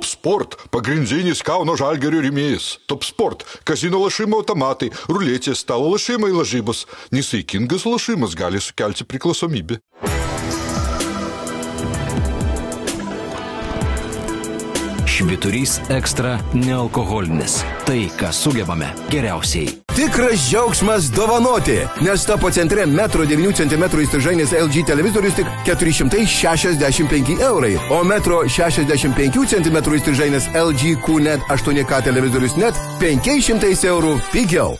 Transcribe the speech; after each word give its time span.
Top 0.00 0.08
Sport– 0.08 0.54
pagrindinis 0.72 1.42
Kauno 1.44 1.74
žalgerio 1.76 2.22
rėmėjas. 2.24 2.78
Top 2.88 3.04
Sport– 3.04 3.44
kazino 3.68 4.00
lašimo 4.00 4.38
automatai, 4.40 4.88
ruletės, 5.12 5.60
stalo 5.60 5.92
lašimai 5.92 6.32
lažybos. 6.32 6.86
Nesaikingas 7.12 7.84
lašimas 7.84 8.32
gali 8.32 8.64
sukelti 8.64 9.04
priklausomybę. 9.04 9.76
Šviturys 15.20 15.80
ekstra 15.92 16.38
nealkoholinis. 16.56 17.58
Tai, 17.84 17.98
ką 18.16 18.30
sugebame 18.32 18.86
geriausiai. 19.12 19.68
Tikras 19.92 20.46
džiaugsmas 20.48 21.10
dovanoti, 21.12 21.76
nes 22.00 22.24
tapo 22.24 22.48
centre 22.50 22.86
1,9 22.88 23.52
cm 23.58 23.84
įstrižainės 24.00 24.54
LG 24.56 24.86
televizorius 24.88 25.36
tik 25.36 25.50
465 25.68 27.36
eurai, 27.36 27.74
o 27.92 28.00
1,65 28.00 29.44
cm 29.52 29.80
įstrižainės 30.00 30.48
LG 30.56 30.96
QNET 31.04 31.44
8K 31.52 32.00
televizorius 32.08 32.56
net 32.56 32.80
500 33.02 33.76
eurų 33.92 34.16
pigiau. 34.32 34.78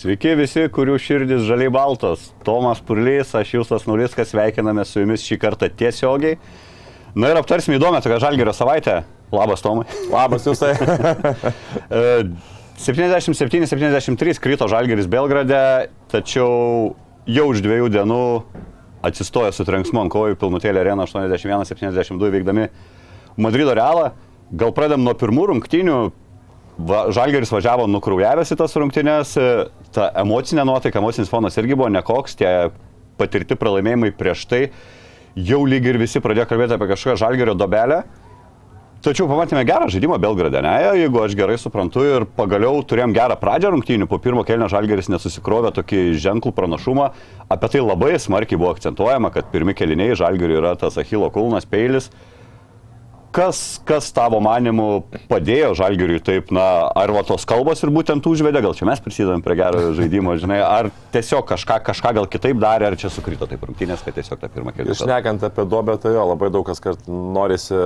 Sveiki 0.00 0.30
visi, 0.32 0.62
kurių 0.72 0.94
širdis 0.96 1.42
žaliai 1.44 1.68
baltos. 1.68 2.30
Tomas 2.40 2.78
Purlys, 2.88 3.34
aš 3.36 3.50
Jūsas 3.58 3.82
Nuliskas, 3.84 4.30
sveikiname 4.32 4.80
su 4.88 5.02
jumis 5.02 5.20
šį 5.26 5.36
kartą 5.42 5.68
tiesiogiai. 5.68 6.38
Na 7.12 7.28
ir 7.28 7.36
aptarsime 7.36 7.76
įdomią 7.76 8.00
tokią 8.00 8.16
žalgerio 8.22 8.54
savaitę. 8.56 8.94
Labas, 9.28 9.60
Tomai. 9.60 9.84
Labas, 10.08 10.46
Jūsai. 10.48 10.72
77-73 12.80 14.40
krito 14.46 14.70
žalgeris 14.72 15.10
Belgrade, 15.12 15.60
tačiau 16.08 16.94
jau 17.28 17.46
už 17.52 17.60
dviejų 17.68 17.92
dienų 17.92 18.24
atsistojo 19.04 19.52
su 19.52 19.68
trenksmu 19.68 20.00
ant 20.06 20.14
kojų 20.16 20.40
pilnutėlė 20.40 20.80
arena 20.80 21.04
81-72 21.04 22.32
veikdami 22.38 22.70
Madrido 23.36 23.76
realą. 23.76 24.14
Gal 24.48 24.72
pradėm 24.72 25.04
nuo 25.04 25.12
pirmų 25.12 25.50
rungtynių, 25.52 26.00
Žalgeris 26.88 27.52
važiavo 27.52 27.86
nukraujavęs 27.90 28.54
į 28.54 28.56
tas 28.60 28.76
rungtynės, 28.78 29.34
ta 29.94 30.08
emocinė 30.22 30.64
nuotaika, 30.68 31.00
emocinis 31.02 31.30
fonas 31.32 31.58
irgi 31.60 31.76
buvo 31.76 31.90
nekoks, 31.92 32.38
tie 32.40 32.52
patirti 33.20 33.58
pralaimėjimai 33.58 34.12
prieš 34.16 34.46
tai, 34.48 34.62
jau 35.36 35.60
lyg 35.68 35.86
ir 35.90 36.00
visi 36.00 36.22
pradėjo 36.22 36.48
kalbėti 36.50 36.76
apie 36.76 36.90
kažkokią 36.92 37.20
Žalgerio 37.20 37.56
dobelę. 37.58 38.02
Tačiau 39.00 39.24
pamatėme 39.30 39.62
gerą 39.64 39.86
žaidimą 39.88 40.18
Belgrade, 40.20 40.60
ne, 40.60 40.74
jeigu 41.00 41.22
aš 41.22 41.32
gerai 41.32 41.54
suprantu 41.56 42.02
ir 42.04 42.26
pagaliau 42.36 42.82
turėjom 42.84 43.14
gerą 43.16 43.38
pradžią 43.40 43.70
rungtynių, 43.72 44.04
po 44.10 44.18
pirmo 44.20 44.42
kelnio 44.44 44.68
Žalgeris 44.68 45.08
nesusikrovė 45.08 45.70
tokį 45.78 46.02
ženklų 46.20 46.52
pranašumą, 46.52 47.06
apie 47.48 47.70
tai 47.72 47.80
labai 47.80 48.18
smarkiai 48.20 48.60
buvo 48.60 48.74
akcentuojama, 48.74 49.30
kad 49.32 49.48
pirmi 49.54 49.72
keliniai 49.72 50.18
Žalgeriui 50.20 50.60
yra 50.60 50.74
tas 50.76 51.00
Achilo 51.00 51.30
kulnas 51.32 51.64
peilis, 51.64 52.10
Kas, 53.30 53.78
kas 53.86 54.08
tavo 54.10 54.40
manimu 54.42 55.04
padėjo 55.30 55.70
Žalgiriui 55.78 56.18
taip, 56.26 56.48
na, 56.50 56.64
ar 56.98 57.12
va 57.14 57.20
tos 57.22 57.44
kalbos 57.46 57.78
ir 57.84 57.92
būtent 57.94 58.24
užvedė, 58.26 58.58
gal 58.64 58.74
čia 58.74 58.88
mes 58.88 59.02
prisidedam 59.04 59.44
prie 59.44 59.54
gero 59.60 59.92
žaidimo, 59.94 60.34
žinai, 60.42 60.58
ar 60.66 60.88
tiesiog 61.14 61.44
kažką, 61.46 61.76
kažką 61.86 62.12
gal 62.16 62.26
kitaip 62.30 62.58
darė, 62.58 62.88
ar 62.88 62.96
čia 62.98 63.06
sukrito 63.14 63.46
taip 63.46 63.62
rungtynės, 63.68 64.02
kad 64.02 64.16
tiesiog 64.18 64.40
tą 64.40 64.50
pirmą 64.50 64.74
kelią. 64.74 64.96
Išnekant 64.96 65.46
apie 65.46 65.66
dobę, 65.70 65.94
tai 66.02 66.16
jo, 66.16 66.24
labai 66.32 66.48
daug 66.50 66.66
kas 66.66 66.82
kart 66.82 67.06
norisi, 67.06 67.78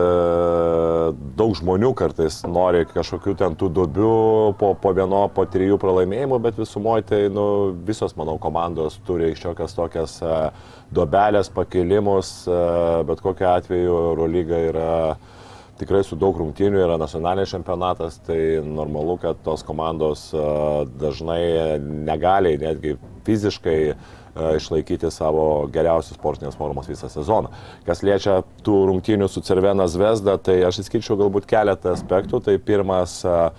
daug 1.36 1.52
žmonių 1.60 1.92
kartais 2.00 2.40
nori 2.48 2.86
kažkokių 2.94 3.36
ten 3.44 3.60
tų 3.60 3.68
dubių 3.82 4.14
po, 4.56 4.72
po 4.80 4.94
vieno, 4.96 5.26
po 5.28 5.44
trijų 5.44 5.76
pralaimėjimų, 5.84 6.40
bet 6.48 6.62
visumoje 6.62 7.04
tai, 7.12 7.20
nu, 7.28 7.46
visos, 7.84 8.16
manau, 8.16 8.38
komandos 8.40 8.96
turi 9.04 9.34
šiokias 9.36 9.76
tokias 9.76 10.16
dobelės, 10.94 11.52
pakilimus, 11.52 12.34
bet 13.04 13.20
kokiu 13.20 13.52
atveju 13.52 14.02
Eurolyga 14.14 14.64
yra 14.72 14.92
tikrai 15.80 16.02
su 16.06 16.18
daug 16.20 16.36
rungtynių 16.38 16.82
yra 16.84 16.98
nacionalinis 17.00 17.52
čempionatas, 17.54 18.18
tai 18.26 18.38
normalu, 18.64 19.16
kad 19.22 19.40
tos 19.46 19.64
komandos 19.66 20.28
dažnai 21.00 21.78
negali 21.80 22.56
netgi 22.60 22.96
fiziškai 23.26 23.78
išlaikyti 24.34 25.10
savo 25.14 25.68
geriausios 25.70 26.18
sportinės 26.18 26.56
formos 26.58 26.88
visą 26.90 27.06
sezoną. 27.10 27.52
Kas 27.86 28.02
liečia 28.02 28.40
tų 28.66 28.80
rungtynių 28.90 29.28
su 29.30 29.44
Cervena 29.46 29.86
Zvezda, 29.86 30.34
tai 30.42 30.58
aš 30.66 30.82
įskirčiau 30.82 31.18
galbūt 31.20 31.46
keletą 31.46 31.92
aspektų. 31.94 32.42
Tai 32.42 32.56
pirmas, 32.66 33.20
uh, 33.28 33.52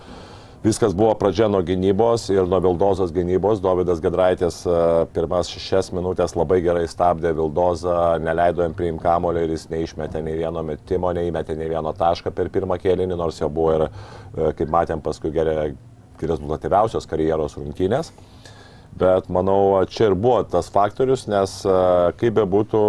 Viskas 0.65 0.95
buvo 0.97 1.11
pradžia 1.13 1.45
nuo 1.45 1.59
gynybos 1.61 2.23
ir 2.33 2.47
nuo 2.49 2.57
Vildozos 2.57 3.11
gynybos. 3.13 3.59
Dovydas 3.61 3.99
Gedraitis 4.01 4.63
e, 4.65 4.77
pirmas 5.13 5.51
šešias 5.53 5.91
minutės 5.93 6.33
labai 6.33 6.57
gerai 6.65 6.87
stabdė 6.89 7.35
Vildozą, 7.37 8.15
neleido 8.25 8.65
jam 8.65 8.73
priimti 8.73 9.03
kamolį 9.03 9.43
ir 9.45 9.53
jis 9.53 9.67
neišmetė 9.69 10.23
nei 10.25 10.39
vieno 10.39 10.63
metimo, 10.65 11.11
neįmetė 11.13 11.53
nei 11.59 11.69
vieno 11.69 11.93
tašką 11.93 12.33
per 12.33 12.49
pirmą 12.49 12.79
kėlinį, 12.81 13.13
nors 13.13 13.43
jo 13.43 13.51
buvo 13.53 13.75
ir, 13.75 13.85
e, 13.85 14.49
kaip 14.57 14.73
matėm, 14.73 15.05
paskui 15.05 15.29
gerai 15.35 15.75
rezultatyviausios 16.17 17.05
karjeros 17.13 17.59
rungtynės. 17.61 18.09
Bet 18.95 19.25
manau, 19.27 19.75
čia 19.91 20.05
ir 20.07 20.13
buvo 20.15 20.37
tas 20.47 20.69
faktorius, 20.71 21.25
nes 21.27 21.51
kaip 22.15 22.37
be 22.37 22.45
būtų, 22.47 22.79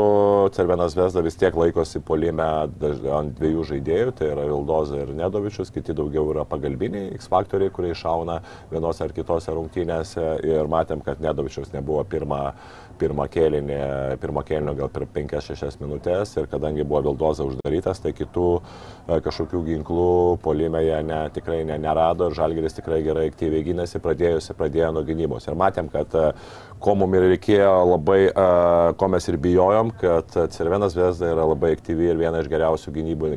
Cervenas 0.55 0.95
Vesda 0.95 1.19
vis 1.27 1.35
tiek 1.35 1.57
laikosi 1.59 1.99
polime 1.99 2.47
ant 2.47 3.33
dviejų 3.41 3.65
žaidėjų, 3.73 4.13
tai 4.15 4.29
yra 4.31 4.45
Vildoza 4.47 5.01
ir 5.03 5.11
Nedovičius, 5.19 5.73
kiti 5.75 5.97
daugiau 5.99 6.31
yra 6.31 6.45
pagalbiniai 6.47 7.11
X 7.19 7.27
faktoriai, 7.33 7.75
kurie 7.75 7.91
išauna 7.91 8.39
vienose 8.71 9.03
ar 9.03 9.17
kitose 9.17 9.51
rungtynėse. 9.59 10.29
Ir 10.47 10.71
matėm, 10.71 11.03
kad 11.03 11.19
Nedovičius 11.25 11.75
nebuvo 11.75 12.07
pirmą 12.07 12.53
pirmą 13.01 13.27
kėlinį, 13.33 13.79
pirmą 14.23 14.43
kėlinį 14.47 14.75
gal 14.79 14.91
per 14.93 15.07
5-6 15.15 15.81
minutės 15.83 16.35
ir 16.37 16.49
kadangi 16.51 16.85
buvo 16.87 17.03
Vildoza 17.09 17.47
uždarytas, 17.47 18.01
tai 18.05 18.13
kitų 18.17 18.47
e, 18.57 19.19
kažkokių 19.25 19.63
ginklų 19.71 20.09
polime 20.45 20.83
jie 20.85 21.01
ne, 21.07 21.21
tikrai 21.35 21.63
ne, 21.69 21.79
nerado 21.83 22.31
ir 22.31 22.37
Žalgeris 22.39 22.79
tikrai 22.79 23.03
gerai 23.07 23.29
aktyviai 23.31 23.65
gynėsi, 23.67 24.01
pradėjusi, 24.05 24.57
pradėjo 24.59 24.93
nuo 24.97 25.05
gynybos. 25.07 25.49
Ir 25.49 25.59
matėm, 25.59 25.91
kad 25.93 26.17
e, 26.17 26.27
ko 26.87 26.95
mums 26.95 27.19
ir 27.19 27.25
reikėjo 27.33 27.71
labai, 27.91 28.21
ko 28.99 29.09
mes 29.11 29.25
ir 29.27 29.39
bijojom, 29.43 29.91
kad 29.99 30.31
Cervenas 30.55 30.95
Vesda 30.95 31.33
yra 31.33 31.47
labai 31.49 31.73
aktyvi 31.75 32.13
ir 32.13 32.21
viena 32.21 32.39
iš 32.43 32.51
geriausių 32.53 32.93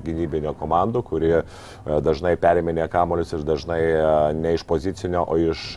gynybinio 0.05 0.53
komandų, 0.59 1.01
kuri 1.07 1.31
dažnai 2.05 2.35
periminė 2.37 2.85
kamolius 2.93 3.33
ir 3.33 3.45
dažnai 3.47 3.81
ne 4.37 4.53
iš 4.53 4.65
pozicinio, 4.69 5.25
o 5.25 5.39
iš 5.41 5.71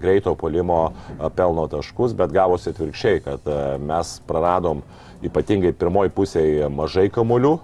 greito 0.00 0.32
polimo 0.40 0.94
pelno 1.36 1.68
taškus, 1.68 2.16
bet 2.16 2.32
gavosi 2.32 2.72
atvirkščiai, 2.72 3.20
kad 3.26 3.52
mes 3.84 4.14
praradom 4.28 4.80
ypatingai 5.28 5.74
pirmoji 5.76 6.14
pusėje 6.16 6.72
mažai 6.72 7.10
kamuolių, 7.12 7.58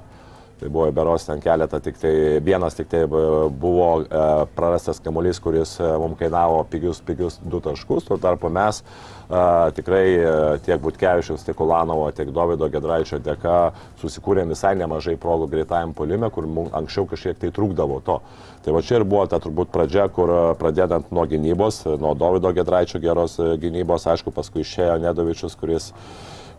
Tai 0.61 0.69
buvo 0.71 0.87
beros 0.95 1.25
ten 1.27 1.41
keletą, 1.43 1.81
tik 1.83 1.97
tai 1.99 2.13
vienas 2.45 2.77
tik 2.79 2.87
tai 2.89 3.03
buvo 3.09 3.89
e, 4.03 4.21
prarastas 4.55 5.01
kamuolys, 5.03 5.41
kuris 5.43 5.73
e, 5.83 5.89
mums 5.99 6.15
kainavo 6.21 6.61
pigius, 6.71 7.01
pigius 7.03 7.41
du 7.43 7.59
taškus, 7.61 8.07
tuo 8.07 8.21
tarpu 8.23 8.53
mes 8.55 8.79
e, 8.79 9.41
tikrai 9.75 10.05
e, 10.15 10.35
tiek 10.63 10.79
Butkevičiaus, 10.85 11.43
tiek 11.43 11.61
Ulanovo, 11.61 12.07
tiek 12.15 12.31
Davido 12.31 12.69
Gedraičio 12.71 13.19
dėka 13.25 13.57
susikūrėm 13.99 14.55
visai 14.55 14.77
nemažai 14.79 15.17
progų 15.19 15.51
greitajam 15.57 15.95
polime, 15.99 16.31
kur 16.31 16.47
mums 16.47 16.71
anksčiau 16.79 17.11
kažkiek 17.11 17.41
tai 17.43 17.51
trūkdavo 17.55 17.99
to. 18.07 18.21
Tai 18.65 18.73
va 18.73 18.81
čia 18.81 19.01
ir 19.01 19.05
buvo 19.05 19.27
ta 19.29 19.43
turbūt 19.43 19.75
pradžia, 19.75 20.07
kur 20.09 20.31
e, 20.31 20.45
pradedant 20.61 21.11
nuo 21.11 21.27
gynybos, 21.29 21.83
nuo 21.99 22.15
Davido 22.15 22.55
Gedraičio 22.55 23.03
geros 23.03 23.41
e, 23.43 23.57
gynybos, 23.61 24.07
aišku, 24.15 24.31
paskui 24.33 24.63
išėjo 24.63 25.01
Nedovičius, 25.03 25.59
kuris 25.59 25.91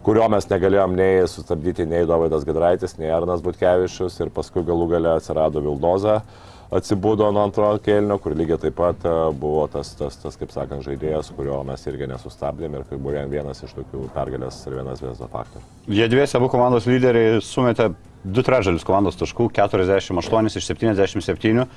kurio 0.06 0.26
mes 0.30 0.46
negalėjom 0.52 0.98
nei 0.98 1.24
sustabdyti 1.30 1.88
nei 1.90 2.06
Dovydas 2.06 2.46
Gedraitis, 2.46 2.98
nei 3.02 3.10
Arnas 3.14 3.42
Butkevičius 3.46 4.20
ir 4.22 4.34
paskui 4.34 4.66
galų 4.66 4.92
gale 4.94 5.16
atsirado 5.18 5.64
Vildoza 5.66 6.20
atsibūdo 6.74 7.28
nuo 7.34 7.44
antrojo 7.46 7.80
kelnio, 7.86 8.18
kur 8.22 8.36
lygiai 8.38 8.58
taip 8.62 8.76
pat 8.78 9.06
e, 9.06 9.14
buvo 9.40 9.66
tas, 9.72 9.92
tas, 9.98 10.18
tas 10.22 10.38
kaip 10.40 10.54
sakant, 10.54 10.84
žaidėjas, 10.86 11.30
kurio 11.38 11.60
mes 11.68 11.84
irgi 11.90 12.10
nesustabdėm 12.10 12.80
ir 12.80 12.88
kaip 12.90 13.02
buvo 13.02 13.22
vienas 13.32 13.62
iš 13.66 13.76
tokių 13.78 14.08
pergalės 14.16 14.58
ir 14.66 14.78
vienas 14.80 15.04
vėzdo 15.04 15.30
faktorių. 15.32 15.66
Jie 16.00 16.10
dviesi 16.12 16.40
abu 16.40 16.50
komandos 16.52 16.90
lyderiai 16.90 17.38
sumetė 17.46 17.92
du 18.26 18.46
trečdalius 18.46 18.86
komandos 18.88 19.20
taškų, 19.22 19.52
48 19.56 20.52
iš 20.52 20.72
77. 20.74 21.68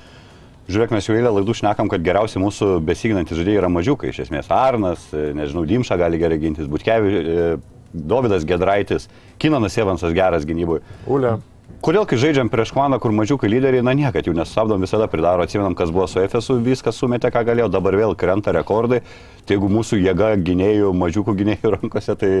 Žiūrėk, 0.69 0.91
mes 0.93 1.07
jau 1.07 1.15
eilę 1.17 1.31
laidų 1.33 1.53
šnekam, 1.57 1.87
kad 1.89 2.03
geriausi 2.05 2.41
mūsų 2.41 2.75
besiginantys 2.85 3.39
žaidėjai 3.39 3.61
yra 3.63 3.71
mažiukai, 3.73 4.11
iš 4.11 4.25
esmės 4.27 4.51
Arnas, 4.53 5.07
e, 5.13 5.31
nežinau, 5.37 5.65
Dimša 5.69 5.97
gali 6.01 6.21
gerai 6.21 6.37
gintis, 6.41 6.69
Butkevičius 6.69 7.77
Dovydas 7.93 8.45
Gedraitis, 8.45 9.09
Kinanas 9.41 9.77
Evansas 9.81 10.13
geras 10.15 10.45
gynybui. 10.45 10.81
Ulė. 11.09 11.37
Kodėl, 11.79 12.03
kai 12.09 12.17
žaidžiam 12.19 12.49
prieš 12.51 12.73
Kvaną, 12.75 12.97
kur 12.99 13.13
mažiukai 13.15 13.47
lyderiai, 13.47 13.83
na 13.85 13.93
niekad 13.95 14.25
jų 14.27 14.33
nesustabdom, 14.35 14.81
visada 14.83 15.05
pridaro, 15.07 15.45
atsimenam, 15.45 15.77
kas 15.79 15.93
buvo 15.95 16.09
su 16.11 16.19
Efesu, 16.19 16.57
viskas 16.59 16.97
sumetė, 16.99 17.29
ką 17.31 17.45
galėjo, 17.47 17.69
dabar 17.71 17.95
vėl 17.95 18.17
krenta 18.19 18.51
rekordai. 18.51 18.99
Tai 19.47 19.55
jeigu 19.55 19.69
mūsų 19.71 20.01
jėga 20.01 20.33
gynėjų, 20.43 20.91
mažiukų 20.99 21.37
gynėjų 21.39 21.71
rankose, 21.77 22.17
tai 22.19 22.31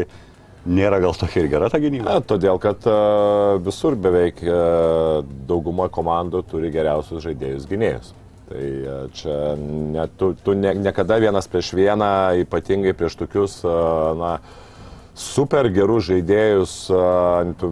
nėra 0.67 0.99
gal 0.99 1.15
tokia 1.15 1.45
ir 1.45 1.49
gera 1.53 1.69
ta 1.71 1.79
gynyba. 1.79 2.09
Na, 2.09 2.19
todėl, 2.25 2.59
kad 2.59 2.83
uh, 2.89 3.55
visur 3.63 3.95
beveik 3.95 4.41
uh, 4.43 5.21
dauguma 5.47 5.87
komandų 5.93 6.43
turi 6.49 6.73
geriausius 6.73 7.23
žaidėjus 7.23 7.67
gynėjus. 7.69 8.11
Tai 8.49 8.65
uh, 8.65 9.03
čia 9.15 9.37
ne, 9.59 10.09
tu, 10.19 10.33
tu 10.43 10.57
ne, 10.57 10.75
niekada 10.83 11.19
vienas 11.21 11.47
prieš 11.47 11.71
vieną, 11.79 12.11
ypatingai 12.43 12.91
prieš 12.97 13.21
tokius, 13.23 13.61
na, 14.19 14.39
super 15.19 15.67
gerus 15.73 16.07
žaidėjus, 16.07 16.73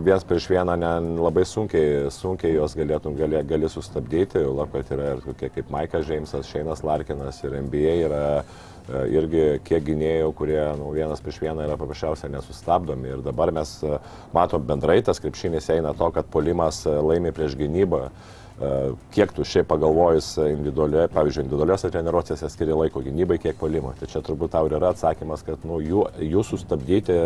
vienas 0.03 0.25
prieš 0.27 0.49
vieną 0.51 0.75
ne, 0.79 0.93
labai 1.23 1.45
sunkiai, 1.47 2.07
sunkiai 2.11 2.57
juos 2.57 2.75
galėtum 2.77 3.15
gali, 3.17 3.39
gali 3.47 3.69
sustabdyti, 3.71 4.41
jau 4.43 4.53
lab, 4.57 4.73
kad 4.73 4.91
yra 4.95 5.13
ir 5.15 5.21
tokie 5.23 5.49
kaip 5.55 5.71
Maikas 5.73 6.07
Džeimsas, 6.07 6.49
Šeinas 6.51 6.83
Larkinas 6.87 7.39
ir 7.47 7.55
NBA 7.63 7.93
yra 8.09 8.23
uh, 8.41 9.05
irgi 9.11 9.45
kiek 9.67 9.85
gynėjų, 9.87 10.31
kurie 10.37 10.59
nu, 10.79 10.91
vienas 10.95 11.23
prieš 11.23 11.39
vieną 11.45 11.63
yra 11.69 11.77
paprasčiausiai 11.79 12.33
nesustabdomi. 12.35 13.15
Ir 13.15 13.23
dabar 13.25 13.53
mes 13.55 13.77
uh, 13.87 14.01
matom 14.35 14.67
bendrai 14.67 14.99
tas 15.05 15.23
krepšinis 15.23 15.71
eina 15.77 15.95
to, 15.97 16.11
kad 16.15 16.27
polimas 16.33 16.83
uh, 16.87 16.99
laimi 16.99 17.31
prieš 17.35 17.55
gynybą. 17.59 18.09
Uh, 18.57 18.95
kiek 19.13 19.29
tu 19.37 19.43
šiaip 19.45 19.67
pagalvojus 19.69 20.31
individualioje, 20.41 21.11
pavyzdžiui, 21.13 21.43
individualiuose 21.45 21.91
treniruotėse 21.93 22.47
skiri 22.49 22.73
laiko 22.73 23.03
gynybai, 23.05 23.37
kiek 23.43 23.59
polimo. 23.59 23.91
Tai 23.99 24.09
čia 24.09 24.23
turbūt 24.25 24.55
tau 24.55 24.65
yra 24.65 24.89
atsakymas, 24.89 25.43
kad 25.45 25.61
nu, 25.69 25.77
jų, 25.85 26.07
jų 26.25 26.41
sustabdyti 26.47 27.19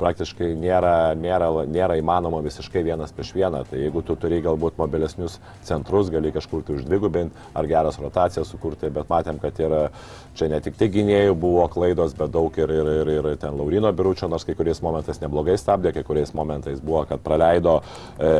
praktiškai 0.00 0.50
nėra, 0.58 1.12
nėra, 1.18 1.50
nėra 1.68 1.98
įmanoma 2.00 2.40
visiškai 2.44 2.82
vienas 2.86 3.12
prieš 3.14 3.34
vieną. 3.36 3.62
Tai 3.70 3.80
jeigu 3.80 4.02
tu 4.06 4.16
turi 4.20 4.40
galbūt 4.44 4.80
mobilesnius 4.80 5.38
centrus, 5.66 6.10
gali 6.12 6.32
kažkur 6.34 6.64
tai 6.66 6.78
uždvigubinti 6.78 7.48
ar 7.54 7.68
geras 7.70 8.00
rotacijas 8.00 8.50
sukurti, 8.50 8.90
bet 8.92 9.10
matėm, 9.12 9.40
kad 9.42 9.60
yra 9.60 9.86
čia 10.38 10.48
ne 10.50 10.60
tik 10.62 10.76
tai 10.80 10.88
gynėjų 10.92 11.34
buvo 11.38 11.66
klaidos, 11.72 12.14
bet 12.16 12.32
daug 12.32 12.54
ir, 12.58 12.70
ir, 12.70 12.90
ir, 13.02 13.10
ir 13.18 13.40
ten 13.40 13.56
Laurino 13.58 13.90
Biručio, 13.96 14.28
nors 14.30 14.46
kai 14.46 14.56
kuriais 14.58 14.80
momentais 14.84 15.20
neblogai 15.22 15.56
stabdė, 15.60 15.92
kai 15.96 16.04
kuriais 16.06 16.32
momentais 16.36 16.80
buvo, 16.80 17.02
kad 17.10 17.22
praleido 17.24 17.80
e, 18.16 18.30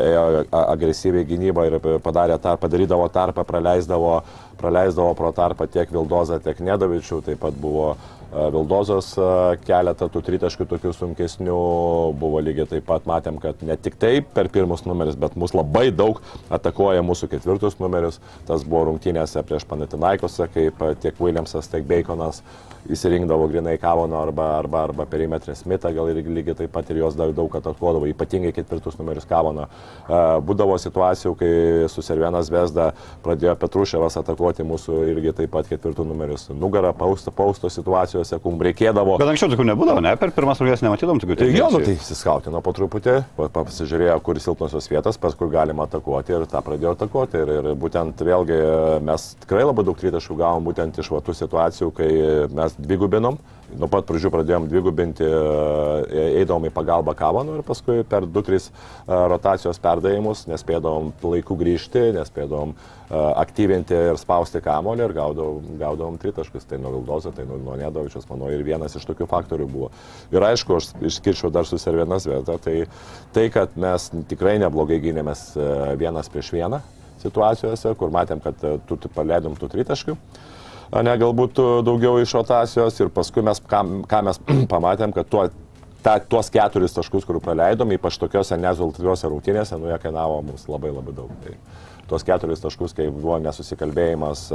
agresyviai 0.63 1.27
gynybą 1.29 1.67
ir 1.69 1.79
tarpą, 1.81 2.57
padarydavo 2.63 3.09
tarpą, 3.13 3.45
praleisdavo, 3.45 4.15
praleisdavo 4.61 5.15
pro 5.19 5.35
tarpą 5.37 5.67
tiek 5.71 5.91
Vildozą, 5.93 6.41
tiek 6.45 6.63
Nedavičių, 6.63 7.23
taip 7.27 7.43
pat 7.43 7.57
buvo 7.61 7.95
Vildozos 8.31 9.11
keletą 9.67 10.07
tų 10.13 10.23
tritaškių 10.23 10.67
tokių 10.71 10.93
sunkesnių 10.95 11.59
buvo 12.21 12.39
lygiai 12.45 12.69
taip 12.71 12.87
pat, 12.87 13.09
matėm, 13.11 13.41
kad 13.43 13.59
ne 13.67 13.75
tik 13.75 13.97
tai 13.99 14.21
per 14.23 14.47
pirmus 14.55 14.85
numerius, 14.87 15.19
bet 15.19 15.35
mus 15.35 15.55
labai 15.57 15.89
daug 15.91 16.21
atakuoja 16.53 17.03
mūsų 17.03 17.31
ketvirtus 17.33 17.81
numerius. 17.83 18.21
Tas 18.47 18.63
buvo 18.63 18.87
rungtynėse 18.93 19.43
prieš 19.47 19.67
Panatinaikosą, 19.71 20.47
kaip 20.55 20.79
tiek 21.03 21.19
Williamsas, 21.19 21.71
tiek 21.73 21.87
Baconas 21.89 22.45
įsirinkdavo 22.89 23.49
grinai 23.51 23.75
Kavono 23.81 24.17
arba, 24.23 24.47
arba, 24.61 24.85
arba 24.87 25.05
perimetrė 25.11 25.53
Smithą, 25.59 25.91
gal 25.93 26.09
ir 26.13 26.23
lygiai 26.25 26.57
taip 26.63 26.73
pat 26.73 26.89
ir 26.91 27.03
jos 27.03 27.17
daug, 27.19 27.35
daug 27.37 27.57
atakuodavo, 27.59 28.09
ypatingai 28.09 28.55
ketvirtus 28.57 28.97
numerius 29.01 29.27
Kavono. 29.29 29.67
Būdavo 30.47 30.79
situacijų, 30.81 31.35
kai 31.41 31.51
su 31.93 32.05
Servienas 32.07 32.49
Vesda 32.53 32.91
pradėjo 33.25 33.57
Petruševas 33.61 34.17
atakuoti 34.23 34.65
mūsų 34.67 35.03
irgi 35.13 35.35
taip 35.43 35.53
pat 35.59 35.69
ketvirtų 35.71 36.07
numerius 36.09 36.49
nugarą, 36.55 36.95
pausto, 36.97 37.35
pausto 37.35 37.69
situacijose, 38.21 38.41
kum 38.43 38.61
reikėdavo. 38.61 39.17
Bet 39.21 39.31
anksčiau 39.31 39.51
tokių 39.53 39.67
nebūdavo, 39.71 40.03
ne? 40.05 40.15
Per 40.21 40.33
pirmas 40.35 40.61
rungtynes 40.61 40.83
nematydom 40.85 41.21
tokių 41.23 41.37
Tai 41.41 41.49
jo, 41.55 41.69
nu 41.73 41.81
tai 41.85 41.95
įsiskautino 41.97 42.61
po 42.65 42.73
truputį, 42.77 43.17
pasižiūrėjo, 43.37 44.19
kur 44.25 44.41
silpnosios 44.41 44.89
vietos, 44.91 45.19
pas 45.21 45.37
kur 45.37 45.51
galima 45.53 45.87
atakuoti 45.89 46.37
ir 46.37 46.47
tą 46.51 46.63
pradėjo 46.65 46.95
atakuoti. 46.97 47.41
Ir, 47.41 47.55
ir 47.61 47.71
būtent 47.81 48.21
vėlgi 48.27 48.61
mes 49.07 49.31
tikrai 49.45 49.65
labai 49.65 49.87
daug 49.89 49.99
tritaškų 50.01 50.37
gavom 50.41 50.69
būtent 50.69 51.01
iš 51.01 51.11
vatų 51.15 51.37
situacijų, 51.41 51.91
kai 51.97 52.11
mes 52.53 52.77
dvigubinom. 52.79 53.41
Nuo 53.79 53.87
pat 53.91 54.07
pradžių 54.09 54.31
pradėjom 54.35 54.67
dvigubinti, 54.71 55.27
eidavom 56.41 56.67
į 56.67 56.73
pagalbą 56.75 57.15
Kavanų 57.19 57.59
ir 57.59 57.65
paskui 57.67 58.03
per 58.09 58.27
2-3 58.27 58.67
rotacijos 59.31 59.79
perdavimus 59.83 60.47
nespėdavom 60.51 61.13
laiku 61.23 61.55
grįžti, 61.61 62.11
nespėdavom 62.17 62.75
aktyvinti 63.11 63.97
ir 64.11 64.19
spausti 64.21 64.63
kamolį 64.65 65.07
ir 65.07 65.15
gaudavom, 65.17 65.71
gaudavom 65.81 66.19
tritaškus. 66.23 66.67
Tai 66.71 66.81
nuo 66.83 66.97
Vildozo, 66.97 67.33
tai 67.35 67.47
nuo 67.49 67.79
Nedovičius, 67.79 68.27
manau, 68.31 68.51
ir 68.55 68.63
vienas 68.67 68.95
iš 68.99 69.07
tokių 69.09 69.31
faktorių 69.31 69.67
buvo. 69.71 69.91
Ir 70.35 70.47
aišku, 70.51 70.79
aš 70.79 70.93
išskirčiau 71.11 71.51
dar 71.55 71.69
su 71.69 71.79
Servienas 71.81 72.27
vietą, 72.29 72.59
tai 72.63 72.85
tai, 73.35 73.49
kad 73.55 73.75
mes 73.79 74.11
tikrai 74.31 74.59
neblogai 74.63 75.01
gynėmės 75.03 75.51
vienas 76.01 76.31
prieš 76.31 76.55
vieną 76.55 76.83
situacijose, 77.23 77.95
kur 78.01 78.15
matėm, 78.15 78.41
kad 78.43 78.57
tu 78.89 78.99
paleidom 79.15 79.59
tų 79.59 79.71
tritaškių 79.75 80.17
ne 81.07 81.17
galbūt 81.23 81.61
daugiau 81.87 82.19
iš 82.21 82.35
rotacijos 82.39 82.99
ir 83.01 83.11
paskui 83.15 83.45
mes, 83.47 83.63
ką, 83.71 83.83
ką 84.11 84.23
mes 84.27 84.41
pamatėm, 84.73 85.15
kad 85.17 85.29
tuo, 85.31 85.47
ta, 86.03 86.19
tuos 86.19 86.51
keturis 86.53 86.97
taškus, 86.97 87.27
kur 87.29 87.41
praleidom, 87.43 87.93
ypač 87.97 88.19
tokiuose 88.21 88.59
nezultatyviuose 88.61 89.31
rungtynėse, 89.31 89.79
nu 89.79 89.93
jie 89.93 90.01
kainavo 90.03 90.41
mums 90.49 90.67
labai 90.71 90.93
labai 90.95 91.15
daug. 91.17 91.33
Tai 91.45 91.55
tuos 92.11 92.27
keturis 92.27 92.63
taškus, 92.63 92.95
kai 92.97 93.07
buvo 93.15 93.37
nesusikalbėjimas, 93.45 94.49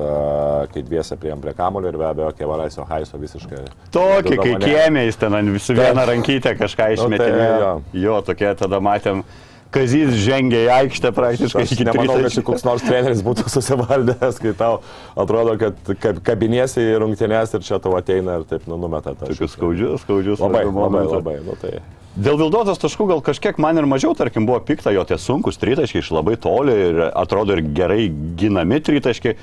kai 0.73 0.83
dviese 0.83 1.15
prieėm 1.19 1.39
prie 1.43 1.53
kamulio 1.55 1.91
ir 1.91 1.97
be 2.01 2.07
abejo, 2.09 2.33
Kevaraisio 2.35 2.83
Haiso 2.89 3.19
visiškai. 3.21 3.63
Tokį, 3.95 4.37
kai 4.41 4.55
kiemės 4.65 5.19
ten 5.21 5.37
ant 5.39 5.53
visų 5.55 5.77
vieną 5.79 6.03
rankytę 6.11 6.55
kažką 6.59 6.91
išmetė. 6.97 7.29
Nu, 7.31 7.37
tai, 7.39 7.59
jo. 7.63 7.73
jo, 8.03 8.21
tokie 8.27 8.51
tada 8.59 8.81
matėm. 8.83 9.23
Kazys 9.73 10.13
žengė 10.23 10.61
į 10.65 10.69
aikštę 10.71 11.11
praktiškai 11.15 11.63
Aš 11.65 11.73
nemanau, 11.83 12.15
kad 12.23 12.35
čia 12.35 12.43
koks 12.47 12.63
nors 12.67 12.85
treneris 12.85 13.23
būtų 13.25 13.49
susivaldęs, 13.55 14.39
kai 14.43 14.53
tau 14.57 14.79
atrodo, 15.19 15.57
kad 15.59 15.79
kab- 15.99 16.21
kabiniesi 16.25 16.83
į 16.83 17.01
rungtynės 17.03 17.57
ir 17.57 17.65
čia 17.65 17.81
tau 17.83 17.97
ateina 17.99 18.39
ir 18.39 18.47
taip 18.49 18.69
nu, 18.71 18.79
numeta 18.79 19.15
tą. 19.17 19.31
Tokius 19.31 19.57
skaudžius, 19.57 20.05
skaudžius. 20.05 20.43
Labai, 20.43 20.63
labai, 20.69 21.03
labai. 21.11 21.37
Nu, 21.43 21.57
tai. 21.59 21.79
Dėl 22.15 22.37
Vildotos 22.39 22.79
taškų 22.79 23.09
gal 23.09 23.21
kažkiek 23.25 23.57
man 23.59 23.75
ir 23.75 23.87
mažiau, 23.91 24.13
tarkim, 24.15 24.45
buvo 24.47 24.61
pikta 24.63 24.93
jo 24.95 25.03
tie 25.07 25.17
sunkus 25.19 25.59
tritaškiai 25.59 25.99
iš 25.99 26.13
labai 26.15 26.37
toli 26.39 26.75
ir 26.85 27.01
atrodo 27.09 27.57
ir 27.57 27.65
gerai 27.75 28.05
ginami 28.39 28.79
tritaškiai. 28.79 29.35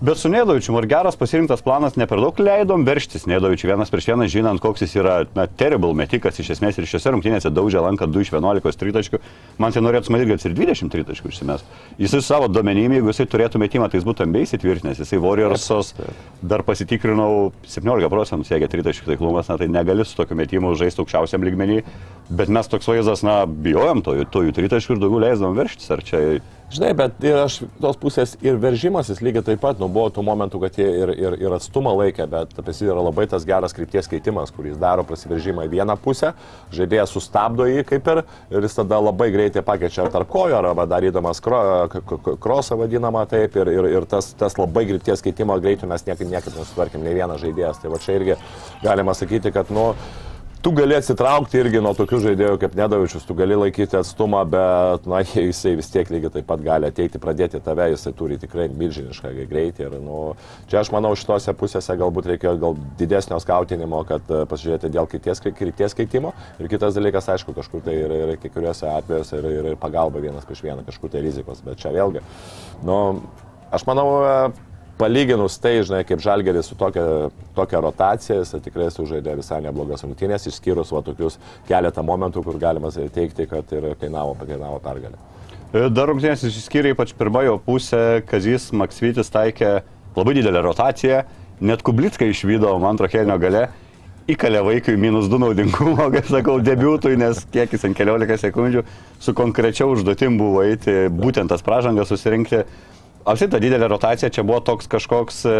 Bet 0.00 0.18
su 0.18 0.28
Nedovičiu, 0.28 0.74
ar 0.76 0.84
geras 0.84 1.16
pasirinktas 1.16 1.62
planas, 1.64 1.94
ne 1.96 2.04
per 2.06 2.20
daug 2.20 2.36
leidom 2.36 2.82
verštis 2.84 3.22
Nedovičiu 3.30 3.70
vienas 3.70 3.88
prieš 3.88 4.10
vieną, 4.10 4.26
žinant, 4.28 4.60
koks 4.60 4.82
jis 4.84 4.96
yra, 5.00 5.14
na, 5.32 5.46
terrible 5.48 5.94
metikas 5.96 6.36
iš 6.42 6.50
esmės 6.52 6.76
ir 6.76 6.84
šiose 6.90 7.14
rungtynėse 7.14 7.48
daužė 7.48 7.80
lanką 7.80 8.04
2 8.12 8.26
iš 8.26 8.32
11 8.34 8.76
tritaškių. 8.82 9.20
Man 9.56 9.72
tai 9.72 9.80
norėtų 9.80 10.12
matyti, 10.12 10.34
kad 10.34 10.44
ir 10.50 10.56
20 10.58 10.92
tritaškių 10.92 11.32
išsimes. 11.32 11.64
Jisai 11.96 12.20
savo 12.26 12.50
duomenim, 12.52 12.92
jeigu 12.92 13.08
jisai 13.08 13.24
turėtų 13.32 13.62
metimą, 13.62 13.88
tai 13.88 14.02
jis 14.02 14.04
būtų 14.10 14.26
ambiai 14.26 14.44
įsitvirtinęs. 14.44 15.00
Jisai 15.00 15.22
Warriorsos 15.24 15.94
dar 16.44 16.60
pasitikrinau 16.68 17.54
17 17.64 18.12
procentų 18.12 18.50
siekia 18.50 18.68
tritaškių 18.68 19.08
taiklumas, 19.14 19.48
na 19.48 19.56
tai 19.56 19.70
negali 19.72 20.04
su 20.04 20.18
tokiu 20.20 20.36
metimu 20.36 20.74
žaisti 20.76 21.00
aukščiausiam 21.00 21.48
lygmenį. 21.48 21.80
Bet 22.36 22.52
mes 22.52 22.68
toks 22.68 22.92
vaizdas, 22.92 23.24
na, 23.24 23.46
bijojom 23.48 24.04
to, 24.04 24.18
to 24.28 24.44
jų 24.44 24.58
tritaškių 24.60 24.98
ir 24.98 25.02
daugiau 25.06 25.24
leisdom 25.24 25.56
verštis. 25.56 25.88
Ar 25.94 26.04
čia 26.04 26.22
Žinai, 26.66 26.88
bet 26.98 27.20
ir 27.22 27.36
aš 27.38 27.60
tos 27.78 27.94
pusės 28.02 28.32
ir 28.42 28.56
veržimasis 28.58 29.20
lygiai 29.22 29.44
taip 29.46 29.60
pat, 29.62 29.78
nu 29.78 29.86
buvo 29.92 30.08
tų 30.10 30.24
momentų, 30.26 30.58
kad 30.64 30.78
jie 30.80 30.86
ir, 31.04 31.12
ir, 31.14 31.36
ir 31.44 31.54
atstumą 31.54 31.92
laikė, 31.94 32.26
bet 32.32 32.56
apie 32.58 32.74
jį 32.74 32.88
yra 32.90 33.04
labai 33.06 33.28
tas 33.30 33.46
geras 33.46 33.74
krypties 33.76 34.10
keitimas, 34.10 34.50
kuris 34.50 34.74
daro 34.82 35.04
prasiveržimą 35.06 35.68
į 35.68 35.70
vieną 35.76 35.94
pusę, 36.02 36.32
žaidėjas 36.74 37.14
sustabdo 37.14 37.68
jį 37.70 37.86
kaip 37.86 38.10
ir 38.10 38.24
ir 38.50 38.66
jis 38.66 38.74
tada 38.80 38.98
labai 38.98 39.30
greitai 39.30 39.62
pakeičia 39.62 40.08
tarp 40.10 40.26
kojo 40.32 40.58
arba 40.58 40.88
darydamas 40.90 41.38
kro, 41.44 41.62
krosą 42.42 42.80
vadinamą 42.82 43.22
taip 43.30 43.54
ir, 43.62 43.70
ir, 43.70 43.90
ir 44.00 44.10
tas, 44.10 44.32
tas 44.34 44.58
labai 44.58 44.88
krypties 44.90 45.22
keitimo 45.22 45.54
greitų 45.62 45.86
mes 45.86 46.02
niekaip, 46.08 46.26
niekaip 46.34 46.50
nesutvarkėm, 46.50 47.06
nei 47.06 47.14
vienas 47.14 47.46
žaidėjas. 47.46 47.78
Tai 47.78 47.94
va 47.94 48.02
čia 48.02 48.18
irgi 48.18 48.40
galima 48.82 49.14
sakyti, 49.14 49.54
kad 49.54 49.70
nu, 49.70 49.92
Tu 50.66 50.72
gali 50.74 50.96
atsitraukti 50.98 51.60
irgi 51.60 51.78
nuo 51.78 51.92
tokių 51.94 52.18
žaidėjų 52.24 52.56
kaip 52.58 52.72
Nedavičius, 52.74 53.22
tu 53.22 53.36
gali 53.38 53.54
laikyti 53.54 53.94
atstumą, 54.00 54.40
bet, 54.50 55.04
na, 55.06 55.20
jisai 55.22 55.76
vis 55.78 55.92
tiek 55.94 56.10
lygiai 56.10 56.32
taip 56.34 56.48
pat 56.48 56.64
gali 56.64 56.88
ateiti, 56.90 57.20
pradėti 57.22 57.60
tave, 57.62 57.86
jisai 57.92 58.10
turi 58.18 58.34
tikrai 58.42 58.66
milžinišką 58.74 59.30
greitį. 59.46 59.86
Ir, 59.86 59.94
nu, 60.02 60.18
čia 60.66 60.80
aš 60.82 60.90
manau, 60.90 61.14
šitose 61.14 61.54
pusėse 61.54 61.94
galbūt 62.02 62.32
reikėjo 62.32 62.56
gal 62.64 62.74
didesnio 62.98 63.38
skautinimo, 63.44 64.02
kad 64.10 64.26
e, 64.26 64.42
pasižiūrėti 64.50 64.90
dėl 64.90 65.06
krypties, 65.12 65.44
krypties 65.46 65.94
keitimo. 66.02 66.34
Ir 66.58 66.72
kitas 66.74 66.98
dalykas, 66.98 67.30
aišku, 67.36 67.54
kažkur 67.54 67.86
tai 67.86 68.00
ir, 68.02 68.18
ir 68.24 68.36
kiekvienose 68.42 68.90
atvejuose 68.90 69.38
ir, 69.38 69.52
ir 69.70 69.78
pagalba 69.78 70.18
vienas 70.18 70.50
prieš 70.50 70.66
vieną, 70.66 70.82
kažkur 70.90 71.14
tai 71.14 71.22
rizikos. 71.22 71.62
Bet 71.62 71.78
čia 71.78 71.94
vėlgi, 71.94 72.26
nu, 72.90 73.20
aš 73.70 73.86
manau, 73.86 74.08
e, 74.18 74.66
palyginus 74.98 75.58
tai, 75.60 75.78
žinai, 75.84 76.02
kaip 76.08 76.20
Žalgeris 76.24 76.70
su 76.70 76.76
tokia, 76.78 77.28
tokia 77.56 77.80
rotacija, 77.84 78.40
jis 78.40 78.54
tikrai 78.64 78.88
sužaidė 78.92 79.36
visai 79.38 79.60
neblogas 79.64 80.04
rungtynės, 80.06 80.48
išskyrus 80.50 80.92
va 80.94 81.02
tokius 81.06 81.38
keletą 81.68 82.04
momentų, 82.06 82.44
kur 82.46 82.60
galima 82.60 82.90
teikti, 82.92 83.48
kad 83.50 83.72
ir 83.76 83.90
kainavo, 84.00 84.36
kainavo 84.40 84.80
pergalę. 84.84 85.20
E, 85.72 85.88
Dar 85.92 86.08
rungtynės 86.10 86.46
išsiskyrė 86.48 86.94
ypač 86.96 87.12
pirmojo 87.18 87.58
pusė, 87.66 88.22
Kazis 88.28 88.70
Maksvytis 88.72 89.32
taikė 89.32 89.80
labai 90.16 90.36
didelę 90.38 90.64
rotaciją, 90.64 91.24
net 91.60 91.84
Kublicką 91.84 92.30
išvydo 92.32 92.72
antro 92.88 93.08
kelnio 93.12 93.38
gale. 93.42 93.68
įkalė 94.26 94.58
vaikui 94.66 94.96
minus 94.98 95.28
2 95.30 95.38
naudingumo, 95.38 96.08
kaip 96.14 96.26
sakau, 96.26 96.56
debiutui, 96.58 97.14
nes 97.16 97.44
kiek 97.52 97.70
jis 97.70 97.84
ant 97.86 97.94
15 97.94 98.40
sekundžių 98.42 98.82
su 99.22 99.34
konkrečia 99.38 99.86
užduotim 99.86 100.38
buvo 100.38 100.64
eiti 100.66 101.06
būtent 101.12 101.52
tas 101.52 101.62
pražangas 101.62 102.10
susirinkti. 102.10 102.64
Apsita 103.26 103.58
didelė 103.62 103.88
rotacija, 103.90 104.30
čia 104.30 104.44
buvo 104.46 104.60
toks 104.62 104.86
kažkoks 104.90 105.40
e, 105.50 105.54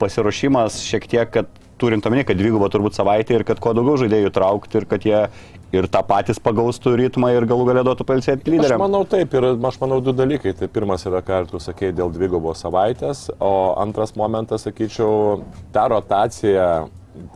pasiruošimas 0.00 0.82
šiek 0.84 1.06
tiek, 1.08 1.30
kad 1.32 1.48
turint 1.80 2.04
omeny, 2.08 2.24
kad 2.28 2.36
dvigubo 2.36 2.68
turbūt 2.72 2.96
savaitė 2.96 3.38
ir 3.38 3.44
kad 3.48 3.60
kuo 3.64 3.72
daugiau 3.76 3.96
žaidėjų 4.00 4.32
traukti 4.32 4.80
ir 4.80 4.86
kad 4.88 5.04
jie 5.08 5.22
ir 5.76 5.88
tą 5.92 6.02
patys 6.06 6.38
pagaustų 6.40 6.94
ritmą 7.00 7.32
ir 7.34 7.46
galų 7.48 7.66
galę 7.68 7.82
duotų 7.84 8.06
palsėti 8.08 8.44
Aš 8.46 8.52
lyderiam. 8.52 8.80
manau 8.84 9.02
taip, 9.08 9.34
ir 9.34 9.48
aš 9.56 9.80
manau 9.82 9.98
du 10.04 10.14
dalykai. 10.16 10.54
Tai 10.56 10.68
pirmas 10.72 11.04
yra, 11.08 11.20
ką 11.24 11.42
tu 11.50 11.60
sakei, 11.60 11.92
dėl 11.96 12.12
dvigubos 12.14 12.62
savaitės, 12.64 13.26
o 13.40 13.52
antras 13.82 14.14
momentas, 14.16 14.64
sakyčiau, 14.68 15.42
ta 15.74 15.88
rotacija 15.92 16.86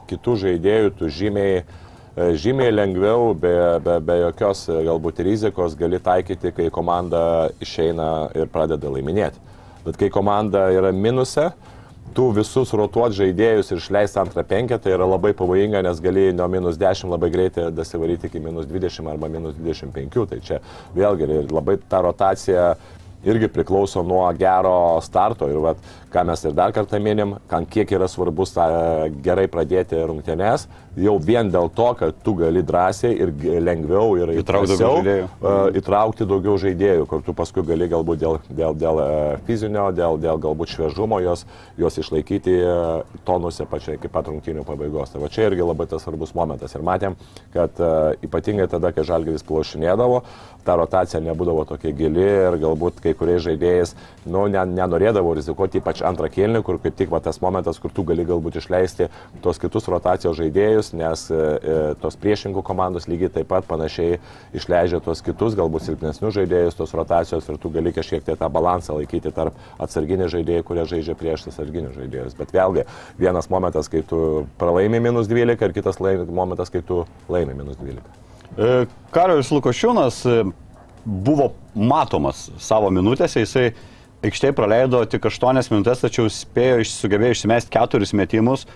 kitų 0.09 0.37
žaidėjų 0.45 0.93
tu 1.01 1.09
žymiai, 1.09 1.65
e, 1.65 1.90
žymiai 2.17 2.73
lengviau, 2.75 3.35
be, 3.35 3.55
be, 3.85 3.99
be 4.03 4.17
jokios 4.25 4.65
e, 4.69 4.79
galbūt 4.87 5.23
rizikos 5.27 5.77
gali 5.79 6.01
taikyti, 6.03 6.51
kai 6.57 6.71
komanda 6.75 7.51
išeina 7.63 8.31
ir 8.35 8.51
pradeda 8.51 8.91
laiminėti. 8.91 9.39
Bet 9.85 9.97
kai 10.01 10.11
komanda 10.13 10.67
yra 10.75 10.91
minuse, 10.93 11.47
tu 12.15 12.27
visus 12.35 12.73
rotuot 12.75 13.15
žaidėjus 13.15 13.71
ir 13.71 13.81
išleisti 13.81 14.19
antrą 14.21 14.43
penketą 14.45 14.91
yra 14.91 15.07
labai 15.07 15.31
pavojinga, 15.39 15.85
nes 15.87 16.03
gali 16.03 16.33
nuo 16.35 16.49
minus 16.51 16.79
10 16.81 17.13
labai 17.13 17.31
greitai 17.31 17.69
dasivaryti 17.73 18.27
iki 18.27 18.43
minus 18.43 18.67
20 18.67 19.13
arba 19.13 19.31
minus 19.31 19.55
25. 19.61 20.27
Tai 20.33 20.41
čia 20.45 20.59
vėlgi 20.97 21.47
labai 21.47 21.79
ta 21.89 22.03
rotacija 22.05 22.73
irgi 23.25 23.49
priklauso 23.53 24.03
nuo 24.03 24.25
gero 24.39 25.01
starto 25.05 25.49
ir 25.51 25.59
vat, 25.61 25.81
ką 26.11 26.25
mes 26.27 26.45
ir 26.45 26.55
dar 26.57 26.73
kartą 26.75 27.01
minim, 27.03 27.37
kan 27.51 27.67
kiek 27.69 27.91
yra 27.93 28.09
svarbus 28.11 28.55
tą 28.57 28.67
gerai 29.23 29.47
pradėti 29.51 29.99
rungtynes, 30.09 30.67
jau 30.99 31.15
vien 31.23 31.51
dėl 31.53 31.69
to, 31.75 31.89
kad 31.99 32.17
tu 32.25 32.35
gali 32.39 32.63
drąsiai 32.67 33.13
ir 33.15 33.33
lengviau 33.63 34.17
ir 34.19 34.33
Įtraukti 34.41 34.75
daugiau 34.75 34.97
žaidėjų. 34.99 35.29
e, 35.29 35.53
įtraukti 35.81 36.27
daugiau 36.33 36.57
žaidėjų, 36.65 37.07
kur 37.11 37.23
tu 37.27 37.35
paskui 37.37 37.65
gali 37.67 37.89
galbūt 37.91 38.23
dėl, 38.25 38.39
dėl, 38.49 38.75
dėl 38.81 39.03
e, 39.05 39.09
fizinio, 39.47 39.87
dėl, 39.95 40.19
dėl 40.23 40.41
galbūt 40.43 40.75
šviežumo 40.75 41.21
jos, 41.23 41.45
jos 41.79 42.01
išlaikyti 42.03 42.57
e, 42.59 42.75
tonuse 43.29 43.69
pačiai 43.71 44.01
iki 44.01 44.11
pat 44.11 44.33
rungtynių 44.33 44.65
pabaigos. 44.67 45.15
Tai 45.15 45.23
va 45.23 45.31
čia 45.31 45.47
irgi 45.51 45.67
labai 45.67 45.87
tas 45.91 46.03
svarbus 46.05 46.35
momentas. 46.35 46.75
Ir 46.75 46.87
matėm, 46.87 47.19
kad 47.55 47.79
e, 47.79 47.93
ypatingai 48.27 48.67
tada, 48.73 48.91
kai 48.97 49.07
žalgeris 49.07 49.47
plošinėdavo, 49.47 50.25
ta 50.65 50.77
rotacija 50.79 51.21
nebūdavo 51.25 51.65
tokia 51.69 51.93
gili 51.97 52.25
ir 52.25 52.57
galbūt 52.61 53.01
kai 53.05 53.15
kuriais 53.19 53.43
žaidėjais 53.45 53.95
nu, 54.27 54.45
ne, 54.53 54.63
nenorėdavo 54.69 55.33
rizikuoti, 55.37 55.81
ypač 55.81 56.03
antrą 56.07 56.29
kėlinį, 56.33 56.63
kur 56.67 56.79
kaip 56.83 56.97
tik 56.99 57.11
va, 57.13 57.21
tas 57.25 57.41
momentas, 57.43 57.81
kur 57.81 57.93
tu 57.95 58.05
gali 58.09 58.27
galbūt 58.29 58.61
išleisti 58.61 59.09
tos 59.45 59.61
kitus 59.63 59.89
rotacijos 59.93 60.37
žaidėjus, 60.39 60.93
nes 60.99 61.27
e, 61.33 61.41
e, 61.41 61.79
tos 62.03 62.19
priešingų 62.21 62.65
komandos 62.67 63.09
lygiai 63.11 63.33
taip 63.39 63.51
pat 63.51 63.69
panašiai 63.71 64.21
išleidžia 64.57 65.03
tos 65.05 65.25
kitus, 65.25 65.57
galbūt 65.59 65.87
silpnesnius 65.89 66.37
žaidėjus, 66.37 66.79
tos 66.79 66.95
rotacijos 66.97 67.49
ir 67.49 67.61
tu 67.61 67.73
gali 67.73 67.95
kažkiek 67.97 68.25
tai 68.27 68.37
tą 68.41 68.51
balansą 68.53 68.99
laikyti 68.99 69.33
tarp 69.35 69.57
atsarginių 69.81 70.31
žaidėjų, 70.33 70.67
kurie 70.69 70.87
žaidžia 70.95 71.17
prieš 71.19 71.49
atsarginius 71.51 71.97
žaidėjus. 71.99 72.37
Bet 72.39 72.55
vėlgi, 72.57 72.87
vienas 73.21 73.51
momentas, 73.53 73.91
kai 73.93 74.05
tu 74.07 74.47
pralaimi 74.61 75.03
minus 75.03 75.31
12 75.31 75.69
ir 75.69 75.77
kitas 75.77 76.01
momentas, 76.01 76.73
kai 76.73 76.85
tu 76.87 77.05
laimi 77.29 77.57
minus 77.57 77.81
12. 77.81 78.30
E, 78.59 78.87
Karolis 79.15 79.51
Lukošiūnas 79.55 80.21
e, 80.27 80.41
buvo 81.05 81.53
matomas 81.75 82.49
savo 82.59 82.91
minutėse, 82.95 83.45
jisai 83.45 83.71
aikštėje 84.27 84.57
praleido 84.57 85.03
tik 85.09 85.29
8 85.31 85.61
minutės, 85.73 86.03
tačiau 86.03 86.29
spėjo, 86.33 86.83
sugebėjo 86.89 87.37
išsimesti 87.37 87.73
4 87.77 88.11
metimus. 88.19 88.67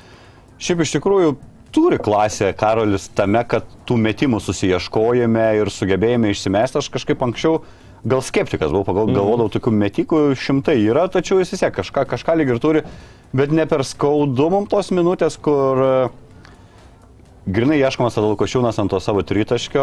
Šiaip 0.62 0.84
iš 0.84 0.94
tikrųjų 0.96 1.34
turi 1.74 1.98
klasę 1.98 2.52
Karolis 2.56 3.08
tame, 3.18 3.42
kad 3.50 3.66
tų 3.88 3.98
metimų 3.98 4.38
susieškojame 4.44 5.48
ir 5.58 5.72
sugebėjome 5.74 6.30
išsimesti. 6.30 6.78
Aš 6.78 6.90
kažkaip 6.94 7.24
anksčiau 7.26 7.64
gal 8.06 8.22
skeptikas 8.22 8.70
buvau, 8.70 8.86
pagal, 8.86 9.10
galvodavau, 9.10 9.50
tokių 9.52 9.72
metikų 9.74 10.20
šimtai 10.38 10.76
yra, 10.84 11.08
tačiau 11.10 11.40
jis 11.40 11.54
vis 11.54 11.64
tiek 11.64 11.74
kažką, 11.74 12.04
kažką 12.10 12.36
lyg 12.38 12.52
ir 12.52 12.60
turi, 12.62 12.84
bet 13.34 13.52
ne 13.52 13.64
per 13.66 13.82
skaudu 13.86 14.50
mums 14.52 14.70
tos 14.70 14.92
minutės, 14.94 15.38
kur 15.40 15.80
e, 15.80 15.92
Grinai 17.44 17.76
ieškomas 17.76 18.14
tada 18.16 18.30
Lukošiūnas 18.30 18.78
ant 18.80 18.88
to 18.88 18.96
savo 19.04 19.20
tritaškio, 19.20 19.82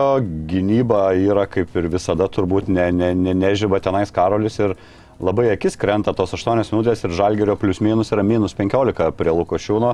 gynyba 0.50 1.12
yra 1.14 1.44
kaip 1.46 1.76
ir 1.78 1.92
visada 1.94 2.26
turbūt 2.26 2.72
ne, 2.74 2.88
ne, 2.90 3.12
ne, 3.14 3.36
nežyba 3.38 3.78
tenais 3.86 4.10
Karolis 4.10 4.58
ir 4.58 4.74
labai 5.22 5.52
akis 5.54 5.78
krenta 5.78 6.10
tos 6.18 6.34
8 6.34 6.58
minutės 6.74 7.06
ir 7.06 7.14
Žalgerio 7.14 7.54
plius 7.62 7.78
minus 7.86 8.10
yra 8.16 8.26
minus 8.26 8.58
15 8.58 9.14
prie 9.14 9.36
Lukošiūno. 9.38 9.94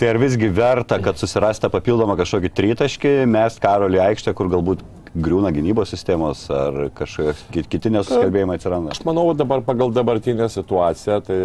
Tai 0.00 0.08
ar 0.08 0.20
visgi 0.20 0.48
verta, 0.48 0.96
kad 1.04 1.20
susirasite 1.20 1.68
papildomą 1.72 2.16
kažkokį 2.16 2.52
tritaškį, 2.56 3.12
mes 3.28 3.60
Karolį 3.60 4.00
aikštę, 4.06 4.32
kur 4.36 4.48
galbūt 4.56 4.80
griūna 5.16 5.50
gynybos 5.54 5.90
sistemos 5.94 6.44
ar 6.52 6.86
kažkokie 6.96 7.64
kiti 7.70 7.92
nesusikalbėjimai 7.94 8.58
atsiranda? 8.58 8.94
Aš 8.94 9.02
manau, 9.08 9.28
dabar 9.36 9.62
pagal 9.64 9.92
dabartinę 9.94 10.48
situaciją, 10.52 11.20
tai 11.26 11.38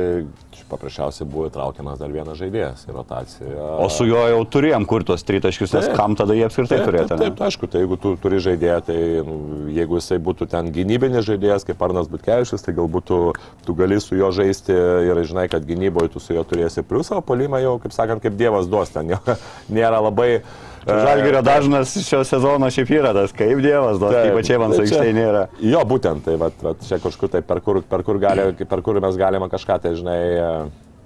paprasčiausiai 0.72 1.28
buvo 1.28 1.48
įtraukiamas 1.50 2.00
dar 2.00 2.12
vienas 2.14 2.40
žaidėjas 2.40 2.86
į 2.88 2.96
rotaciją. 2.96 3.68
O 3.84 3.88
su 3.92 4.08
juo 4.08 4.22
jau 4.30 4.42
turėjom 4.56 4.86
kur 4.90 5.06
tos 5.08 5.26
tritaškius, 5.28 5.74
nes 5.76 5.90
Taip. 5.90 5.98
kam 6.00 6.16
tada 6.20 6.36
jie 6.38 6.46
apskritai 6.48 6.80
Taip, 6.80 6.88
turėtų? 6.88 7.10
taip, 7.12 7.24
taip, 7.26 7.44
aišku, 7.48 7.70
tai 7.72 7.84
jeigu 7.84 8.00
tu 8.02 8.14
turi 8.22 8.42
žaidėją, 8.44 8.80
tai 8.88 8.98
nu, 9.28 9.38
jeigu 9.76 10.00
jisai 10.00 10.20
būtų 10.24 10.48
ten 10.52 10.72
gynybinis 10.76 11.28
žaidėjas, 11.28 11.68
kaip 11.68 11.84
Arnas 11.88 12.10
Butkevičius, 12.12 12.64
tai 12.66 12.76
galbūt 12.78 13.08
tu, 13.12 13.22
tu 13.68 13.78
gali 13.78 14.00
su 14.04 14.20
juo 14.20 14.32
žaisti 14.36 14.76
ir 15.10 15.24
žinai, 15.28 15.48
kad 15.52 15.68
gynyboje 15.68 16.16
tu 16.16 16.24
su 16.24 16.36
juo 16.38 16.46
turėsi 16.48 16.86
pliusą, 16.88 17.20
o 17.20 17.26
polimą 17.26 17.62
jau, 17.64 17.78
kaip 17.84 17.96
sakant, 17.96 18.24
kaip 18.24 18.40
Dievas 18.40 18.72
duos 18.72 18.94
ten, 18.96 19.16
jo, 19.16 19.22
nėra 19.80 20.04
labai... 20.04 20.34
e, 20.40 20.70
Žalgirio 20.88 21.42
dažnas 21.46 21.94
šio 22.08 22.24
sezono 22.26 22.70
šiaip 22.74 22.90
yra 22.90 23.12
tas, 23.14 23.32
kaip 23.38 23.60
Dievas, 23.62 24.00
duos, 24.02 24.14
Taip, 24.16 24.32
ypač 24.34 24.50
Evans 24.56 24.78
tai 24.78 24.86
čia- 24.88 24.98
aikštėje 24.98 25.14
nėra. 25.14 25.44
Jo, 25.62 25.84
būtent, 25.86 26.24
tai 26.26 26.36
vat, 26.42 26.54
vat, 26.66 26.82
čia 26.88 26.98
kažkur 27.04 27.30
tai, 27.30 27.42
per 27.46 27.60
kur, 27.62 27.82
per, 27.86 28.02
kur 28.04 28.18
gali, 28.20 28.54
per 28.66 28.82
kur 28.82 29.00
mes 29.00 29.16
galime 29.20 29.50
kažką, 29.52 29.78
tai 29.82 29.92
žinai, 29.96 30.20
e, 30.42 30.50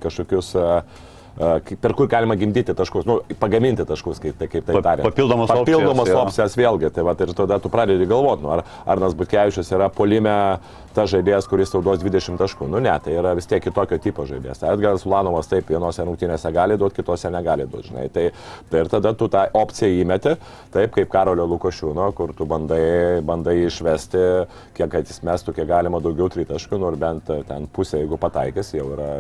kažkokius, 0.06 0.54
e, 0.56 0.60
e, 0.60 0.64
kaip- 0.64 1.15
per 1.36 1.94
kur 1.98 2.08
galima 2.12 2.38
gimdyti 2.40 2.74
taškus, 2.78 3.06
nu, 3.10 3.20
pagaminti 3.40 3.84
taškus, 3.88 4.22
kaip, 4.24 4.38
tai, 4.40 4.48
kaip 4.52 4.66
tai 4.70 4.80
darė. 4.80 5.04
papildomos 5.04 5.52
opcijos, 5.52 5.66
Papildomos 5.68 6.12
jo. 6.12 6.22
opcijas 6.22 6.56
vėlgi, 6.56 6.92
tai 6.96 7.04
vat, 7.04 7.22
ir 7.26 7.36
tada 7.36 7.60
tu 7.60 7.72
pradedi 7.74 8.08
galvoti, 8.08 8.46
nu, 8.46 8.54
ar 8.56 8.64
Arnas 8.96 9.18
Butkevičius 9.20 9.72
yra 9.76 9.90
polime 9.92 10.36
tas 10.96 11.12
žaidėjas, 11.12 11.48
kuris 11.52 11.74
tau 11.74 11.82
duos 11.84 12.00
20 12.00 12.40
taškų. 12.40 12.70
Nu 12.72 12.80
ne, 12.84 12.94
tai 13.04 13.18
yra 13.20 13.34
vis 13.36 13.50
tiek 13.52 13.60
kitokio 13.66 14.00
tipo 14.00 14.24
žaidėjas. 14.30 14.62
Tai 14.62 14.72
Edgaras 14.78 15.04
Ulanovas 15.08 15.52
taip 15.52 15.68
vienose 15.74 16.06
rungtynėse 16.08 16.52
gali 16.56 16.80
duoti, 16.80 17.02
kitose 17.02 17.32
negali 17.34 17.68
duoti, 17.68 17.92
žinai. 17.92 18.08
Tai, 18.16 18.26
tai 18.72 18.84
ir 18.86 18.92
tada 18.94 19.12
tu 19.20 19.28
tą 19.32 19.44
opciją 19.60 19.92
įmeti, 20.06 20.38
taip 20.76 20.96
kaip 20.96 21.12
Karolio 21.12 21.50
Lukošiūno, 21.52 22.08
kur 22.16 22.32
tu 22.38 22.48
bandai, 22.48 23.20
bandai 23.28 23.58
išvesti, 23.66 24.26
kiek 24.78 24.92
kad 24.96 25.12
jis 25.12 25.20
mestų, 25.28 25.60
kiek 25.60 25.68
galima 25.68 26.00
daugiau 26.04 26.32
tritaškų, 26.32 26.80
nors 26.80 27.02
bent 27.02 27.32
ten 27.50 27.68
pusė, 27.76 28.06
jeigu 28.06 28.22
pataikys, 28.22 28.72
jau 28.80 28.94
yra 28.96 29.12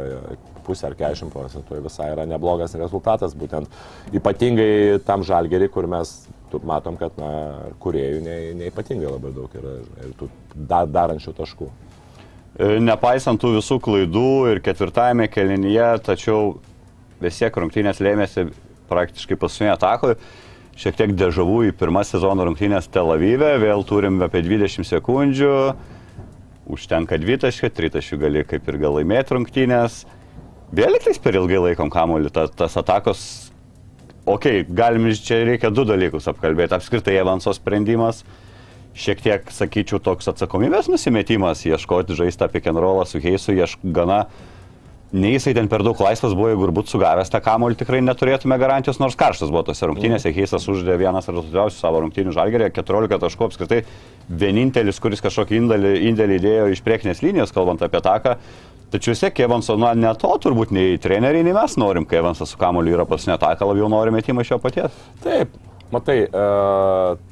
pusė 0.66 0.90
ar 0.90 0.98
40 1.00 1.34
procentų, 1.34 1.82
visai 1.86 2.12
yra 2.14 2.26
neblogas 2.30 2.76
rezultatas, 2.80 3.36
būtent 3.38 3.72
ypatingai 4.16 5.00
tam 5.06 5.24
žalgerį, 5.28 5.70
kur 5.74 5.90
mes 5.92 6.18
matom, 6.64 6.96
kad 6.96 7.18
na, 7.20 7.32
kuriejų 7.84 8.22
ne, 8.24 8.36
neipatingai 8.62 9.10
labai 9.10 9.34
daug 9.36 9.56
yra 9.60 9.74
ir 10.06 10.14
tų 10.20 10.30
dar, 10.56 10.88
darančių 10.88 11.34
taškų. 11.36 11.68
E, 12.56 12.78
Nepaisant 12.80 13.42
tų 13.42 13.58
visų 13.58 13.80
klaidų 13.84 14.30
ir 14.54 14.62
ketvirtajame 14.64 15.28
kelinyje, 15.32 15.90
tačiau 16.06 16.56
vis 17.20 17.42
tiek 17.42 17.58
rungtynės 17.60 18.00
lėmėsi 18.04 18.48
praktiškai 18.92 19.38
paskutinėje 19.42 19.76
atakoje. 19.76 20.20
Šiek 20.76 20.98
tiek 21.00 21.14
dežavų 21.16 21.70
į 21.70 21.76
pirmą 21.80 22.04
sezono 22.04 22.44
rungtynės 22.48 22.90
Tel 22.92 23.14
Avive, 23.14 23.54
vėl 23.64 23.86
turim 23.88 24.20
apie 24.26 24.42
20 24.44 24.84
sekundžių, 24.84 25.54
užtenka 26.76 27.20
dvitaškio, 27.22 27.70
tritaškių 27.72 28.20
gali 28.20 28.44
kaip 28.48 28.68
ir 28.68 28.80
gal 28.82 28.98
laimėti 29.00 29.38
rungtynės. 29.38 30.02
Vėl 30.74 30.96
liktais 30.96 31.20
per 31.22 31.38
ilgai 31.38 31.60
laikom 31.70 31.92
kamuolį, 31.94 32.32
ta, 32.34 32.48
tas 32.50 32.74
atakos, 32.80 33.20
okei, 34.26 34.64
okay, 34.64 34.74
galim 34.76 35.06
čia 35.14 35.44
reikia 35.46 35.70
du 35.70 35.86
dalykus 35.86 36.26
apkalbėti. 36.32 36.74
Apskritai 36.78 37.20
Evanso 37.22 37.54
sprendimas, 37.54 38.24
šiek 38.98 39.22
tiek, 39.22 39.54
sakyčiau, 39.54 40.02
toks 40.02 40.32
atsakomybės 40.32 40.90
nusimetimas, 40.90 41.66
ieškoti 41.68 42.18
žaisti 42.18 42.48
apie 42.48 42.64
Kenrolą 42.66 43.06
su 43.08 43.22
Heisu, 43.22 43.54
iešk 43.54 43.86
gana, 43.96 44.26
nei 45.16 45.36
jisai 45.36 45.54
ten 45.56 45.70
per 45.72 45.84
daug 45.86 46.00
laisvas 46.02 46.34
buvo, 46.36 46.50
jeigu 46.50 46.66
ir 46.68 46.74
būtų 46.76 46.96
sugavęs 46.96 47.32
tą 47.32 47.40
kamuolį, 47.46 47.78
tikrai 47.80 48.02
neturėtume 48.04 48.58
garantijos, 48.60 49.00
nors 49.00 49.16
karštas 49.20 49.52
buvo 49.54 49.64
tose 49.68 49.88
rungtynėse, 49.88 50.34
Heisas 50.36 50.66
uždė 50.72 50.98
vienas 51.00 51.30
rezultatyviausių 51.30 51.78
savo 51.78 52.02
rungtynių 52.04 52.34
žalgerį, 52.36 52.72
14 52.76 53.22
taškų 53.24 53.50
apskritai, 53.50 53.84
vienintelis, 54.28 55.00
kuris 55.04 55.24
kažkokį 55.24 55.60
indėlį, 55.62 55.94
indėlį 56.10 56.40
įdėjo 56.42 56.72
iš 56.74 56.84
priekinės 56.88 57.22
linijos, 57.24 57.54
kalbant 57.56 57.86
apie 57.86 58.02
taką. 58.04 58.40
Tačiau 58.94 59.16
vis 59.16 59.24
tiek 59.24 59.40
Evanso, 59.46 59.76
na, 59.82 59.94
ne 59.98 60.12
to 60.20 60.32
turbūt 60.42 60.74
nei 60.76 61.00
treneriai, 61.02 61.46
nei 61.46 61.56
mes 61.56 61.78
norim, 61.82 62.06
kai 62.08 62.22
Evansas 62.22 62.54
su 62.54 62.60
kamuoliu 62.62 62.96
yra 62.98 63.08
pasinė 63.10 63.40
taka, 63.42 63.68
labiau 63.68 63.90
norime 63.92 64.20
metimą 64.22 64.46
iš 64.46 64.54
jo 64.54 64.60
paties. 64.62 64.96
Taip, 65.24 65.56
matai, 65.94 66.18
e, 66.30 66.46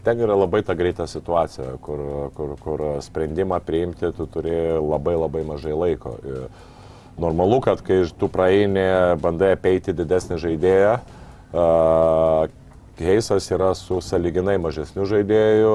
ten 0.05 0.23
yra 0.25 0.37
labai 0.39 0.63
ta 0.65 0.75
greita 0.77 1.07
situacija, 1.09 1.77
kur, 1.85 2.03
kur, 2.35 2.53
kur 2.63 2.85
sprendimą 3.05 3.61
priimti 3.63 4.11
tu 4.17 4.27
turi 4.27 4.55
labai 4.81 5.17
labai 5.19 5.47
mažai 5.53 5.75
laiko. 5.77 6.17
Ir 6.27 6.47
Normalu, 7.13 7.59
kad 7.61 7.83
kai 7.85 7.99
tu 8.17 8.25
praeini, 8.25 8.87
bandai 9.21 9.51
apeiti 9.53 9.93
didesnį 9.93 10.39
žaidėją, 10.41 10.95
Uh, 11.53 12.49
Heisas 12.97 13.45
yra 13.53 13.71
su 13.77 13.99
saliginai 14.01 14.55
mažesniu 14.61 15.05
žaidėju, 15.09 15.73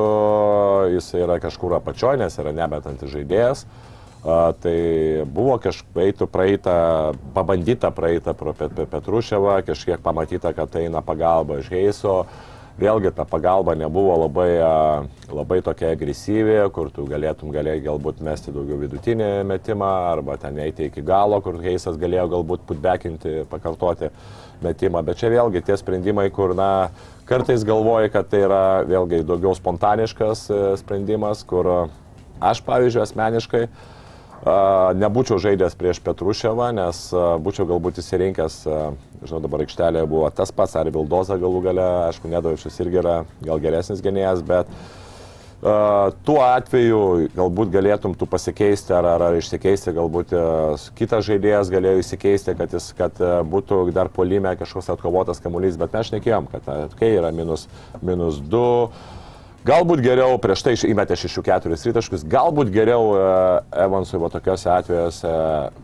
jis 0.95 1.11
yra 1.19 1.37
kažkur 1.43 1.77
apačioje, 1.77 2.19
nes 2.19 2.35
yra 2.39 2.51
nebetantis 2.55 3.11
žaidėjas. 3.11 3.63
A, 3.63 3.88
tai 4.23 5.25
buvo 5.27 5.59
kažkaip 5.63 6.27
praeitą, 6.33 7.15
pabandyta 7.35 7.91
praeitą 7.95 8.35
pro 8.35 8.53
Pet 8.53 8.75
Pet 8.75 8.91
Petruševą, 8.91 9.63
kažkiek 9.67 10.01
pamatyta, 10.03 10.53
kad 10.53 10.71
tai 10.71 10.89
eina 10.89 11.03
pagalba 11.03 11.59
iš 11.59 11.71
Heiso. 11.71 12.25
Vėlgi 12.79 13.11
ta 13.11 13.25
pagalba 13.27 13.75
nebuvo 13.75 14.15
labai, 14.21 14.53
labai 15.35 15.59
tokia 15.67 15.91
agresyvi, 15.97 16.61
kur 16.71 16.93
tu 16.95 17.09
galėtum 17.11 17.51
galėjai 17.51 17.81
galbūt 17.89 18.21
mesti 18.23 18.55
daugiau 18.55 18.79
vidutinį 18.79 19.43
metimą 19.51 19.89
arba 20.13 20.37
ten 20.39 20.61
eiti 20.63 20.87
iki 20.87 21.03
galo, 21.03 21.41
kur 21.43 21.59
Heisas 21.59 21.99
galėjo 21.99 22.29
galbūt 22.37 22.63
putbekinti, 22.69 23.43
pakartoti 23.51 24.13
metimą. 24.63 25.03
Bet 25.03 25.19
čia 25.19 25.33
vėlgi 25.35 25.65
tie 25.67 25.75
sprendimai, 25.79 26.29
kur, 26.31 26.55
na, 26.55 26.91
kartais 27.27 27.67
galvoji, 27.67 28.13
kad 28.15 28.31
tai 28.31 28.45
yra 28.47 28.65
vėlgi 28.87 29.25
daugiau 29.27 29.59
spontaniškas 29.59 30.47
e, 30.47 30.65
sprendimas, 30.79 31.43
kur 31.43 31.89
aš, 32.39 32.63
pavyzdžiui, 32.63 33.03
asmeniškai 33.09 33.67
nebūčiau 34.99 35.41
žaidęs 35.43 35.75
prieš 35.79 36.03
Petruševą, 36.05 36.71
nes 36.77 37.01
būčiau 37.43 37.67
galbūt 37.71 37.99
įsirinkęs, 38.03 38.61
žinau, 39.25 39.43
dabar 39.43 39.65
aikštelėje 39.65 40.07
buvo 40.11 40.31
tas 40.31 40.55
pats, 40.55 40.77
ar 40.79 40.91
Vildoza 40.95 41.41
galų 41.41 41.65
gale, 41.67 41.89
aišku, 42.07 42.31
Nedovičius 42.31 42.79
irgi 42.85 43.03
yra 43.03 43.17
gal 43.43 43.59
geresnis 43.65 44.05
gynėjas, 44.05 44.45
bet 44.47 44.71
uh, 44.71 44.99
tuo 45.59 46.39
atveju 46.45 47.29
galbūt 47.35 47.73
galėtum 47.75 48.15
tu 48.15 48.29
pasikeisti 48.31 48.95
ar, 48.95 49.07
ar, 49.17 49.25
ar 49.31 49.39
išsikeisti, 49.39 49.95
galbūt 49.97 50.35
kitas 50.99 51.27
žaidėjas 51.27 51.71
galėjo 51.73 52.03
įsikeisti, 52.05 52.55
kad, 52.59 52.73
jis, 52.73 52.93
kad 52.99 53.19
būtų 53.51 53.91
dar 53.95 54.09
polime 54.09 54.55
kažkoks 54.59 54.93
atkovotas 54.95 55.43
kamuolys, 55.43 55.79
bet 55.81 55.97
mes 55.97 56.13
šnekėjom, 56.13 56.47
kad 56.53 56.95
kai 56.99 57.11
yra 57.17 57.33
minus, 57.35 57.67
minus 58.03 58.39
2 58.39 59.18
Galbūt 59.67 60.01
geriau, 60.01 60.37
prieš 60.39 60.63
tai 60.63 60.73
įmetė 60.87 61.17
6-4 61.19 61.77
tritaškus, 61.83 62.23
galbūt 62.31 62.71
geriau 62.73 63.11
Evansui 63.75 64.21
va 64.23 64.29
tokiuose 64.31 64.69
atvejuose 64.71 65.33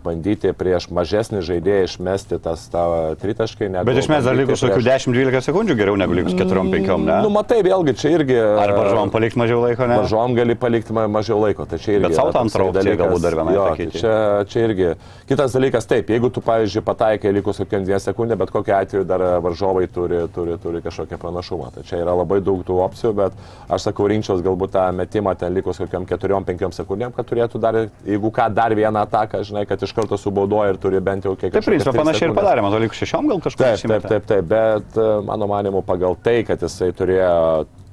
bandyti 0.05 0.53
prieš 0.55 0.87
mažesnį 0.95 1.43
žaidėją 1.45 1.89
išmesti 1.89 2.39
tas 2.45 2.63
tą 2.71 2.85
tritaškai. 3.21 3.73
Bet 3.85 3.99
išmes 3.99 4.25
dar 4.25 4.39
likus 4.39 4.63
kokių 4.63 4.79
prieš... 4.79 5.09
10-12 5.11 5.49
sekundžių 5.49 5.77
geriau 5.81 5.99
negu 5.99 6.15
likus 6.17 6.37
4-5, 6.39 6.93
ne? 7.03 7.19
Nu, 7.27 7.33
matai, 7.35 7.59
vėlgi 7.67 7.97
čia 7.99 8.15
irgi. 8.15 8.39
Ar 8.39 8.73
varžovom 8.79 9.13
palikti 9.13 9.43
mažiau 9.43 9.61
laiko, 9.67 9.91
ne? 9.91 9.99
Varžovom 10.05 10.39
gali 10.39 10.57
palikti 10.61 10.95
mažiau 10.95 11.41
laiko, 11.43 11.67
tai 11.69 11.81
čia 11.83 11.99
irgi. 11.99 12.07
Bet 12.07 12.17
savo 12.21 12.33
tam 12.37 12.53
traukti 12.55 12.97
galbūt 13.03 13.27
dar 13.27 13.39
vieną. 13.41 13.57
Jo, 13.59 13.67
tai 13.75 13.89
čia, 13.91 14.15
čia 14.55 14.65
irgi. 14.69 14.95
Kitas 15.29 15.59
dalykas, 15.59 15.91
taip, 15.91 16.15
jeigu 16.15 16.31
tu, 16.33 16.45
pavyzdžiui, 16.47 16.85
pataikai 16.87 17.35
likus 17.35 17.61
kokiam 17.65 17.85
2 17.85 18.01
sekundė, 18.07 18.39
bet 18.39 18.55
kokiu 18.55 18.79
atveju 18.79 19.05
dar 19.09 19.27
varžovai 19.45 19.87
turi, 19.93 20.25
turi, 20.33 20.57
turi 20.63 20.85
kažkokią 20.85 21.21
pranašumą. 21.21 21.73
Tai 21.75 21.85
čia 21.89 22.01
yra 22.05 22.15
labai 22.23 22.41
daug 22.45 22.63
tų 22.65 22.81
opcijų, 22.85 23.15
bet 23.19 23.33
aš 23.69 23.89
sakau, 23.89 24.09
rinkčiaus 24.11 24.43
galbūt 24.45 24.75
tą 24.75 24.87
metimą 24.97 25.35
ten 25.39 25.55
likus 25.57 25.81
kokiam 25.83 26.07
4-5 26.09 26.79
sekundėm, 26.79 27.15
kad 27.17 27.29
turėtų 27.29 27.61
dar, 27.63 27.79
jeigu 28.07 28.33
ką, 28.35 28.49
dar 28.55 28.75
vieną 28.77 29.05
ataką, 29.07 29.43
žinai, 29.47 29.65
kad 29.69 29.83
iš 29.83 29.95
karto 29.97 30.19
subaudoja 30.21 30.75
ir 30.75 30.81
turi 30.83 31.01
bent 31.05 31.29
jau 31.29 31.37
kiek. 31.39 31.53
Taip, 31.55 31.67
principą 31.67 31.97
panašiai 32.01 32.31
ir 32.31 32.37
padarė, 32.37 32.65
man 32.65 32.77
likus 32.85 33.01
šešiom 33.03 33.31
gal 33.33 33.45
kažkas. 33.45 33.85
Taip, 33.85 33.95
taip, 33.95 34.11
taip, 34.11 34.29
taip, 34.33 34.51
bet 34.51 35.01
e, 35.01 35.09
mano 35.29 35.49
manimu 35.51 35.85
pagal 35.87 36.19
tai, 36.25 36.43
kad 36.49 36.63
jisai 36.65 36.93
turėjo 36.97 37.33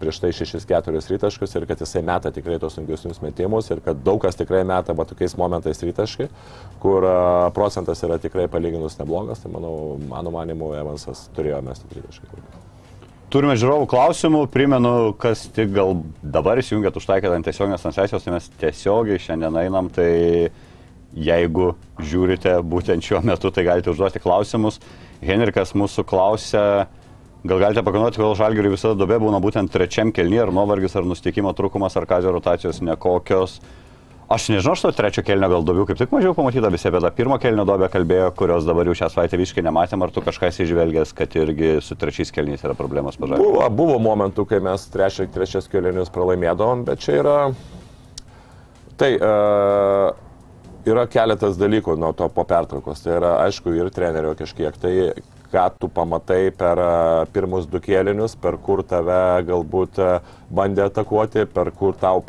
prieš 0.02 0.18
tai 0.22 0.32
6-4 0.34 1.02
rytaškus 1.14 1.56
ir 1.56 1.68
kad 1.70 1.84
jisai 1.84 2.02
meta 2.06 2.32
tikrai 2.34 2.58
tos 2.62 2.74
sunkiusnius 2.78 3.22
metimus 3.22 3.70
ir 3.70 3.84
kad 3.86 4.02
daug 4.06 4.22
kas 4.24 4.40
tikrai 4.40 4.64
meta, 4.68 4.96
bet 4.98 5.14
tokiais 5.14 5.38
momentais 5.38 5.84
rytaškai, 5.86 6.28
kur 6.82 7.06
e, 7.06 7.14
procentas 7.58 8.02
yra 8.08 8.18
tikrai 8.22 8.50
palyginus 8.52 8.98
neblogas, 9.02 9.44
tai 9.44 9.54
manau, 9.54 9.76
mano 10.10 10.34
manimu, 10.34 10.74
Evansas 10.82 11.28
turėjo 11.38 11.62
mesti 11.70 12.00
rytaškai. 12.00 12.46
Turime 13.32 13.54
žiūrovų 13.56 13.86
klausimų, 13.88 14.40
primenu, 14.52 14.90
kas 15.16 15.46
tik 15.56 15.70
gal 15.72 16.02
dabar 16.20 16.60
įsijungėt 16.60 16.98
užtaikėt 17.00 17.32
ant 17.32 17.46
tiesioginės 17.48 17.86
transliacijos, 17.86 18.26
tai 18.26 18.34
mes 18.34 18.50
tiesiogiai 18.60 19.22
šiandien 19.24 19.56
einam, 19.62 19.88
tai 19.88 20.50
jeigu 21.16 21.70
žiūrite 21.96 22.58
būtent 22.68 23.08
šiuo 23.08 23.22
metu, 23.24 23.48
tai 23.56 23.64
galite 23.70 23.88
užduoti 23.94 24.20
klausimus. 24.20 24.82
Henrikas 25.24 25.72
mūsų 25.80 26.04
klausia, 26.12 26.66
gal 27.48 27.64
galite 27.64 27.86
pakonuoti, 27.88 28.20
kodėl 28.20 28.36
žalgiriui 28.42 28.74
visada 28.76 29.00
dobė 29.00 29.22
būna 29.24 29.40
būtent 29.44 29.72
trečiam 29.72 30.12
kelnyje, 30.12 30.50
ar 30.50 30.52
nuovargis, 30.58 30.98
ar 31.00 31.08
nusteikimo 31.08 31.56
trūkumas, 31.56 31.96
ar 31.96 32.10
kazio 32.12 32.36
rotacijos 32.36 32.84
nekokios. 32.84 33.62
Aš 34.32 34.48
nežinau, 34.54 34.78
aš 34.78 34.86
to 34.86 34.92
trečio 34.96 35.24
kelnio 35.28 35.50
gal 35.52 35.66
daugiau 35.68 35.84
kaip 35.90 36.00
tik 36.00 36.14
mažiau 36.16 36.32
pamatyta 36.38 36.70
visi 36.72 36.88
apie 36.88 37.02
tą 37.04 37.10
pirmo 37.16 37.36
kelnio 37.42 37.66
dobę 37.68 37.90
kalbėjo, 37.92 38.30
kurios 38.40 38.64
dabar 38.68 38.88
jau 38.88 38.96
šią 39.02 39.10
savaitę 39.12 39.40
visiškai 39.42 39.66
nematėm, 39.66 40.06
ar 40.06 40.14
tu 40.16 40.24
kažką 40.24 40.54
įžvelgęs, 40.64 41.12
kad 41.18 41.36
irgi 41.36 41.74
su 41.84 41.98
trečiais 42.00 42.32
kelniais 42.32 42.64
yra 42.64 42.78
problemos 42.80 43.20
pažadėjus? 43.20 43.44
Buvo, 43.44 43.68
buvo 43.82 44.00
momentų, 44.08 44.48
kai 44.48 44.62
mes 44.64 44.88
trečia, 44.94 45.28
trečias 45.36 45.68
kelnius 45.72 46.14
pralaimėdavom, 46.16 46.86
bet 46.88 47.04
čia 47.04 47.20
yra... 47.20 47.38
Tai 49.02 49.10
uh, 49.18 50.12
yra 50.88 51.06
keletas 51.12 51.58
dalykų 51.60 51.98
nuo 52.00 52.12
to 52.18 52.28
po 52.32 52.46
pertraukos. 52.48 53.02
Tai 53.04 53.18
yra, 53.18 53.32
aišku, 53.48 53.74
ir 53.78 53.92
trenerio 53.94 54.34
kažkiek. 54.38 54.78
Tai 54.82 54.94
ką 55.52 55.66
tu 55.80 55.90
pamatai 55.92 56.54
per 56.56 56.80
pirmus 57.34 57.68
du 57.70 57.82
kėlinius, 57.84 58.38
per 58.40 58.58
kur 58.64 58.84
tave 58.88 59.44
galbūt 59.48 60.00
bandė 60.54 60.88
atakuoti, 60.88 61.46
per 61.52 61.74
kur 61.76 61.98
tau 62.00 62.24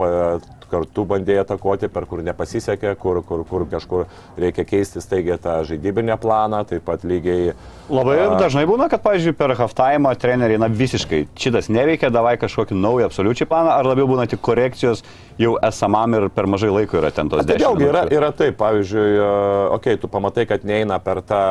kartu 0.72 1.04
bandėjai 1.08 1.42
atakuoti, 1.44 1.90
per 1.92 2.06
kur 2.08 2.22
nepasisekė, 2.24 2.94
kur, 3.00 3.20
kur, 3.26 3.44
kur 3.48 3.66
kažkur 3.70 4.06
reikia 4.40 4.64
keisti 4.68 5.02
staigiai 5.04 5.38
tą 5.42 5.58
žaidybinę 5.68 6.16
planą, 6.22 6.62
taip 6.68 6.86
pat 6.88 7.04
lygiai. 7.08 7.52
Labai 7.92 8.16
a... 8.22 8.28
dažnai 8.40 8.64
būna, 8.68 8.88
kad, 8.92 9.02
pavyzdžiui, 9.04 9.36
per 9.38 9.54
halftime 9.58 10.14
treneriai, 10.20 10.60
na 10.62 10.70
visiškai 10.72 11.26
šitas 11.38 11.68
neveikia, 11.72 12.12
davai 12.14 12.38
kažkokį 12.40 12.78
naują 12.78 13.10
absoliučiai 13.10 13.50
planą, 13.50 13.76
ar 13.76 13.90
labiau 13.92 14.08
būna 14.10 14.28
tik 14.30 14.42
korekcijos 14.44 15.04
jau 15.40 15.56
esamam 15.68 16.16
ir 16.18 16.28
per 16.34 16.46
mažai 16.50 16.70
laiko 16.72 17.00
yra 17.00 17.10
ten 17.14 17.30
tos 17.32 17.44
dėmesio. 17.44 17.72
Vėlgi 17.72 17.88
yra, 17.88 18.04
yra 18.12 18.30
taip, 18.36 18.56
pavyzdžiui, 18.60 19.08
okei, 19.18 19.76
okay, 19.76 20.00
tu 20.02 20.10
pamatai, 20.12 20.46
kad 20.50 20.66
neina 20.68 20.98
per 21.02 21.22
tą, 21.26 21.42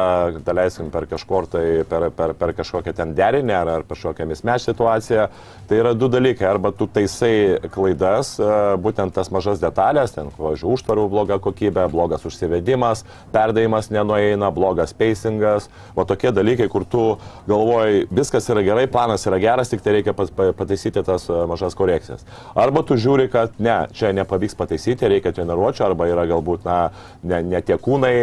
daleiskim, 0.45 0.91
per 0.93 1.09
kažkur 1.11 1.49
tai, 1.51 1.65
per, 1.89 2.09
per, 2.15 2.35
per 2.39 2.55
kažkokią 2.57 2.95
ten 2.95 3.15
derinę 3.17 3.57
ar, 3.59 3.73
ar 3.79 3.87
kažkokią 3.89 4.29
mismeš 4.29 4.69
situaciją, 4.71 5.27
tai 5.69 5.81
yra 5.83 5.93
du 5.97 6.09
dalykai, 6.11 6.47
arba 6.47 6.73
tu 6.75 6.87
taisai 6.91 7.59
klaidas, 7.73 8.37
būtent 8.39 9.01
būtent 9.01 9.15
tas 9.15 9.31
mažas 9.31 9.59
detalės, 9.59 10.13
ten, 10.15 10.29
važiuoju, 10.37 10.75
užtvarų 10.75 11.09
bloga 11.09 11.39
kokybė, 11.39 11.89
blogas 11.91 12.25
užsivedimas, 12.25 13.03
perdavimas 13.31 13.89
nenueina, 13.89 14.51
blogas 14.51 14.93
pacingas, 14.93 15.69
o 15.95 16.05
tokie 16.05 16.31
dalykai, 16.31 16.69
kur 16.69 16.85
tu 16.85 17.17
galvoji, 17.47 18.07
viskas 18.11 18.49
yra 18.49 18.63
gerai, 18.63 18.87
planas 18.87 19.25
yra 19.27 19.39
geras, 19.39 19.69
tik 19.69 19.81
tai 19.81 19.97
reikia 19.97 20.13
pataisyti 20.13 21.03
tas 21.03 21.27
e, 21.29 21.45
mažas 21.47 21.75
korekcijas. 21.75 22.25
Arba 22.55 22.83
tu 22.83 22.95
žiūri, 22.95 23.29
kad 23.31 23.51
ne, 23.59 23.70
čia 23.95 24.11
nepavyks 24.15 24.55
pataisyti, 24.59 25.09
reikia 25.11 25.33
treniruočio, 25.35 25.85
arba 25.87 26.07
yra 26.09 26.25
galbūt, 26.29 26.65
na, 26.67 26.77
ne, 27.23 27.41
ne 27.53 27.61
tie 27.65 27.77
kūnai, 27.81 28.13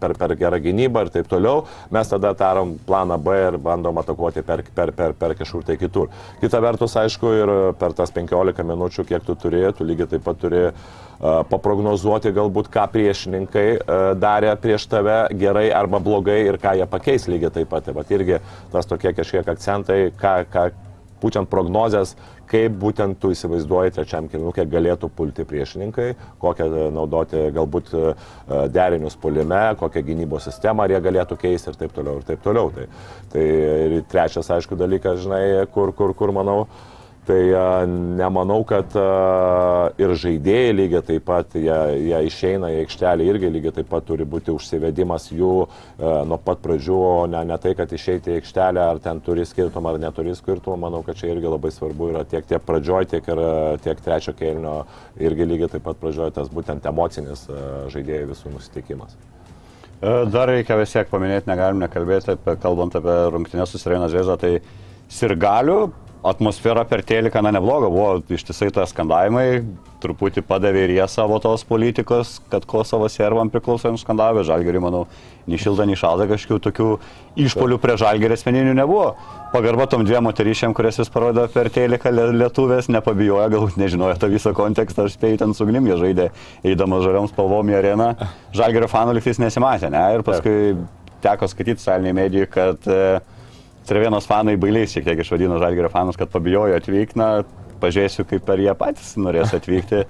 per, 0.00 0.16
per 0.20 0.36
gerą 0.40 0.60
gynybą 0.64 1.06
ir 1.06 1.12
taip 1.14 1.30
toliau, 1.30 1.64
mes 1.94 2.10
tada 2.10 2.34
darom 2.38 2.76
planą 2.86 3.18
B 3.22 3.38
ir 3.48 3.58
bandom 3.62 4.02
atakuoti 4.02 4.44
per, 4.46 4.64
per, 4.74 4.92
per, 4.96 5.16
per 5.18 5.36
kažkur 5.38 5.64
tai 5.68 5.78
kitur. 5.80 6.12
Kita 6.42 6.60
vertus, 6.64 6.96
aišku, 7.00 7.32
ir 7.40 7.54
per 7.80 7.96
tas 7.96 8.12
15 8.14 8.66
minučių, 8.66 9.06
kiek 9.08 9.26
tu 9.26 9.38
turi, 9.38 9.64
tu 9.76 9.86
lygiai 9.86 10.10
taip 10.14 10.24
pat 10.26 10.40
turi 10.40 10.68
paprognozuoti 11.50 12.32
galbūt, 12.34 12.68
ką 12.74 12.86
priešininkai 12.92 13.66
darė 14.20 14.54
prieš 14.60 14.88
tave 14.90 15.18
gerai 15.40 15.68
arba 15.72 16.00
blogai 16.02 16.40
ir 16.48 16.58
ką 16.60 16.74
jie 16.80 16.88
pakeis 16.90 17.28
lygiai 17.30 17.52
taip 17.54 17.70
pat. 17.70 17.86
Tai 17.94 18.16
irgi 18.18 18.40
tas 18.72 18.88
tokie 18.90 19.14
kažkiek 19.16 19.48
akcentai, 19.54 20.00
ką, 20.18 20.34
ką 20.50 20.66
būtent 21.24 21.50
prognozės, 21.50 22.14
kaip 22.50 22.76
būtent 22.80 23.18
tu 23.20 23.32
įsivaizduoji 23.34 23.96
trečiam 23.96 24.28
kilnukė 24.30 24.66
galėtų 24.70 25.10
pulti 25.16 25.46
priešininkai, 25.48 26.08
kokią 26.42 26.68
naudoti 26.94 27.48
galbūt 27.56 27.92
derinius 28.74 29.16
polime, 29.20 29.62
kokią 29.80 30.04
gynybos 30.06 30.50
sistemą 30.50 30.88
jie 30.92 31.00
galėtų 31.04 31.40
keisti 31.40 31.72
ir 31.72 31.80
taip 31.80 31.94
toliau 31.96 32.20
ir 32.20 32.26
taip 32.28 32.44
toliau. 32.44 32.72
Tai, 32.74 32.88
tai 33.32 33.46
trečias, 34.12 34.50
aišku, 34.52 34.76
dalykas, 34.78 35.22
žinai, 35.24 35.44
kur, 35.72 35.94
kur, 35.96 36.12
kur 36.18 36.34
manau, 36.36 36.64
uh, 36.64 36.93
Tai 37.24 37.40
nemanau, 37.88 38.58
kad 38.68 38.92
ir 39.96 40.10
žaidėjai 40.20 40.74
lygiai 40.76 41.00
taip 41.08 41.22
pat, 41.24 41.54
jie, 41.56 41.76
jie 42.10 42.18
išeina 42.28 42.68
į 42.74 42.82
aikštelę 42.82 43.24
irgi 43.24 43.48
lygiai 43.48 43.72
taip 43.78 43.88
pat 43.88 44.04
turi 44.04 44.26
būti 44.28 44.52
užsivedimas 44.52 45.30
jų 45.32 45.54
nuo 46.28 46.38
pat 46.44 46.60
pradžių, 46.66 46.98
o 47.00 47.24
ne, 47.32 47.40
ne 47.48 47.56
tai, 47.62 47.72
kad 47.78 47.88
išeiti 47.96 48.34
į 48.34 48.36
aikštelę, 48.42 48.84
ar 48.84 49.00
ten 49.00 49.22
turi 49.24 49.48
skirtumą 49.48 49.94
ar 49.94 50.02
neturi 50.04 50.36
skirtumą. 50.36 50.76
Manau, 50.84 51.00
kad 51.06 51.16
čia 51.16 51.32
irgi 51.32 51.48
labai 51.48 51.72
svarbu 51.72 52.10
yra 52.12 52.26
tiek, 52.28 52.44
tiek 52.44 52.60
pradžioj, 52.68 53.08
tiek 53.14 53.32
ir 53.32 53.42
tiek 53.88 54.04
trečio 54.04 54.36
kėlinio 54.36 54.76
irgi 55.16 55.48
lygiai 55.48 55.72
taip 55.78 55.88
pat 55.88 56.04
pradžioj 56.04 56.36
tas 56.36 56.52
būtent 56.52 56.84
emocinis 56.92 57.48
žaidėjų 57.94 58.34
visų 58.34 58.52
nusiteikimas. 58.58 59.16
Dar 60.04 60.50
reikia 60.52 60.76
vis 60.76 60.92
tiek 60.92 61.08
paminėti, 61.08 61.48
negalim 61.48 61.80
nekalbėti, 61.80 62.36
apie, 62.36 62.60
kalbant 62.60 63.00
apie 63.00 63.20
rungtynės 63.32 63.72
su 63.72 63.80
Sirena 63.80 64.12
Zvezda, 64.12 64.36
tai 64.36 64.58
Sirgalių 65.08 65.86
atmosfera 66.24 66.84
per 66.88 67.02
teliką, 67.04 67.42
na 67.44 67.52
nebloga, 67.52 67.90
buvo 67.92 68.22
ištisai 68.32 68.70
tas 68.72 68.94
skandavimai, 68.94 69.64
truputį 70.00 70.44
padavė 70.48 70.86
ir 70.86 70.94
jie 70.96 71.06
savo 71.08 71.36
tos 71.42 71.64
politikos, 71.68 72.38
kad 72.52 72.64
Kosovo 72.68 73.08
servam 73.12 73.50
priklauso 73.52 73.90
jiems 73.90 74.04
skandavė, 74.04 74.44
žalgeriui, 74.48 74.82
manau, 74.84 75.04
nei 75.48 75.60
šilta, 75.60 75.86
nei 75.88 75.98
šalta 76.00 76.26
kažkokių 76.30 76.60
tokių 76.64 76.88
išpolių 77.44 77.78
prie 77.82 77.96
žalgerį 78.00 78.38
asmeninių 78.38 78.74
nebuvo. 78.80 79.10
Pagarba 79.52 79.86
tom 79.90 80.06
dviem 80.06 80.24
moterišiam, 80.26 80.74
kurias 80.74 80.98
vis 80.98 81.12
parodo 81.12 81.44
per 81.52 81.70
teliką 81.72 82.10
lietuvės, 82.14 82.88
nepabijojo, 82.90 83.46
galbūt 83.52 83.78
nežinojo 83.80 84.16
tą 84.20 84.32
visą 84.32 84.54
kontekstą, 84.56 85.06
aš 85.06 85.18
spėjau 85.18 85.44
ten 85.44 85.54
sugnim, 85.56 85.86
jie 85.92 86.00
žaidė, 86.00 86.30
eidamas 86.66 87.04
žaliom 87.06 87.28
spalvom 87.30 87.70
į 87.70 87.78
areną, 87.82 88.10
žalgerio 88.58 88.90
fanų 88.90 89.18
liktais 89.20 89.40
nesimatė, 89.42 89.92
ne? 89.94 90.04
Ir 90.16 90.26
paskui 90.26 90.56
teko 91.24 91.48
skaityti 91.48 91.80
socialiniai 91.80 92.16
medijai, 92.16 92.48
kad 92.50 92.90
e, 92.90 93.20
Cervienos 93.84 94.24
fanai 94.24 94.56
bailiais 94.60 94.94
šiek 94.94 95.04
tiek 95.04 95.20
išvadino 95.20 95.58
Žalgirio 95.60 95.90
fanus, 95.92 96.16
kad 96.16 96.30
pabijojo 96.32 96.78
atvykti, 96.78 97.18
na, 97.20 97.28
pažiūrėsiu, 97.82 98.24
kaip 98.28 98.46
per 98.46 98.62
jie 98.62 98.72
patys 98.78 99.12
norės 99.20 99.52
atvykti. 99.56 100.04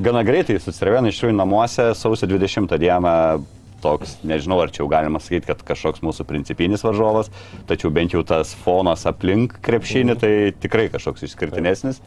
Gana 0.00 0.22
greitai 0.24 0.56
su 0.62 0.72
Cervienu 0.72 1.10
iš 1.10 1.18
tikrųjų 1.18 1.36
namuose 1.36 1.90
sausio 1.98 2.28
20 2.30 2.72
dieną 2.80 3.14
toks, 3.82 4.16
nežinau, 4.26 4.58
ar 4.62 4.72
čia 4.72 4.82
jau 4.82 4.88
galima 4.90 5.20
sakyti, 5.22 5.50
kad 5.50 5.60
kažkoks 5.66 6.02
mūsų 6.06 6.26
principinis 6.28 6.82
varžovas, 6.86 7.30
tačiau 7.68 7.92
bent 7.94 8.14
jau 8.14 8.24
tas 8.26 8.54
fonas 8.64 9.04
aplink 9.10 9.58
krepšinį, 9.64 10.16
tai 10.18 10.32
tikrai 10.58 10.88
kažkoks 10.94 11.28
išskirtinesnis. 11.28 12.00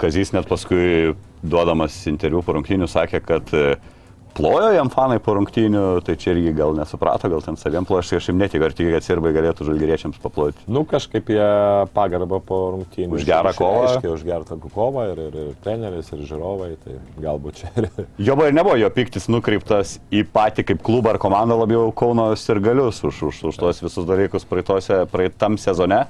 Kazys 0.00 0.34
net 0.34 0.48
paskui 0.48 1.14
duodamas 1.44 1.96
interviu 2.10 2.42
po 2.44 2.56
rungtynių 2.56 2.88
sakė, 2.90 3.22
kad 3.24 3.54
plojo 4.36 4.70
jam 4.74 4.90
fanai 4.92 5.18
po 5.22 5.34
rungtynių, 5.36 5.84
tai 6.06 6.16
čia 6.20 6.32
irgi 6.34 6.52
gal 6.56 6.74
nesuprato, 6.76 7.28
gal 7.32 7.42
ten 7.44 7.58
saviem 7.60 7.86
plošti, 7.88 8.18
aš 8.20 8.30
jam 8.30 8.38
netikiu, 8.40 8.66
ar 8.66 8.76
tik, 8.76 8.90
kad 8.94 9.06
sirbai 9.06 9.32
galėtų 9.36 9.66
žalgeriečiams 9.68 10.20
paploti. 10.22 10.64
Nu, 10.70 10.84
kažkaip 10.88 11.30
jie 11.32 11.48
pagarbą 11.96 12.40
po 12.44 12.60
rungtynių. 12.76 13.18
Už 13.18 13.26
gerą 13.28 13.52
kovą. 13.56 13.82
Aiškiai, 13.88 14.12
už 14.14 14.24
gerą 14.28 14.60
kovą 14.70 15.06
ir, 15.12 15.22
ir, 15.28 15.38
ir 15.44 15.58
treneris, 15.64 16.12
ir 16.14 16.24
žiūrovai, 16.30 16.70
tai 16.84 16.96
galbūt 17.20 17.60
čia 17.62 17.72
ir... 17.76 17.90
Jo 18.30 18.38
buvo 18.38 18.48
ir 18.50 18.56
nebuvo 18.56 18.78
jo 18.80 18.90
piktis 18.94 19.28
nukreiptas 19.32 19.98
į 20.14 20.24
patį 20.32 20.66
kaip 20.70 20.82
klubą 20.86 21.14
ar 21.14 21.20
komandą 21.22 21.58
labiau 21.60 21.90
Kaunos 21.96 22.46
ir 22.52 22.62
galius 22.64 23.02
už, 23.06 23.22
už, 23.30 23.44
už 23.50 23.60
tuos 23.60 23.82
visus 23.82 24.08
dalykus 24.08 24.46
praeitose, 24.48 25.04
praeitam 25.10 25.58
sezone. 25.60 26.04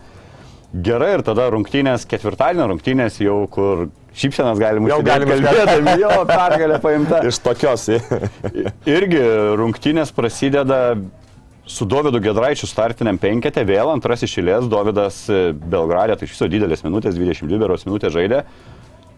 Gerai, 0.71 1.17
ir 1.17 1.23
tada 1.27 1.49
rungtynės, 1.51 2.05
ketvirtadienio 2.07 2.69
rungtynės 2.71 3.17
jau, 3.19 3.41
kur 3.51 3.89
šypsenas 4.15 4.59
galima 4.61 4.91
Jau 4.93 5.01
galim 5.03 5.33
kalbėti, 5.33 5.97
jo, 5.99 6.11
pergalė 6.29 6.77
paimta. 6.83 7.23
Iš 7.31 7.41
tokios. 7.43 7.89
Irgi 8.87 9.25
rungtynės 9.59 10.15
prasideda 10.15 10.95
su 11.71 11.87
Dovydu 11.91 12.23
Gedraičiu 12.23 12.71
startiniam 12.71 13.19
penketė, 13.19 13.65
vėl 13.67 13.91
antrasis 13.91 14.31
šilės, 14.31 14.71
Dovydas 14.71 15.25
Belgradė, 15.71 16.19
tai 16.19 16.29
iš 16.29 16.37
viso 16.37 16.51
didelės 16.51 16.87
minutės, 16.87 17.19
22 17.19 17.59
beros 17.63 17.87
minutės 17.87 18.15
žaidė. 18.15 18.45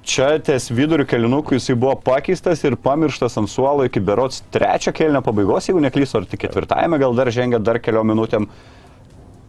Čia 0.09 0.35
ties 0.43 0.67
vidurių 0.75 1.05
kelinukų 1.07 1.61
jisai 1.61 1.77
buvo 1.79 1.95
pakeistas 2.01 2.65
ir 2.67 2.75
pamirštas 2.81 3.37
ant 3.39 3.49
suolo 3.49 3.85
iki 3.87 4.01
berots 4.03 4.41
trečio 4.53 4.91
kelnio 4.97 5.21
pabaigos, 5.23 5.69
jeigu 5.69 5.85
neklysiu, 5.85 6.19
ar 6.19 6.27
tik 6.27 6.43
ketvirtajame 6.49 6.99
gal 6.99 7.15
dar 7.15 7.31
žengė 7.33 7.61
dar 7.63 7.79
keliom 7.79 8.11
minutėm 8.11 8.49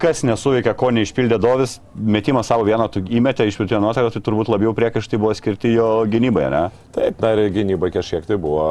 kas 0.04 0.24
nesuveikia, 0.28 0.74
ko 0.76 0.90
neišpildė 0.92 1.38
Dovis, 1.42 1.78
metimą 1.96 2.42
savo 2.44 2.66
vieną 2.68 2.90
įmetė 3.00 3.46
iš 3.48 3.58
pirtio 3.62 3.80
nuotaką, 3.84 4.12
tai 4.12 4.22
turbūt 4.26 4.52
labiau 4.52 4.74
priekaištai 4.76 5.20
buvo 5.22 5.32
skirti 5.38 5.72
jo 5.72 5.88
gynybai, 6.12 6.48
ne? 6.52 6.64
Taip, 6.96 7.22
dar 7.24 7.40
ir 7.40 7.54
gynybai 7.56 7.90
kažkiek 7.96 8.28
tai 8.28 8.38
buvo 8.42 8.66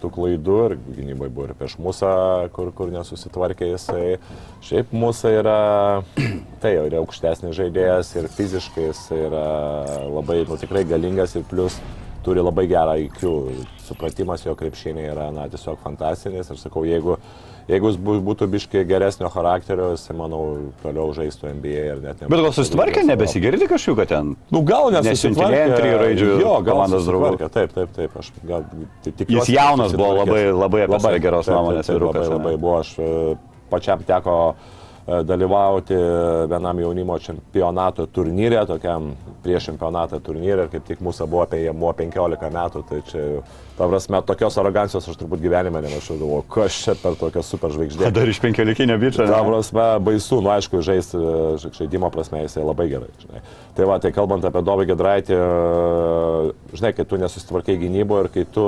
tų 0.00 0.12
klaidų 0.14 0.58
ir 0.68 0.76
gynybai 0.98 1.30
buvo 1.32 1.48
ir 1.48 1.56
prieš 1.58 1.74
mūsų, 1.82 2.12
kur, 2.54 2.70
kur 2.78 2.92
nesusitvarkė 2.94 3.72
jisai. 3.72 4.04
Šiaip 4.62 4.94
mūsų 4.94 5.34
yra, 5.40 5.58
tai 6.62 6.76
jau 6.76 6.86
yra 6.90 7.02
aukštesnis 7.02 7.58
žaidėjas 7.58 8.14
ir 8.20 8.30
fiziškai 8.36 8.86
jis 8.90 9.02
yra 9.18 9.46
labai, 10.12 10.44
nu 10.46 10.60
tikrai 10.60 10.86
galingas 10.86 11.34
ir 11.38 11.46
plus 11.50 11.80
turi 12.22 12.42
labai 12.42 12.68
gerą 12.70 12.94
IQ. 13.08 13.24
Supratimas 13.82 14.46
jo 14.46 14.54
krepšinė 14.58 15.08
yra, 15.10 15.32
na, 15.34 15.48
tiesiog 15.50 15.82
fantastinis. 15.82 16.52
Aš 16.54 16.68
sakau, 16.68 16.86
jeigu 16.86 17.18
jeigu 17.70 17.92
jis 17.92 17.98
būtų 18.00 18.48
biškai 18.52 18.82
geresnio 18.88 19.30
charakterio, 19.32 19.92
jis, 19.94 20.04
manau, 20.16 20.42
toliau 20.82 21.12
žaistų 21.16 21.52
NBA 21.58 21.86
ir 21.92 22.02
net 22.02 22.22
ne. 22.22 22.30
Bet 22.32 22.42
gal 22.44 22.52
susitvarkė, 22.56 23.04
nebesigirdi 23.08 23.68
kažkokiu, 23.70 23.98
kad 24.00 24.12
ten. 24.12 24.34
Nu, 24.54 24.64
gal 24.66 24.90
nesusitvarkė. 24.96 25.62
Trijų 25.76 26.02
raidžių 26.02 26.28
jo, 26.42 26.52
komandos 26.66 27.08
draugų. 27.08 27.50
Taip, 27.52 27.74
taip, 27.76 27.96
taip. 27.96 28.20
Aš 28.20 28.30
gal 28.48 28.68
tik. 29.06 29.24
Jis 29.28 29.50
jaunas 29.54 29.96
buvo 29.96 30.22
labai, 30.22 30.44
labai, 30.50 30.86
labai 30.90 31.16
geros 31.22 31.50
nuomonės 31.52 31.90
ir 31.92 32.06
labai, 32.08 32.28
labai 32.36 32.54
buvo. 32.58 32.78
Aš 32.82 32.94
e, 32.98 33.10
pačiam 33.72 34.02
teko 34.06 34.36
e, 34.52 34.81
dalyvauti 35.06 35.96
vienam 36.50 36.78
jaunimo 36.78 37.18
čempionato 37.18 38.06
turnyre, 38.06 38.62
tokiam 38.66 39.12
prieš 39.42 39.70
čempionatą 39.70 40.20
turnyre 40.22 40.68
kaip 40.70 40.86
tik 40.86 41.02
mūsų 41.02 41.26
buvo 41.26 41.42
apie 41.46 41.64
jie 41.64 41.74
buvo 41.74 41.92
15 41.98 42.52
metų, 42.54 42.84
tai 42.88 43.00
čia 43.08 43.26
Ta 43.72 43.88
prasme, 43.88 44.18
tokios 44.22 44.56
arogancijos 44.60 45.06
aš 45.08 45.16
turbūt 45.16 45.40
gyvenime 45.40 45.80
nemačiau, 45.80 46.18
galvoju, 46.20 46.44
kas 46.52 46.76
čia 46.84 46.92
per 47.00 47.14
tokią 47.16 47.40
superžvaigždę. 47.46 48.10
Dar 48.12 48.28
iš 48.28 48.38
penkiolikinio 48.44 48.98
bičio. 49.00 49.24
Ta 49.26 49.38
prasme, 49.46 49.86
baisu, 50.04 50.42
nu 50.44 50.52
aišku, 50.52 50.82
žais, 50.84 51.08
žaidimo 51.78 52.10
prasme 52.12 52.42
jisai 52.44 52.66
labai 52.66 52.90
gerai. 52.90 53.08
Žinai. 53.22 53.40
Tai 53.74 53.88
va, 53.88 53.96
tai 54.04 54.12
kalbant 54.12 54.44
apie 54.44 54.62
Dovį 54.68 54.86
Gedraitį, 54.92 55.38
žinai, 56.76 56.92
kai 56.98 57.08
tu 57.08 57.16
nesusitvarkai 57.22 57.78
gynybo 57.80 58.20
ir 58.20 58.28
kai 58.34 58.44
tu 58.44 58.66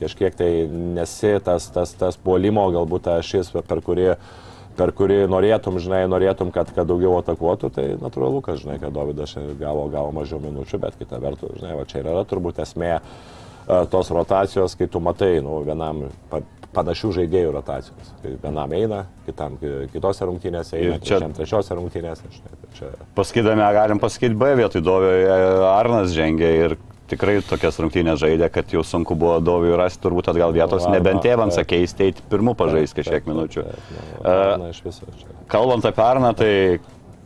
kažkiek 0.00 0.40
tai 0.40 0.50
nesi 0.72 1.36
tas, 1.44 1.68
tas, 1.76 1.92
tas 2.00 2.16
puolimo, 2.16 2.64
galbūt 2.72 3.04
ta 3.10 3.20
šis, 3.20 3.52
per 3.54 3.84
kurį 3.84 4.14
per 4.78 4.92
kurį 4.96 5.24
norėtum, 5.30 5.78
žinai, 5.82 6.04
norėtum, 6.10 6.50
kad, 6.54 6.70
kad 6.74 6.88
daugiau 6.88 7.16
atakuotų, 7.20 7.70
tai 7.74 7.86
natūralu, 8.00 8.42
kad, 8.44 8.58
žinai, 8.62 8.80
kad 8.82 8.94
Davidas 8.94 9.36
gavo, 9.60 9.86
gavo 9.92 10.12
mažiau 10.16 10.40
minučių, 10.42 10.82
bet 10.82 10.98
kita 11.00 11.20
vertus, 11.22 11.56
žinai, 11.60 11.76
va 11.78 11.86
čia 11.88 12.02
yra 12.02 12.24
turbūt 12.28 12.60
esmė 12.64 12.98
tos 13.90 14.10
rotacijos, 14.12 14.76
kai 14.76 14.90
tu 14.92 15.00
matai, 15.00 15.38
nu, 15.44 15.62
vienam 15.64 16.04
panašių 16.74 17.10
žaidėjų 17.20 17.52
rotacijos. 17.54 18.08
Kai 18.22 18.34
vienam 18.42 18.72
eina, 18.76 19.04
kitam 19.28 19.56
kitose 19.92 20.26
rungtynėse 20.28 20.80
eina, 20.80 20.98
čia 21.02 21.20
trečiose 21.36 21.76
rungtynėse. 21.78 22.30
Štai, 22.34 22.58
tai 22.60 22.72
čia... 22.78 22.90
Pasakydami, 23.16 23.62
galim 23.76 24.02
pasakyti 24.02 24.38
B 24.40 24.50
vietoj 24.58 24.84
Dovio, 24.84 25.14
Arnas 25.70 26.12
žengė 26.16 26.50
ir 26.64 26.76
tikrai 27.14 27.38
tokias 27.46 27.78
rungtynės 27.80 28.20
žaidė, 28.20 28.50
kad 28.52 28.74
jau 28.74 28.84
sunku 28.86 29.16
buvo 29.18 29.38
Doviui 29.42 29.78
rasti 29.78 30.02
turbūt 30.04 30.28
atgal 30.34 30.54
vietos, 30.56 30.84
nu, 30.84 30.96
nebent 30.98 31.24
tėvams 31.24 31.56
sakėjai, 31.60 31.92
tai 31.96 32.10
pirmų 32.32 32.56
pažais 32.58 32.94
kažkiek 32.96 33.30
minučių. 33.30 33.64
Na, 34.24 34.72
iš 34.74 34.82
viso 34.84 35.08
čia. 35.18 35.30
Kalbant 35.50 35.86
apie 35.88 36.04
Arną, 36.04 36.34
tai 36.36 36.52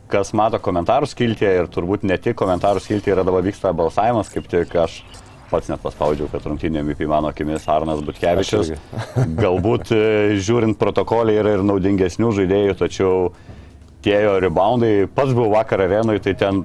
kas 0.09 0.33
mato 0.37 0.59
komentarų 0.61 1.09
skiltį 1.09 1.49
ir 1.61 1.71
turbūt 1.73 2.05
ne 2.07 2.17
tik 2.21 2.37
komentarų 2.39 2.81
skiltį 2.83 3.13
yra 3.13 3.25
dabar 3.27 3.45
vyksta 3.45 3.73
balsavimas, 3.77 4.31
kaip 4.33 4.49
tik 4.49 4.73
aš 4.81 5.01
pats 5.49 5.69
net 5.69 5.81
paspaudžiau, 5.81 6.29
kad 6.29 6.45
rungtynė 6.45 6.83
MVP 6.83 7.07
mano 7.09 7.31
akimis 7.31 7.65
Arnas 7.69 8.01
Butkevičius. 8.05 8.73
Galbūt 9.43 9.93
e, 9.95 10.01
žiūrint 10.37 10.77
protokolį 10.81 11.39
yra 11.41 11.55
ir 11.57 11.65
naudingesnių 11.65 12.33
žaidėjų, 12.37 12.75
tačiau 12.77 13.13
tie 14.05 14.17
jo 14.25 14.35
reboundai, 14.41 15.07
pats 15.13 15.33
buvau 15.33 15.55
vakar 15.57 15.83
arenui, 15.87 16.19
tai 16.23 16.35
ten 16.37 16.61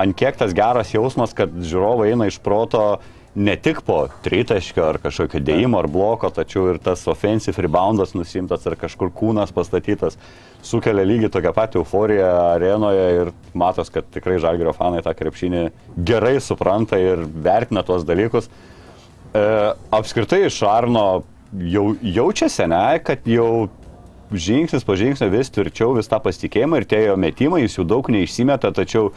ant 0.00 0.16
kiek 0.16 0.36
tas 0.40 0.54
geras 0.56 0.92
jausmas, 0.94 1.34
kad 1.36 1.52
žiūrovai 1.52 2.12
eina 2.12 2.28
iš 2.30 2.40
proto 2.42 3.00
ne 3.34 3.54
tik 3.56 3.82
po 3.86 4.08
tritaškio 4.24 4.84
ar 4.88 4.98
kažkokio 5.02 5.38
dėjimo 5.46 5.78
ar 5.78 5.86
bloko, 5.90 6.32
tačiau 6.34 6.72
ir 6.72 6.80
tas 6.82 7.04
offensive 7.10 7.62
reboundas 7.62 8.16
nusimtas 8.18 8.66
ar 8.66 8.74
kažkur 8.80 9.12
kūnas 9.14 9.54
pastatytas 9.54 10.18
sukelia 10.66 11.06
lygiai 11.06 11.30
tokią 11.32 11.52
patį 11.56 11.80
euforiją 11.80 12.30
arenoje 12.56 13.06
ir 13.20 13.32
matos, 13.54 13.90
kad 13.92 14.08
tikrai 14.12 14.40
žalgerio 14.42 14.74
fanai 14.76 15.04
tą 15.06 15.14
krepšinį 15.16 15.68
gerai 16.10 16.38
supranta 16.42 16.98
ir 17.00 17.22
vertina 17.22 17.84
tuos 17.86 18.04
dalykus. 18.08 18.50
E, 19.30 19.44
apskritai 19.94 20.42
iš 20.48 20.58
Arno 20.66 21.22
jau 21.54 21.92
jaučiasi, 22.02 22.66
ne, 22.70 22.98
kad 23.06 23.26
jau 23.30 23.68
žingsnis 24.30 24.86
po 24.86 24.94
žingsnio 24.98 25.30
vis 25.30 25.50
tvirčiau 25.54 25.94
vis 25.96 26.10
tą 26.10 26.20
pasitikėjimą 26.22 26.80
ir 26.80 26.86
tie 26.90 27.04
jo 27.06 27.16
metimai, 27.18 27.62
jis 27.64 27.78
jų 27.78 27.86
daug 27.94 28.10
neišsimeta, 28.10 28.70
tačiau 28.74 29.10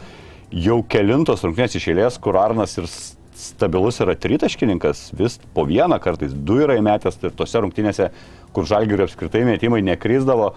jau 0.54 0.80
kelintos 0.86 1.42
rungtynės 1.44 1.74
iš 1.78 1.88
eilės, 1.92 2.18
kur 2.22 2.38
Arnas 2.38 2.76
ir 2.78 2.86
stabilus 3.34 3.98
yra 4.02 4.14
tritaškininkas, 4.18 5.08
vis 5.18 5.40
po 5.54 5.64
vieną 5.66 5.98
kartais 6.02 6.34
du 6.34 6.60
yra 6.62 6.78
įmetęs 6.78 7.18
ir 7.22 7.34
tose 7.34 7.62
rungtynėse, 7.64 8.10
kur 8.54 8.68
žalgirio 8.68 9.08
apskritai 9.08 9.42
metimai 9.48 9.82
nekryzdavo, 9.84 10.52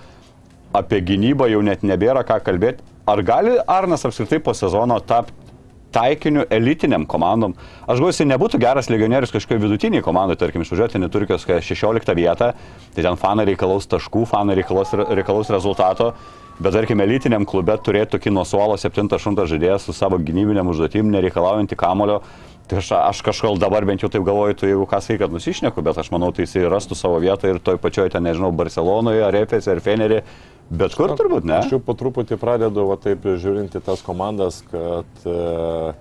apie 0.77 1.01
gynybą 1.01 1.49
jau 1.49 1.63
net 1.65 1.83
nebėra 1.87 2.23
ką 2.27 2.39
kalbėti. 2.45 2.85
Ar 3.07 3.23
gali 3.25 3.55
Arnas 3.71 4.05
apskritai 4.05 4.41
po 4.43 4.53
sezono 4.57 4.99
tapti 4.99 5.47
taikiniu 5.95 6.43
elitiniam 6.51 7.05
komandom. 7.09 7.53
Aš 7.87 8.01
galvoju, 8.01 8.13
jis 8.13 8.27
nebūtų 8.27 8.59
geras 8.61 8.89
legionierius 8.91 9.31
kažkokio 9.33 9.61
vidutiniai 9.63 10.03
komandai, 10.05 10.35
tarkim, 10.39 10.65
išvažiuoti 10.65 10.99
į 10.99 11.09
Turkijos 11.13 11.47
16 11.47 12.11
vietą, 12.17 12.51
tai 12.93 13.05
ten 13.05 13.19
fanai 13.19 13.47
reikalaus 13.47 13.87
taškų, 13.89 14.25
fanai 14.29 14.57
reikalaus, 14.59 14.91
reikalaus 14.93 15.51
rezultato, 15.53 16.11
bet 16.59 16.75
tarkim, 16.75 17.01
elitiniam 17.03 17.45
klube 17.47 17.77
turėtų 17.77 18.17
tokį 18.17 18.33
nuo 18.33 18.43
suolo 18.47 18.75
7-8 18.81 19.47
žaidėją 19.53 19.79
su 19.83 19.95
savo 19.95 20.19
gynybiniam 20.19 20.69
užduotim, 20.73 21.11
nereikalaujantį 21.13 21.79
kamulio, 21.79 22.21
Tai 22.67 22.81
aš, 22.81 22.87
aš 22.91 23.19
kažkol 23.23 23.55
dabar 23.55 23.85
bent 23.87 24.01
jau 24.03 24.09
taip 24.11 24.25
galvoju, 24.27 24.57
tu 24.59 24.67
jeigu 24.67 24.83
sakai, 24.91 25.15
kad 25.21 25.31
nusišneku, 25.31 25.79
bet 25.87 26.01
aš 26.01 26.09
manau, 26.11 26.33
tai 26.35 26.43
jisai 26.43 26.65
rastų 26.67 26.97
savo 26.99 27.21
vietą 27.23 27.47
ir 27.47 27.61
toj 27.63 27.77
pačioj, 27.79 28.09
ten 28.11 28.27
nežinau, 28.27 28.49
Barcelonoje, 28.51 29.21
ar 29.23 29.37
Efese, 29.39 29.71
ar 29.71 29.79
Fenerį, 29.79 30.19
Bet 30.67 30.97
kur 30.99 31.13
turbūt 31.15 31.45
ne. 31.47 31.61
Aš 31.61 31.77
jau 31.77 31.79
po 31.79 31.95
truputį 31.95 32.35
pradedu, 32.39 32.89
va 32.89 32.97
taip 32.99 33.23
žiūrinti 33.23 33.79
tas 33.85 34.01
komandas, 34.03 34.59
kad 34.67 35.23
e, 35.23 35.93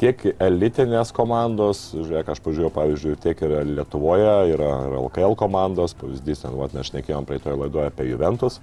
tiek 0.00 0.22
elitinės 0.40 1.12
komandos, 1.12 1.90
žiūrėk, 1.92 2.30
aš 2.32 2.40
pažiūrėjau, 2.44 2.72
pavyzdžiui, 2.72 3.16
tiek 3.20 3.42
ir 3.44 3.56
Lietuvoje 3.68 4.30
yra 4.54 4.70
ir 4.86 4.96
LKL 4.96 5.36
komandos, 5.38 5.94
pavyzdys, 6.00 6.44
ten, 6.44 6.56
va, 6.56 6.70
nešnekėjom 6.72 7.28
praeitoje 7.28 7.58
laidoje 7.60 7.90
apie 7.90 8.06
Juventus, 8.08 8.60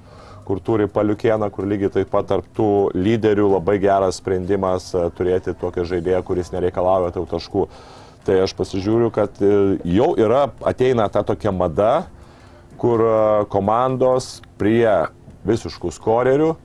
kur 0.47 0.61
turi 0.63 0.87
paliukieną, 0.89 1.51
kur 1.53 1.67
lygiai 1.69 1.93
taip 1.93 2.09
pat 2.13 2.29
tarp 2.31 2.47
tų 2.57 2.89
lyderių 2.97 3.51
labai 3.57 3.77
geras 3.83 4.21
sprendimas 4.21 4.89
e, 4.95 5.05
turėti 5.17 5.53
tokią 5.61 5.85
žaidėją, 5.91 6.23
kuris 6.25 6.53
nereikalauja 6.55 7.13
tau 7.17 7.25
taškų. 7.29 7.67
Tai 8.27 8.41
aš 8.43 8.55
pasižiūriu, 8.57 9.11
kad 9.13 9.37
e, 9.43 9.51
jau 9.93 10.13
yra, 10.19 10.47
ateina 10.65 11.05
ta 11.11 11.21
tokia 11.27 11.53
mada, 11.53 12.07
kur 12.81 13.03
e, 13.03 13.17
komandos 13.53 14.37
prie 14.57 14.87
visiškų 15.47 15.93
skorerių 15.99 16.55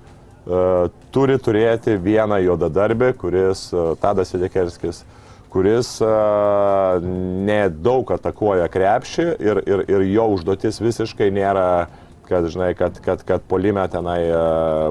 turi 1.15 1.39
turėti 1.39 1.97
vieną 2.03 2.41
juodadarbį, 2.43 3.13
kuris 3.21 3.69
uh, 3.75 3.93
Tadas 4.03 4.35
Idekerskis, 4.35 5.05
kuris 5.53 5.95
uh, 6.03 6.99
nedaug 7.47 8.11
atakuoja 8.17 8.67
krepšį 8.73 9.27
ir, 9.39 9.63
ir, 9.69 9.85
ir 9.87 10.07
jo 10.11 10.31
užduotis 10.35 10.81
visiškai 10.83 11.31
nėra 11.35 11.69
kad, 12.33 12.49
žinai, 12.49 12.73
kad, 12.75 12.97
kad, 13.05 13.23
kad 13.27 13.45
polime 13.49 13.85
tenai 13.93 14.21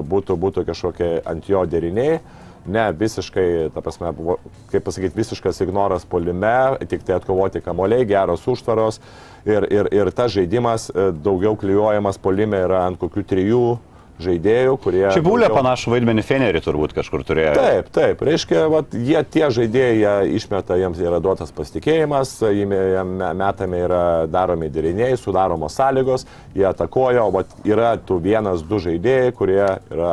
būtų, 0.06 0.36
būtų 0.38 0.64
kažkokie 0.68 1.10
ant 1.26 1.48
jo 1.50 1.64
deriniai. 1.66 2.20
Ne, 2.62 2.84
visiškai, 2.94 3.72
ta 3.74 3.82
prasme, 3.82 4.12
kaip 4.70 4.84
pasakyti, 4.86 5.16
visiškas 5.18 5.58
ignoras 5.64 6.04
polime, 6.06 6.78
tik 6.86 7.02
tai 7.02 7.16
atkovoti 7.16 7.58
kamoliai, 7.64 8.06
geros 8.06 8.44
užtvaros 8.46 9.00
ir, 9.42 9.66
ir, 9.66 9.88
ir 9.90 10.10
tas 10.14 10.30
žaidimas 10.30 10.86
daugiau 11.24 11.56
klyjuojamas 11.58 12.20
polime 12.22 12.60
yra 12.62 12.84
ant 12.86 13.00
kokių 13.02 13.26
trijų 13.32 13.64
žaidėjų, 14.24 14.76
kurie... 14.82 15.02
Šiaip 15.14 15.26
Būlė 15.26 15.48
daugiau... 15.48 15.58
panašų 15.60 15.92
vaidmenį 15.94 16.24
Fenerį 16.26 16.62
turbūt 16.64 16.94
kažkur 16.96 17.24
turėjo. 17.26 17.54
Taip, 17.58 17.90
taip. 17.94 18.22
Reiškia, 18.28 18.64
vat, 18.72 18.94
jie 18.94 19.22
tie 19.34 19.44
žaidėjai 19.58 19.98
jie 19.98 20.14
išmeta, 20.38 20.78
jiems 20.80 21.02
yra 21.02 21.20
duotas 21.22 21.52
pasitikėjimas, 21.56 22.34
jiem 22.54 23.16
metami 23.38 23.82
yra 23.86 24.02
daromi 24.30 24.70
deriniai, 24.72 25.18
sudaromos 25.20 25.76
sąlygos, 25.78 26.26
jie 26.56 26.66
atakoja, 26.70 27.26
o 27.26 27.34
vat, 27.34 27.52
yra 27.68 27.94
tų 28.00 28.20
vienas, 28.24 28.64
du 28.66 28.80
žaidėjai, 28.82 29.36
kurie 29.36 29.62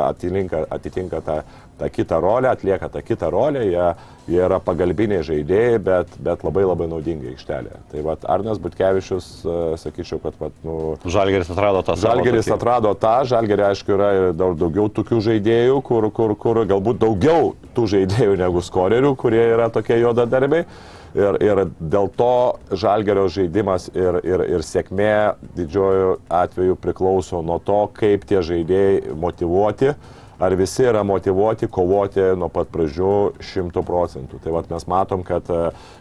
atitinka, 0.00 0.66
atitinka 0.76 1.24
tą 1.26 1.40
tą 1.80 1.90
kitą 1.90 2.20
rolę, 2.20 2.50
atlieka 2.50 2.88
tą 2.88 3.02
kitą 3.02 3.30
rolę, 3.30 3.64
jie, 3.66 3.86
jie 4.28 4.42
yra 4.44 4.60
pagalbiniai 4.60 5.24
žaidėjai, 5.24 5.78
bet, 5.84 6.12
bet 6.20 6.44
labai 6.44 6.66
labai 6.68 6.88
naudingi 6.90 7.32
aikštelėje. 7.32 7.80
Tai 7.92 8.04
vad 8.06 8.26
Arnas 8.28 8.60
Butkevičius, 8.62 9.30
e, 9.44 9.56
sakyčiau, 9.80 10.20
kad... 10.22 10.36
Vat, 10.40 10.54
nu, 10.66 10.76
Žalgeris 11.04 11.50
atrado 11.52 11.82
tą. 11.86 11.96
Žalgeris 12.00 12.52
atrado 12.52 12.92
tą, 13.00 13.16
Žalgerį 13.32 13.66
aišku 13.70 13.96
yra 13.96 14.12
daug 14.36 14.58
daugiau 14.60 14.92
tokių 15.00 15.22
žaidėjų, 15.30 15.80
kur, 15.86 16.10
kur, 16.14 16.36
kur 16.38 16.64
galbūt 16.68 17.02
daugiau 17.02 17.52
tų 17.76 17.88
žaidėjų 17.96 18.38
negu 18.44 18.64
skorerių, 18.64 19.16
kurie 19.18 19.44
yra 19.56 19.70
tokie 19.72 20.00
juodadarbiai. 20.02 20.68
Ir, 21.10 21.40
ir 21.42 21.58
dėl 21.90 22.06
to 22.14 22.34
žalgerio 22.78 23.24
žaidimas 23.34 23.88
ir, 23.90 24.20
ir, 24.22 24.44
ir 24.46 24.62
sėkmė 24.62 25.34
didžiojo 25.56 26.20
atveju 26.30 26.76
priklauso 26.78 27.40
nuo 27.42 27.56
to, 27.58 27.80
kaip 27.96 28.22
tie 28.30 28.38
žaidėjai 28.46 29.16
motivuoti, 29.18 29.90
uh, 29.90 30.19
ar 30.40 30.54
visi 30.56 30.84
yra 30.88 31.02
motivuoti 31.04 31.68
kovoti 31.68 32.22
nuo 32.40 32.48
pat 32.52 32.70
pradžių 32.72 33.12
šimtų 33.44 33.82
procentų. 33.86 34.40
Tai 34.40 34.54
vat 34.54 34.70
mes 34.72 34.86
matom, 34.88 35.24
kad 35.26 35.48
e, 35.52 35.58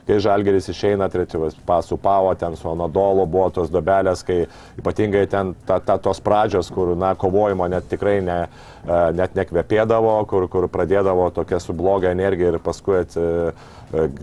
kai 0.07 0.19
Žalgeris 0.23 0.71
išeina, 0.71 1.09
trečias 1.11 1.57
pasų 1.67 1.99
pavo, 2.01 2.31
ten 2.39 2.55
su 2.55 2.69
Anadolo 2.71 3.25
buvo 3.27 3.49
tos 3.53 3.71
dobelės, 3.73 4.23
kai 4.27 4.45
ypatingai 4.79 5.25
ten 5.31 5.53
ta, 5.67 5.81
ta, 5.83 5.99
tos 5.99 6.23
pradžios, 6.23 6.71
kur, 6.71 6.95
na, 6.99 7.11
kovojimo 7.19 7.67
net 7.71 7.89
tikrai 7.91 8.19
ne, 8.23 8.39
e, 8.85 9.01
net 9.19 9.35
nekvepėdavo, 9.35 10.15
kur, 10.31 10.47
kur 10.51 10.69
pradėdavo 10.71 11.27
tokia 11.35 11.59
su 11.59 11.75
bloga 11.75 12.15
energija 12.15 12.55
ir 12.55 12.63
paskui 12.63 13.01
at, 13.03 13.19
E, 13.19 13.51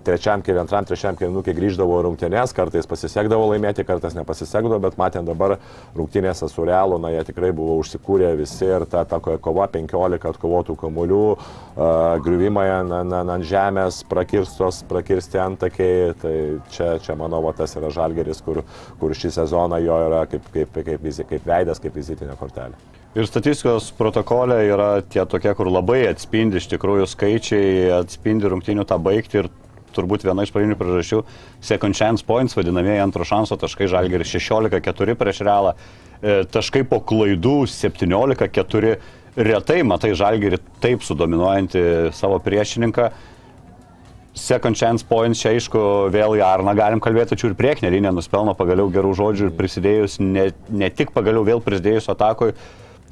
trečiam 0.06 0.42
keliui, 0.42 0.60
antram, 0.62 0.86
trečiam 0.86 1.16
keliui, 1.18 1.42
kai 1.46 1.54
grįždavo 1.56 1.98
rungtynės, 2.06 2.54
kartais 2.56 2.86
pasisekdavo 2.86 3.48
laimėti, 3.50 3.84
kartais 3.86 4.14
nepasisekdavo, 4.14 4.78
bet 4.84 4.98
matėm 5.00 5.26
dabar 5.26 5.56
rungtynėse 5.96 6.48
su 6.50 6.66
Realu, 6.66 7.00
na 7.02 7.10
jie 7.14 7.24
tikrai 7.26 7.50
buvo 7.56 7.78
užsikūrę 7.80 8.32
visi 8.38 8.68
ir 8.68 8.86
ta, 8.90 9.04
ta 9.08 9.18
kova 9.20 9.68
15 9.72 10.30
atkovotų 10.30 10.76
kamuolių, 10.82 11.22
uh, 11.34 11.94
griuvimai 12.24 12.66
ant, 12.78 13.16
ant 13.22 13.46
žemės, 13.46 14.02
prakirstos, 14.10 14.82
prakirsti 14.90 15.42
antakiai, 15.42 16.12
tai 16.22 16.36
čia, 16.74 16.96
čia 17.02 17.18
manau, 17.18 17.42
va, 17.46 17.54
tas 17.56 17.74
yra 17.78 17.90
žalgeris, 17.94 18.42
kur, 18.46 18.62
kur 19.00 19.16
šį 19.16 19.34
sezoną 19.40 19.82
jo 19.82 19.98
yra 20.10 20.26
kaip, 20.30 20.46
kaip, 20.54 20.78
kaip, 20.78 21.02
kaip, 21.02 21.26
kaip 21.34 21.50
veidas, 21.54 21.82
kaip 21.82 21.98
vizitinė 21.98 22.38
kortelė. 22.38 22.78
Ir 23.16 23.24
statistikos 23.24 23.94
protokole 23.96 24.58
yra 24.68 25.00
tie 25.00 25.22
tokie, 25.24 25.48
kur 25.56 25.70
labai 25.72 26.02
atspindi 26.10 26.58
iš 26.60 26.66
tikrųjų 26.68 27.06
skaičiai, 27.08 27.86
atspindi 28.02 28.50
rungtinių 28.52 28.84
tą 28.84 28.98
baigti 29.00 29.40
ir 29.40 29.48
turbūt 29.96 30.26
viena 30.28 30.44
iš 30.44 30.52
pagrindinių 30.52 30.76
priežasčių- 30.76 31.22
second 31.70 31.96
chance 31.96 32.20
points, 32.20 32.52
vadinamieji 32.58 33.00
antro 33.00 33.24
šanso 33.24 33.56
taškai, 33.56 33.88
žalgeris 33.88 34.28
16-4 34.28 35.16
prieš 35.16 35.40
realą, 35.48 35.72
e, 36.22 36.44
taškai 36.44 36.84
po 36.84 37.00
klaidų 37.00 37.64
17-4, 37.64 38.98
retai 39.34 39.82
matai 39.82 40.12
žalgerį 40.12 40.60
taip 40.82 41.00
sudominuojantį 41.00 42.12
savo 42.12 42.38
priešininką. 42.38 43.10
Second 44.34 44.76
chance 44.76 45.02
points, 45.02 45.40
čia 45.40 45.56
aišku, 45.56 46.12
vėl 46.12 46.36
į 46.36 46.44
Arną 46.44 46.76
galim 46.76 47.00
kalbėti, 47.00 47.32
tačiau 47.32 47.48
ir 47.48 47.54
priekinė 47.54 47.90
linija 47.90 48.12
nuspelno 48.12 48.54
pagaliau 48.54 48.92
gerų 48.92 49.16
žodžių 49.16 49.44
ir 49.46 49.56
prisidėjus, 49.56 50.20
ne, 50.20 50.50
ne 50.68 50.90
tik 50.90 51.14
pagaliau 51.14 51.42
vėl 51.46 51.62
prisidėjus 51.62 52.10
atakui, 52.10 52.52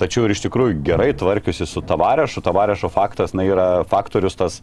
tačiau 0.00 0.26
ir 0.26 0.34
iš 0.34 0.44
tikrųjų 0.46 0.80
gerai 0.86 1.12
tvarkiusi 1.16 1.66
su 1.68 1.82
Tavarešu. 1.84 2.42
Tavarešo 2.44 2.90
faktas, 2.92 3.34
na, 3.36 3.46
yra 3.46 3.68
faktorius 3.88 4.38
tas 4.38 4.60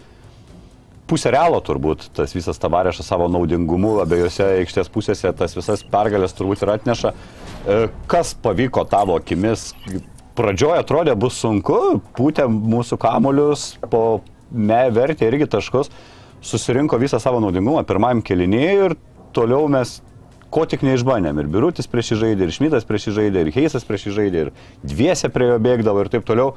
pusė 1.12 1.34
realo 1.36 1.60
turbūt, 1.64 2.08
tas 2.16 2.36
visas 2.36 2.60
Tavarešas 2.62 3.10
savo 3.12 3.28
naudingumu 3.32 3.98
abiejose 4.04 4.46
aikštės 4.62 4.92
pusėse, 4.94 5.32
tas 5.36 5.56
visas 5.58 5.84
pergalės 5.92 6.36
turbūt 6.38 6.64
ir 6.64 6.74
atneša. 6.78 7.12
E, 7.12 7.80
kas 8.12 8.34
pavyko 8.44 8.86
tavo 8.90 9.18
akimis? 9.20 9.72
Pradžioje 10.38 10.80
atrodė 10.80 11.18
bus 11.20 11.36
sunku, 11.42 12.00
pūtė 12.16 12.46
mūsų 12.48 12.98
kamolius, 13.02 13.74
po 13.92 14.22
me 14.52 14.86
vertė 14.96 15.28
irgi 15.28 15.50
taškus, 15.52 15.92
susirinko 16.42 17.00
visą 17.02 17.20
savo 17.22 17.42
naudingumą 17.44 17.84
pirmajam 17.88 18.24
kelinėjui 18.26 18.88
ir 18.88 18.96
toliau 19.36 19.68
mes 19.72 20.00
ko 20.52 20.66
tik 20.70 20.84
neišbandėm. 20.86 21.40
Ir 21.42 21.50
Birutis 21.52 21.90
prieš 21.90 22.14
jį 22.14 22.20
žaidė, 22.26 22.48
ir 22.48 22.56
Šmitas 22.56 22.88
prieš 22.88 23.10
jį 23.10 23.16
žaidė, 23.20 23.46
ir 23.46 23.56
Heisas 23.56 23.88
prieš 23.88 24.10
jį 24.10 24.18
žaidė, 24.18 24.44
ir 24.46 24.52
dviese 24.84 25.32
prie 25.34 25.48
jo 25.54 25.62
bėgdavo 25.64 26.04
ir 26.04 26.12
taip 26.14 26.28
toliau. 26.28 26.54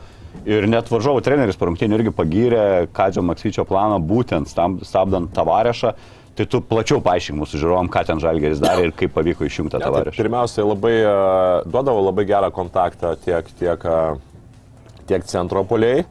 Ir 0.50 0.66
net 0.66 0.90
varžovų 0.90 1.22
treneris 1.24 1.58
parungtinių 1.60 2.00
irgi 2.00 2.12
pagyrė 2.14 2.64
Kadžio 2.94 3.22
Maksvyčio 3.24 3.64
planą 3.68 4.00
būtent 4.02 4.50
stabdant 4.50 5.30
Tavarešą. 5.36 5.94
Tai 6.34 6.44
tu 6.50 6.58
plačiau 6.66 6.98
paaiškink 6.98 7.38
mūsų 7.38 7.60
žiūrovom, 7.62 7.88
ką 7.94 8.00
ten 8.08 8.18
Žalgeris 8.18 8.58
darė 8.58 8.88
ir 8.88 8.94
kaip 8.98 9.12
pavyko 9.14 9.46
išjungti 9.46 9.76
tą 9.76 9.84
tavarešą. 9.84 10.18
Pirmiausia, 10.18 10.64
labai, 10.66 10.94
duodavo 11.70 12.02
labai 12.08 12.24
gerą 12.26 12.48
kontaktą 12.54 13.12
tiek, 13.22 13.46
tiek, 13.60 13.86
tiek 15.06 15.28
centro 15.30 15.62
poliai. 15.70 16.02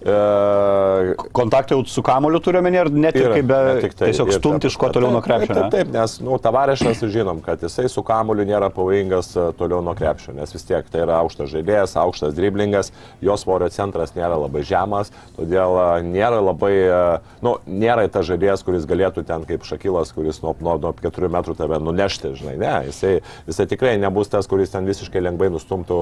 E, 0.00 1.14
kontaktai 1.32 1.82
su 1.86 2.02
kamoliu 2.02 2.38
turime 2.40 2.70
ir 2.72 2.88
net 2.88 3.16
ir 3.20 3.34
kaip 3.34 3.44
be... 3.44 3.56
Tik 3.84 3.94
tai, 3.98 4.06
tiesiog 4.08 4.30
stumti 4.32 4.70
iš 4.70 4.78
kuo 4.80 4.88
toliau 4.88 5.12
nuo 5.12 5.20
krepšio. 5.20 5.52
Taip, 5.52 5.66
taip, 5.66 5.74
taip, 5.74 5.90
nes 5.92 6.14
nu, 6.24 6.38
tavarešas 6.40 7.02
žinom, 7.12 7.42
kad 7.44 7.60
jisai 7.60 7.84
su 7.92 8.00
kamoliu 8.06 8.46
nėra 8.48 8.70
pavojingas 8.72 9.28
e, 9.36 9.44
toliau 9.58 9.82
nuo 9.84 9.92
krepšio, 9.98 10.32
nes 10.38 10.54
vis 10.56 10.64
tiek 10.64 10.88
tai 10.88 11.02
yra 11.04 11.18
aukštas 11.20 11.50
žaidėjas, 11.52 11.98
aukštas 12.00 12.32
driblingas, 12.38 12.88
jo 13.20 13.36
svorio 13.36 13.68
centras 13.74 14.14
nėra 14.16 14.38
labai 14.40 14.62
žemas, 14.64 15.12
todėl 15.36 15.76
e, 15.82 15.84
nėra 16.08 16.40
labai, 16.46 16.72
nu, 17.44 17.58
nėra 17.68 18.08
tas 18.08 18.24
žaidėjas, 18.30 18.64
kuris 18.64 18.88
galėtų 18.88 19.26
ten 19.28 19.44
kaip 19.48 19.68
Šakilas, 19.68 20.14
kuris 20.16 20.40
nuo, 20.40 20.54
nuo, 20.64 20.78
nuo 20.80 20.94
4 20.96 21.32
metrų 21.36 21.58
tave 21.60 21.76
nunešti, 21.76 22.32
žinai, 22.40 22.56
ne, 22.62 22.72
jisai, 22.88 23.12
jisai 23.50 23.68
tikrai 23.68 23.98
nebus 24.00 24.32
tas, 24.32 24.48
kuris 24.48 24.72
ten 24.72 24.88
visiškai 24.88 25.20
lengvai 25.28 25.52
nustumtų, 25.52 26.00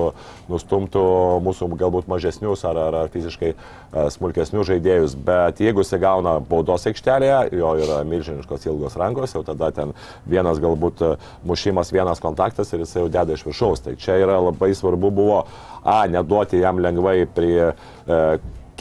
nustumtų 0.54 1.04
mūsų 1.42 1.72
galbūt 1.82 2.06
mažesnius 2.14 2.62
ar, 2.68 2.78
ar, 2.86 3.02
ar 3.02 3.12
fiziškai 3.12 3.56
smulkesnius 3.92 4.68
žaidėjus, 4.68 5.14
bet 5.24 5.62
jeigu 5.62 5.82
jis 5.82 5.94
gauna 6.02 6.36
baudos 6.44 6.84
aikštelėje, 6.90 7.38
jo 7.56 7.72
yra 7.80 8.02
milžiniškos 8.08 8.66
ilgos 8.68 8.98
rankos, 9.00 9.32
jau 9.36 9.42
tada 9.46 9.70
ten 9.74 9.94
vienas 10.28 10.60
galbūt 10.60 11.02
e, 11.04 11.14
mušimas, 11.48 11.92
vienas 11.94 12.20
kontaktas 12.20 12.72
ir 12.72 12.84
jis 12.84 12.96
jau 12.98 13.06
deda 13.08 13.36
iš 13.36 13.46
viršaus. 13.48 13.84
Tai 13.86 13.96
čia 14.00 14.18
yra 14.20 14.36
labai 14.44 14.74
svarbu 14.76 15.12
buvo, 15.14 15.40
a, 15.82 16.02
neduoti 16.10 16.60
jam 16.60 16.82
lengvai 16.84 17.22
prie, 17.32 17.72
e, 17.72 18.20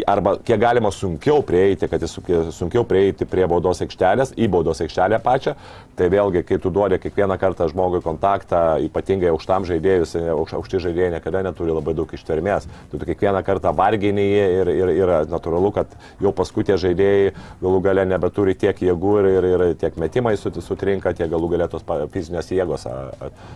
arba 0.08 0.36
kiek 0.44 0.60
galima 0.62 0.92
sunkiau 0.94 1.42
prieiti, 1.46 1.88
kad 1.90 2.02
jis 2.02 2.12
su- 2.18 2.52
sunkiau 2.52 2.84
prieiti 2.86 3.26
prie 3.26 3.48
baudos 3.48 3.82
aikštelės, 3.82 4.36
į 4.38 4.48
baudos 4.54 4.82
aikštelę 4.86 5.20
pačią. 5.24 5.56
Tai 5.98 6.10
vėlgi, 6.14 6.44
kai 6.46 6.60
tu 6.62 6.70
duodi 6.70 7.00
kiekvieną 7.02 7.40
kartą 7.42 7.66
žmogui 7.72 8.04
kontaktą, 8.06 8.78
ypatingai 8.86 9.32
aukštam 9.32 9.66
žaidėjus, 9.66 10.12
aukš, 10.30 10.54
aukšti 10.60 10.82
žaidėjai 10.84 11.16
niekada 11.16 11.42
neturi 11.42 11.74
labai 11.74 11.96
daug 11.98 12.12
ištvermės. 12.14 12.68
Tu, 12.92 13.00
tu 13.02 13.06
kiekvieną 13.10 13.42
kartą 13.48 13.72
vargini 13.74 14.22
jį 14.28 14.44
ir, 14.60 14.72
ir, 14.76 14.92
ir 15.00 15.14
natūralu, 15.32 15.72
kad 15.74 15.96
jau 16.22 16.30
paskui 16.38 16.68
tie 16.68 16.78
žaidėjai 16.78 17.32
galų 17.64 17.82
gale 17.82 18.06
nebeturi 18.06 18.54
tiek 18.54 18.78
jėgų 18.78 19.16
ir, 19.24 19.30
ir, 19.34 19.48
ir 19.72 19.76
tiek 19.82 19.98
metimai 19.98 20.36
sut- 20.38 20.62
sutrinka, 20.62 21.16
tiek 21.18 21.32
galų 21.34 21.50
galėtos 21.56 21.82
fizinės 22.14 22.54
jėgos 22.54 22.86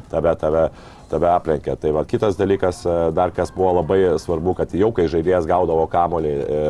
tave, 0.09 0.33
tave, 0.41 0.65
tave 1.11 1.29
aplenkia. 1.31 1.75
Tai 1.79 1.91
va, 1.95 2.03
kitas 2.07 2.37
dalykas, 2.39 2.81
e, 2.87 2.95
dar 3.15 3.33
kas 3.35 3.51
buvo 3.55 3.73
labai 3.79 3.99
svarbu, 4.21 4.55
kad 4.57 4.73
jau 4.77 4.91
kai 4.95 5.07
žaidėjas 5.11 5.47
gaudavo 5.49 5.85
kamolį 5.91 6.33
e, 6.41 6.61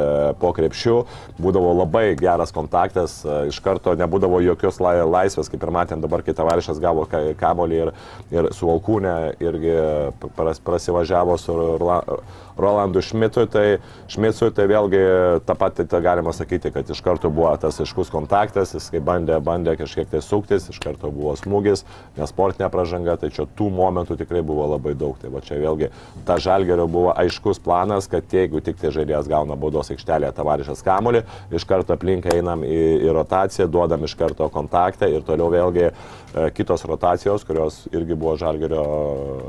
po 0.42 0.52
krepšių, 0.58 0.98
būdavo 1.42 1.74
labai 1.82 2.06
geras 2.20 2.54
kontaktas, 2.56 3.20
e, 3.26 3.38
iš 3.52 3.62
karto 3.64 3.96
nebūdavo 4.00 4.42
jokios 4.46 4.82
lai, 4.84 4.98
laisvės, 5.06 5.52
kaip 5.52 5.66
ir 5.68 5.74
matėm 5.78 6.04
dabar, 6.04 6.26
kai 6.26 6.36
tavarišas 6.38 6.82
gavo 6.82 7.06
ka- 7.12 7.24
kamolį 7.40 7.82
ir, 7.86 7.94
ir 8.34 8.52
su 8.58 8.70
Valkūne 8.70 9.16
irgi 9.44 9.78
pras, 10.38 10.62
prasivažiavo 10.64 11.38
su 11.42 11.58
Rola- 12.58 12.82
Rolandu 12.82 13.02
Šmitui, 13.02 13.46
tai 13.52 13.78
Šmitui 14.10 14.50
tai 14.56 14.66
vėlgi 14.66 15.02
tą 15.46 15.56
patį 15.60 15.86
tą 15.92 16.00
galima 16.02 16.34
sakyti, 16.34 16.72
kad 16.74 16.90
iš 16.90 17.02
karto 17.06 17.30
buvo 17.30 17.52
tas 17.62 17.78
aiškus 17.84 18.10
kontaktas, 18.10 18.74
jis 18.74 18.88
kai 18.90 19.02
bandė, 19.06 19.38
bandė 19.44 19.76
kažkiek 19.78 20.10
tai 20.10 20.22
suktis, 20.26 20.66
iš 20.72 20.80
karto 20.82 21.12
buvo 21.14 21.36
smūgis, 21.38 21.84
nesportinė 22.18 22.72
pražanga, 22.74 23.18
tai 23.22 23.30
čia 23.30 23.46
tų 23.46 23.70
momentų 23.76 24.18
tikrai 24.18 24.42
buvo 24.42 24.66
labai 24.72 24.96
daug. 24.98 25.14
Tai 25.22 25.30
va 25.30 25.44
čia 25.46 25.60
vėlgi 25.62 25.92
ta 26.26 26.40
žalgerio 26.42 26.88
buvo 26.90 27.14
aiškus 27.14 27.62
planas, 27.62 28.10
kad 28.10 28.26
jeigu 28.34 28.64
tik 28.66 28.80
tai 28.82 28.90
žaidėjas 28.96 29.30
gauna 29.30 29.58
baudos 29.60 29.92
aikštelėje 29.94 30.34
tavarišas 30.40 30.82
kamolį, 30.88 31.22
iš 31.54 31.68
karto 31.70 31.94
aplink 31.94 32.26
einam 32.34 32.66
į, 32.66 32.82
į 33.06 33.14
rotaciją, 33.20 33.70
duodam 33.70 34.08
iš 34.08 34.18
karto 34.18 34.50
kontaktą 34.50 35.12
ir 35.12 35.22
toliau 35.28 35.52
vėlgi 35.54 35.86
e, 35.92 35.94
kitos 36.58 36.88
rotacijos, 36.90 37.46
kurios 37.46 37.84
irgi 37.94 38.18
buvo 38.18 38.34
žalgerio 38.42 38.82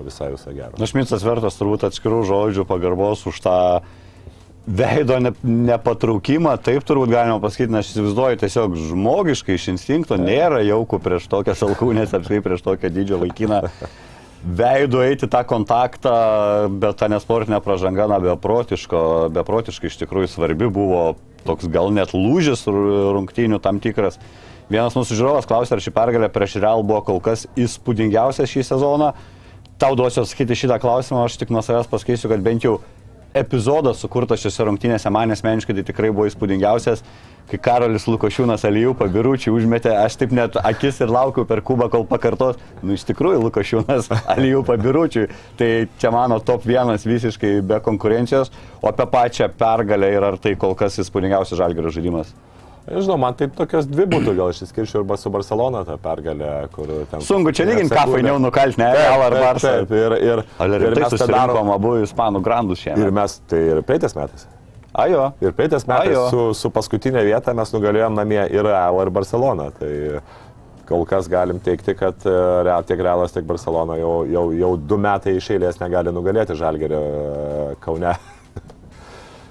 visai 0.05 0.33
visai 0.35 0.53
geros. 0.59 0.77
Na, 0.77 0.91
Šmicas 0.91 1.25
vertas 1.25 1.57
turbūt 1.57 1.87
atskirų 1.89 2.23
žodžių 2.29 2.69
pagarbos 2.93 3.27
už 3.27 3.41
tą 3.41 3.81
veido 4.67 5.19
ne, 5.19 5.33
nepatraukimą, 5.43 6.55
taip 6.63 6.85
turbūt 6.87 7.11
galima 7.11 7.41
pasakyti, 7.43 7.73
nes 7.73 7.83
aš 7.83 7.97
įsivaizduoju 7.97 8.39
tiesiog 8.39 8.77
žmogiškai 8.79 9.57
iš 9.57 9.73
instinkto 9.73 10.17
nėra 10.17 10.63
jaukų 10.63 11.01
prieš 11.03 11.27
tokias 11.27 11.63
alkūnės, 11.67 12.15
apskritai 12.15 12.45
prieš 12.45 12.63
tokią 12.63 12.93
didžią 12.95 13.19
vaikiną. 13.25 13.63
Veidu 14.43 15.03
eiti 15.03 15.27
tą 15.31 15.43
kontaktą, 15.47 16.13
bet 16.83 16.99
ta 16.99 17.09
nesportinė 17.11 17.61
pražanga, 17.63 18.09
na, 18.11 18.19
beprotiško, 18.23 19.03
beprotiškai 19.35 19.91
iš 19.91 19.99
tikrųjų 20.03 20.31
svarbi 20.31 20.71
buvo 20.71 21.17
toks 21.47 21.67
gal 21.71 21.91
net 21.95 22.15
lūžis 22.15 22.63
ru- 22.71 23.13
rungtynių 23.19 23.59
tam 23.63 23.83
tikras. 23.83 24.19
Vienas 24.71 24.95
mūsų 24.95 25.19
žiūrovas 25.19 25.47
klausė, 25.47 25.75
ar 25.75 25.83
ši 25.83 25.95
pergalė 25.95 26.31
prieš 26.31 26.61
Real 26.63 26.83
buvo 26.87 27.03
kol 27.07 27.23
kas 27.23 27.49
įspūdingiausia 27.59 28.47
šį 28.47 28.67
sezoną. 28.71 29.13
Tau 29.81 29.97
duosiu 29.99 30.23
atsakyti 30.23 30.57
šitą 30.65 30.79
klausimą, 30.83 31.25
aš 31.27 31.39
tik 31.41 31.53
nuo 31.55 31.63
savęs 31.65 31.89
pasakysiu, 31.91 32.29
kad 32.31 32.43
bent 32.45 32.65
jau 32.67 32.79
epizodas 33.35 34.01
sukurtas 34.03 34.43
šiose 34.43 34.67
rungtynėse 34.69 35.11
man 35.13 35.33
asmeniškai 35.33 35.77
tai 35.79 35.85
tikrai 35.89 36.11
buvo 36.13 36.27
įspūdingiausias, 36.29 37.01
kai 37.51 37.59
Karolis 37.61 38.05
Lukošiūnas 38.09 38.67
Alijų 38.69 38.93
pabiručių 39.01 39.55
užmetė, 39.57 39.95
aš 40.03 40.19
taip 40.21 40.35
net 40.37 40.59
akis 40.61 41.01
ir 41.03 41.13
laukiu 41.13 41.47
per 41.49 41.63
kubą, 41.65 41.89
kol 41.93 42.05
pakartos, 42.09 42.61
nu 42.85 42.97
iš 42.97 43.07
tikrųjų 43.09 43.43
Lukošiūnas 43.47 44.13
Alijų 44.37 44.63
pabiručių, 44.69 45.27
tai 45.61 45.71
čia 46.01 46.13
mano 46.15 46.39
top 46.45 46.69
vienas 46.69 47.09
visiškai 47.09 47.59
be 47.67 47.81
konkurencijos, 47.85 48.53
o 48.83 48.91
apie 48.93 49.09
pačią 49.17 49.51
pergalę 49.59 50.13
ir 50.13 50.29
ar 50.33 50.41
tai 50.41 50.55
kol 50.61 50.77
kas 50.79 51.01
įspūdingiausias 51.03 51.61
žalgerio 51.61 51.93
žaidimas. 51.95 52.37
Nežinau, 52.83 53.15
man 53.23 53.37
taip 53.39 53.53
tokios 53.55 53.87
dvi 53.87 54.09
būtų, 54.11 54.33
gal 54.35 54.51
aš 54.51 54.65
išskirčiau 54.67 55.05
arba 55.05 55.15
su 55.21 55.31
Barcelona 55.31 55.85
tą 55.87 55.95
pergalę, 56.03 56.49
kur 56.75 56.89
ten... 57.13 57.23
Sunku 57.23 57.53
čia 57.55 57.67
lyginti, 57.69 57.95
ką 57.95 58.09
fainiau 58.11 58.41
nukalti, 58.43 58.81
ne, 58.83 58.89
Real 58.97 59.23
ar 59.29 59.37
Barça. 59.39 59.77
taip, 59.85 59.93
Ir, 59.95 60.17
ir, 60.19 60.43
ir 60.67 60.75
rimtai 60.89 61.05
mes 61.07 61.15
tą 61.23 61.29
darom. 61.31 61.71
abu 61.77 61.93
ispanų 62.03 62.43
grandus 62.43 62.83
Ir 62.83 62.89
šiandien? 62.89 63.15
mes, 63.15 63.37
tai 63.47 63.61
ir 63.77 63.83
praeitais 63.87 64.17
metais. 64.19 64.49
Ajo. 64.93 65.29
Ir 65.41 65.55
praeitais 65.57 65.87
metais 65.89 66.13
jo. 66.17 66.25
su, 66.29 66.43
su 66.59 66.71
paskutinė 66.75 67.23
vieta 67.25 67.55
mes 67.57 67.71
nugalėjom 67.73 68.19
namie 68.19 68.43
ir 68.51 68.67
Real, 68.67 68.99
ir 69.07 69.11
Barcelona. 69.15 69.71
Tai 69.79 69.93
kol 70.91 71.07
kas 71.09 71.31
galim 71.31 71.63
teikti, 71.63 71.95
kad 71.97 72.27
e, 72.27 72.35
Real, 72.67 72.83
tiek 72.85 73.01
Realas, 73.01 73.33
tiek 73.33 73.47
Barcelona 73.49 73.97
jau, 74.03 74.25
jau, 74.29 74.43
jau 74.59 74.73
du 74.77 74.99
metai 75.01 75.39
iš 75.39 75.53
eilės 75.55 75.79
negali 75.81 76.13
nugalėti 76.13 76.59
Žalgerio 76.59 77.01
e, 77.01 77.75
Kaune. 77.81 78.13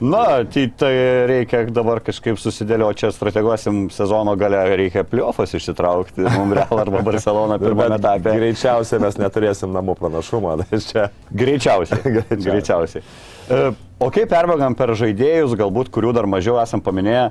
Na, 0.02 0.42
tai, 0.50 0.66
tai 0.82 0.92
reikia 1.30 1.62
dabar 1.70 2.00
kažkaip 2.02 2.40
susidėlioti, 2.42 3.04
čia 3.04 3.12
strateguosim 3.14 3.84
sezono 3.94 4.34
gale, 4.40 4.58
reikia 4.80 5.04
pliofas 5.06 5.54
išsitraukti, 5.60 6.26
mums 6.26 6.58
Real 6.58 6.82
arba 6.82 7.04
Barcelona 7.12 7.60
pirmame 7.62 8.00
etape. 8.00 8.34
Greičiausiai 8.42 9.04
mes 9.04 9.20
neturėsim 9.22 9.70
namų 9.76 10.00
pranašumą. 10.02 10.58
Tai 10.64 10.82
čia 10.88 11.08
Greičiausiai. 11.30 12.02
Greičiausiai. 12.18 12.50
Greičiausiai. 12.50 13.06
E, 13.52 13.64
O 14.02 14.08
kaip 14.10 14.32
perbėgam 14.32 14.74
per 14.74 14.96
žaidėjus, 14.98 15.52
galbūt 15.60 15.92
kurių 15.94 16.16
dar 16.18 16.26
mažiau 16.26 16.56
esam 16.58 16.82
paminėję, 16.82 17.28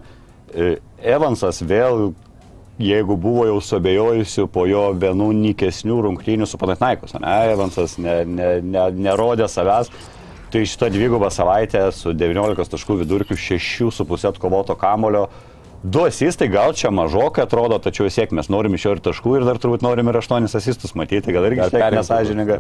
e, 0.55 0.69
Evansas 1.03 1.59
vėl, 1.67 2.13
jeigu 2.79 3.17
buvo 3.19 3.49
jau 3.49 3.57
suabejojusių 3.67 4.45
po 4.55 4.69
jo 4.71 4.85
vienų 4.95 5.33
nikesnių 5.41 5.97
rungtynių 6.07 6.47
su 6.47 6.61
Panatnaikos, 6.61 7.17
ne, 7.19 7.33
Evansas 7.57 7.97
ne, 7.99 8.21
ne, 8.23 8.53
ne, 8.63 8.85
nerodė 9.09 9.51
savęs, 9.51 9.91
tai 10.51 10.65
šitą 10.67 10.91
dvigubą 10.93 11.31
savaitę 11.33 11.87
su 11.95 12.13
19 12.17 12.75
taškų 12.75 13.01
vidurkiu 13.05 13.39
6,5 13.39 14.29
atkovoto 14.33 14.77
kamulio. 14.79 15.29
Du 15.81 16.03
asistai 16.05 16.51
gal 16.53 16.75
čia 16.77 16.91
mažokai 16.93 17.47
atrodo, 17.47 17.79
tačiau 17.81 18.05
vis 18.05 18.19
tiek 18.19 18.33
mes 18.37 18.51
norim 18.53 18.75
iš 18.77 18.85
jo 18.85 18.93
ir 18.97 19.01
taškų 19.07 19.39
ir 19.39 19.47
dar 19.49 19.61
turbūt 19.63 19.81
norim 19.87 20.11
ir 20.13 20.19
8 20.21 20.45
asistus 20.59 20.93
matyti, 20.99 21.33
gal 21.33 21.47
irgi 21.49 21.63
šiek 21.65 21.77
tiek 21.79 21.97
nesažininga. 21.97 22.59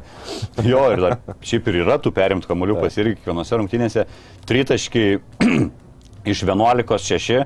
Jo, 0.64 0.86
ir 0.94 1.02
dar 1.04 1.18
šiaip 1.44 1.68
ir 1.68 1.82
yra 1.82 1.98
tų 2.00 2.14
perimtų 2.16 2.48
kamoliukas 2.48 2.96
irgi 3.02 3.18
kiekvienose 3.18 3.60
rungtynėse. 3.60 4.06
Tritaškiai 4.48 5.20
iš 6.32 6.44
11-6 6.48 7.44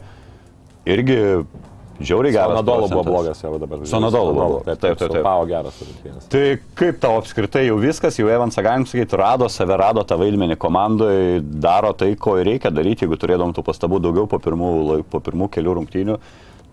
irgi 0.95 1.19
žiauriai 2.01 2.35
geras. 2.35 2.53
Sonadolo 2.53 2.89
buvo 2.91 3.03
blogas 3.07 3.43
jau 3.43 3.53
dabar. 3.59 3.83
Sonadolo 3.87 4.33
buvo. 4.35 4.61
Taip, 4.67 4.81
Taip, 4.83 4.99
taip, 4.99 5.13
taip. 5.13 5.23
Pavo 5.27 5.45
geras. 5.51 5.81
Tai 6.33 6.45
kaip 6.79 7.01
tau 7.03 7.19
apskritai 7.21 7.67
jau 7.69 7.77
viskas, 7.83 8.19
jau 8.19 8.31
Evansą 8.33 8.65
galim 8.67 8.87
sakyti, 8.91 9.19
rado 9.21 9.49
save, 9.53 9.77
rado 9.81 10.05
tą 10.07 10.19
vaidmenį 10.21 10.59
komandoje, 10.61 11.43
daro 11.43 11.93
tai, 11.99 12.15
ko 12.21 12.39
reikia 12.41 12.73
daryti, 12.75 13.07
jeigu 13.07 13.19
turėdom 13.21 13.55
tų 13.55 13.67
pastabų 13.67 14.01
daugiau 14.05 14.31
po 14.31 14.41
pirmų, 14.43 15.03
po 15.11 15.23
pirmų 15.25 15.51
kelių 15.55 15.79
rungtynių. 15.81 16.19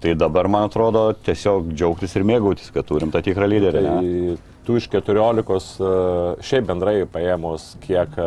Tai 0.02 0.16
dabar, 0.18 0.48
man 0.50 0.66
atrodo, 0.66 1.12
tiesiog 1.14 1.76
džiaugtis 1.76 2.16
ir 2.18 2.26
mėgautis, 2.26 2.72
kad 2.74 2.88
turim 2.90 3.12
tą 3.14 3.22
tikrą 3.22 3.46
lyderį. 3.46 3.84
Tai 3.86 4.56
tu 4.66 4.80
iš 4.80 4.88
14, 4.90 5.76
e, 5.78 5.92
šiaip 6.42 6.66
bendrai 6.66 6.96
paėmus, 7.06 7.76
kiek 7.84 8.18
e, 8.18 8.26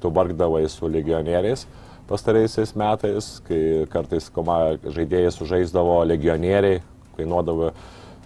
tu 0.00 0.12
vargdavai 0.16 0.64
su 0.72 0.88
legionieriais 0.88 1.66
pastaraisiais 2.10 2.74
metais, 2.78 3.30
kai 3.46 3.86
kartais 3.90 4.28
koma, 4.34 4.76
žaidėjai 4.82 5.30
sužaisdavo 5.34 6.00
legionieriai, 6.10 6.82
kainuodavo, 7.16 7.70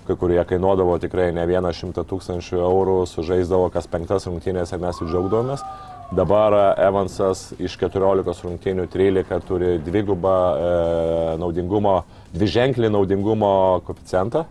kai 0.08 0.16
kurie 0.20 0.40
kainuodavo 0.48 0.96
tikrai 1.02 1.30
ne 1.36 1.44
vieną 1.48 1.72
šimtą 1.76 2.06
tūkstančių 2.08 2.62
eurų, 2.64 3.02
sužaisdavo 3.10 3.68
kas 3.74 3.88
penktas 3.90 4.28
rungtynės 4.30 4.72
ir 4.72 4.82
mes 4.84 5.02
jų 5.02 5.10
džiaugdavomės. 5.12 5.64
Dabar 6.14 6.52
e, 6.52 6.64
Evansas 6.84 7.46
iš 7.58 7.78
14 7.80 8.44
rungtynių 8.44 8.84
13 8.92 9.40
turi 9.48 9.76
dvigubą 9.84 10.34
e, 10.34 10.74
naudingumo, 11.40 12.02
dviženklį 12.34 12.92
naudingumo 12.92 13.54
koeficientą. 13.86 14.44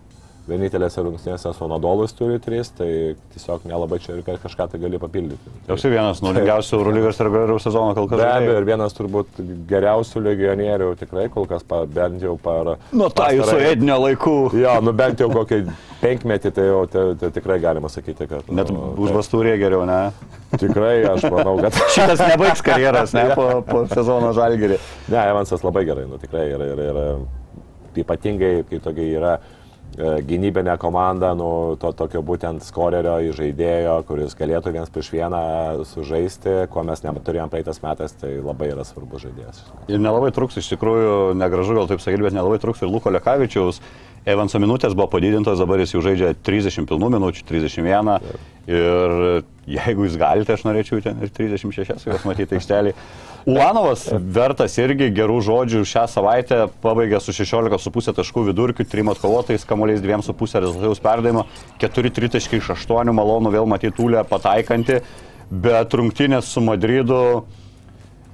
Vienintelėse 0.44 1.00
rungtynėse 1.00 1.54
su 1.56 1.68
Nadolus 1.72 2.12
turi 2.18 2.36
3, 2.44 2.72
tai 2.76 2.88
tiesiog 3.32 3.64
nelabai 3.70 4.02
čia 4.04 4.18
ir 4.18 4.26
kažką 4.28 4.66
tai 4.74 4.80
gali 4.82 5.00
papildyti. 5.00 5.54
Jau 5.70 5.78
esi 5.80 5.92
vienas 5.94 6.20
nuolingiausių 6.26 6.76
Eurolygos 6.82 7.22
reguliarių 7.24 7.56
sezono 7.64 7.94
kol 7.96 8.10
kas. 8.12 8.20
Be 8.20 8.28
abejo, 8.28 8.58
ir 8.60 8.68
vienas 8.68 8.98
turbūt 8.98 9.40
geriausių 9.70 10.26
legionierių 10.26 10.90
tikrai 11.00 11.30
kol 11.32 11.48
kas 11.48 11.64
pa, 11.64 11.86
bent 11.88 12.26
jau 12.26 12.36
par... 12.44 12.74
Nuo 12.92 13.08
tą 13.16 13.30
jūsų 13.38 13.56
edinio 13.70 14.02
laikų. 14.04 14.36
Jo, 14.60 14.76
nu 14.84 14.96
bent 15.00 15.24
jau 15.24 15.32
kokį 15.32 15.62
penkmetį, 16.04 16.52
tai 16.60 16.68
jau 16.68 16.84
tai, 16.92 17.06
tai 17.24 17.32
tikrai 17.40 17.62
galima 17.64 17.88
sakyti, 17.88 18.28
kad... 18.28 18.52
Net 18.52 18.76
nu, 18.76 18.92
už 19.00 19.16
bastūrį 19.16 19.56
geriau, 19.64 19.88
ne? 19.88 20.02
Tikrai 20.60 20.98
aš 21.14 21.24
manau, 21.32 21.56
kad... 21.64 21.80
Šitas 21.96 22.20
nebaigs 22.20 22.68
karjeros, 22.68 23.16
ne, 23.16 23.30
po, 23.40 23.48
po 23.64 23.88
sezono 23.96 24.36
žalgerį. 24.36 24.84
Ne, 25.08 25.24
Evansas 25.24 25.64
labai 25.64 25.88
gerai, 25.88 26.04
nu 26.12 26.20
tikrai 26.20 26.50
ir, 26.52 26.68
ir, 26.74 26.84
ir 26.90 28.04
ypatingai, 28.04 28.56
kai 28.68 28.84
tokia 28.84 29.08
yra 29.22 29.36
e, 29.40 29.63
gynybinė 29.98 30.76
komanda, 30.82 31.34
nu, 31.38 31.76
to 31.82 31.92
tokio 31.98 32.24
būtent 32.26 32.64
skorerio 32.66 33.16
įžaidėjo, 33.30 33.98
kuris 34.08 34.34
galėtų 34.40 34.74
vienas 34.74 34.94
prieš 34.94 35.12
vieną 35.14 35.42
sužaisti, 35.90 36.56
ko 36.74 36.86
mes 36.88 37.04
neturėjom 37.06 37.52
praeitas 37.52 37.82
metais, 37.84 38.16
tai 38.18 38.36
labai 38.40 38.72
yra 38.74 38.86
svarbus 38.88 39.26
žaidėjas. 39.28 39.62
Ir 39.92 40.02
nelabai 40.02 40.32
truks, 40.36 40.58
iš 40.62 40.72
tikrųjų, 40.74 41.36
negražu 41.38 41.78
gal 41.78 41.92
taip 41.92 42.02
sakyti, 42.04 42.26
bet 42.26 42.38
nelabai 42.38 42.58
truks 42.64 42.82
ir 42.82 42.92
Luko 42.92 43.14
Lekavičiaus. 43.14 43.82
Evanso 44.24 44.60
minutės 44.64 44.94
buvo 44.96 45.10
padidintos, 45.12 45.60
dabar 45.60 45.82
jis 45.84 45.98
jau 45.98 46.02
žaidžia 46.06 46.32
30 46.48 46.88
pilnų 46.88 47.10
minučių, 47.18 47.44
31. 47.50 48.14
Ir 48.72 49.44
jeigu 49.68 50.08
jūs 50.08 50.16
galite, 50.20 50.56
aš 50.56 50.64
norėčiau 50.64 51.02
ten 51.04 51.20
ir 51.20 51.32
36 51.36 52.08
juos 52.08 52.24
matyti 52.30 52.56
aikštelį. 52.56 52.96
Ulanovas 53.44 54.06
vertas 54.14 54.78
irgi 54.80 55.10
gerų 55.12 55.42
žodžių 55.44 55.82
šią 55.88 56.04
savaitę, 56.08 56.62
pabaigė 56.84 57.20
su 57.20 57.34
16,5 57.36 58.16
taškų 58.16 58.46
vidurkiu, 58.48 58.86
3 58.88 59.10
atkovotais, 59.12 59.66
kamuoliais 59.68 60.00
2,5 60.04 60.62
rezultatus 60.64 61.04
perdavimo, 61.04 61.44
4 61.82 62.14
tritaškai 62.16 62.62
iš 62.62 62.72
8, 62.78 63.12
malonu 63.12 63.52
vėl 63.52 63.68
matyti 63.68 64.00
Ulę 64.00 64.24
pataikanti, 64.30 65.02
bet 65.52 65.92
rungtynės 66.00 66.54
su 66.56 66.64
Madridu 66.64 67.44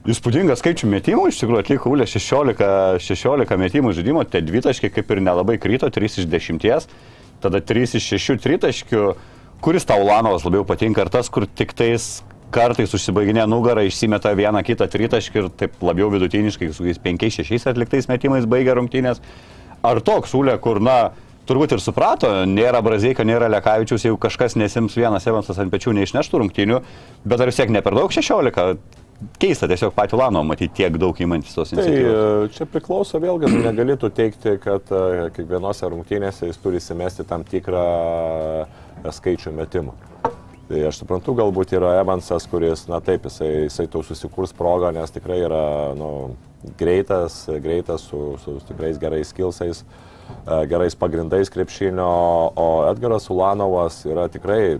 Įspūdingas 0.09 0.61
skaičių 0.61 0.87
metimų, 0.93 1.25
iš 1.27 1.41
tikrųjų 1.41 1.63
atliko 1.65 1.89
Ulė 1.91 2.05
16, 2.07 3.01
16 3.03 3.57
metimų 3.59 3.97
žaidimo, 3.97 4.23
tie 4.29 4.39
dvitaškiai 4.45 4.93
kaip 4.93 5.09
ir 5.11 5.25
nelabai 5.25 5.57
kryto, 5.59 5.89
3 5.89 6.21
iš 6.21 6.29
10, 6.29 6.87
tada 7.41 7.65
3 7.65 7.97
iš 7.97 8.13
6 8.13 8.45
tritaškių, 8.45 9.03
kuris 9.65 9.89
tau 9.89 10.05
Ulanovas 10.05 10.45
labiau 10.45 10.63
patinka, 10.69 11.01
ar 11.01 11.11
tas, 11.17 11.33
kur 11.33 11.49
tik 11.49 11.73
tais 11.73 12.19
kartais 12.53 12.93
užsibaiginė 12.97 13.45
nugarą, 13.49 13.83
išsimeta 13.87 14.33
vieną 14.37 14.61
kitą 14.65 14.87
tritaškį 14.89 15.41
ir 15.41 15.49
taip 15.61 15.81
labiau 15.85 16.09
vidutiniškai, 16.13 16.71
su 16.73 16.85
5-6 16.85 17.69
atliktais 17.69 18.09
metimais 18.11 18.47
baigia 18.49 18.77
rungtynės. 18.77 19.21
Ar 19.85 20.01
toks 20.03 20.33
Ulė, 20.35 20.57
kur, 20.59 20.81
na, 20.83 21.11
turbūt 21.49 21.75
ir 21.75 21.83
suprato, 21.83 22.29
nėra 22.49 22.81
Brazeika, 22.85 23.25
nėra 23.27 23.49
Lekavičius, 23.51 24.05
jeigu 24.07 24.19
kažkas 24.21 24.57
nesims 24.59 24.97
vienas 24.99 25.27
Evansas 25.29 25.59
ant 25.61 25.71
pečių 25.73 25.95
neišneštų 25.97 26.41
rungtynių, 26.43 26.81
bet 27.25 27.41
ar 27.43 27.51
vis 27.51 27.61
tiek 27.61 27.71
ne 27.73 27.83
per 27.85 27.97
daug 27.97 28.11
16? 28.13 28.75
Keista 29.39 29.67
tiesiog 29.67 29.91
patį 29.97 30.15
Lano 30.15 30.45
matyti 30.47 30.77
tiek 30.77 30.95
daug 30.95 31.17
įmantis 31.19 31.51
tos 31.51 31.73
Tai 31.73 31.81
iniciatyvos. 31.81 32.45
e, 32.47 32.51
čia 32.55 32.67
priklauso 32.71 33.19
vėlgi, 33.19 33.49
nu, 33.51 33.63
negalėtų 33.65 34.13
teikti, 34.15 34.53
kad 34.63 34.93
e, 34.95 35.25
kiekvienose 35.35 35.89
rungtynėse 35.91 36.47
jis 36.47 36.61
turi 36.63 36.79
įsimesti 36.79 37.27
tam 37.27 37.43
tikrą 37.43 37.83
e, 38.63 39.11
skaičių 39.19 39.51
metimų. 39.59 39.97
Tai 40.69 40.83
aš 40.85 40.99
suprantu, 41.01 41.33
galbūt 41.33 41.71
yra 41.73 41.95
Evansas, 41.97 42.43
kuris, 42.45 42.83
na 42.85 42.99
taip, 43.01 43.23
jisai, 43.25 43.47
jisai 43.63 43.87
tau 43.89 44.03
susikurs 44.05 44.51
progą, 44.53 44.91
nes 44.93 45.09
tikrai 45.09 45.39
yra 45.41 45.61
nu, 45.97 46.09
greitas, 46.77 47.39
greitas 47.63 48.05
su, 48.05 48.35
su 48.43 48.53
tikrais 48.67 48.99
gerais 49.01 49.31
skilsais, 49.33 49.81
e, 49.81 50.59
gerais 50.69 50.93
pagrindais 50.93 51.49
krepšinio, 51.49 52.05
o 52.53 52.67
Edgaras 52.91 53.25
Ulanovas 53.33 53.97
yra 54.05 54.27
tikrai 54.29 54.77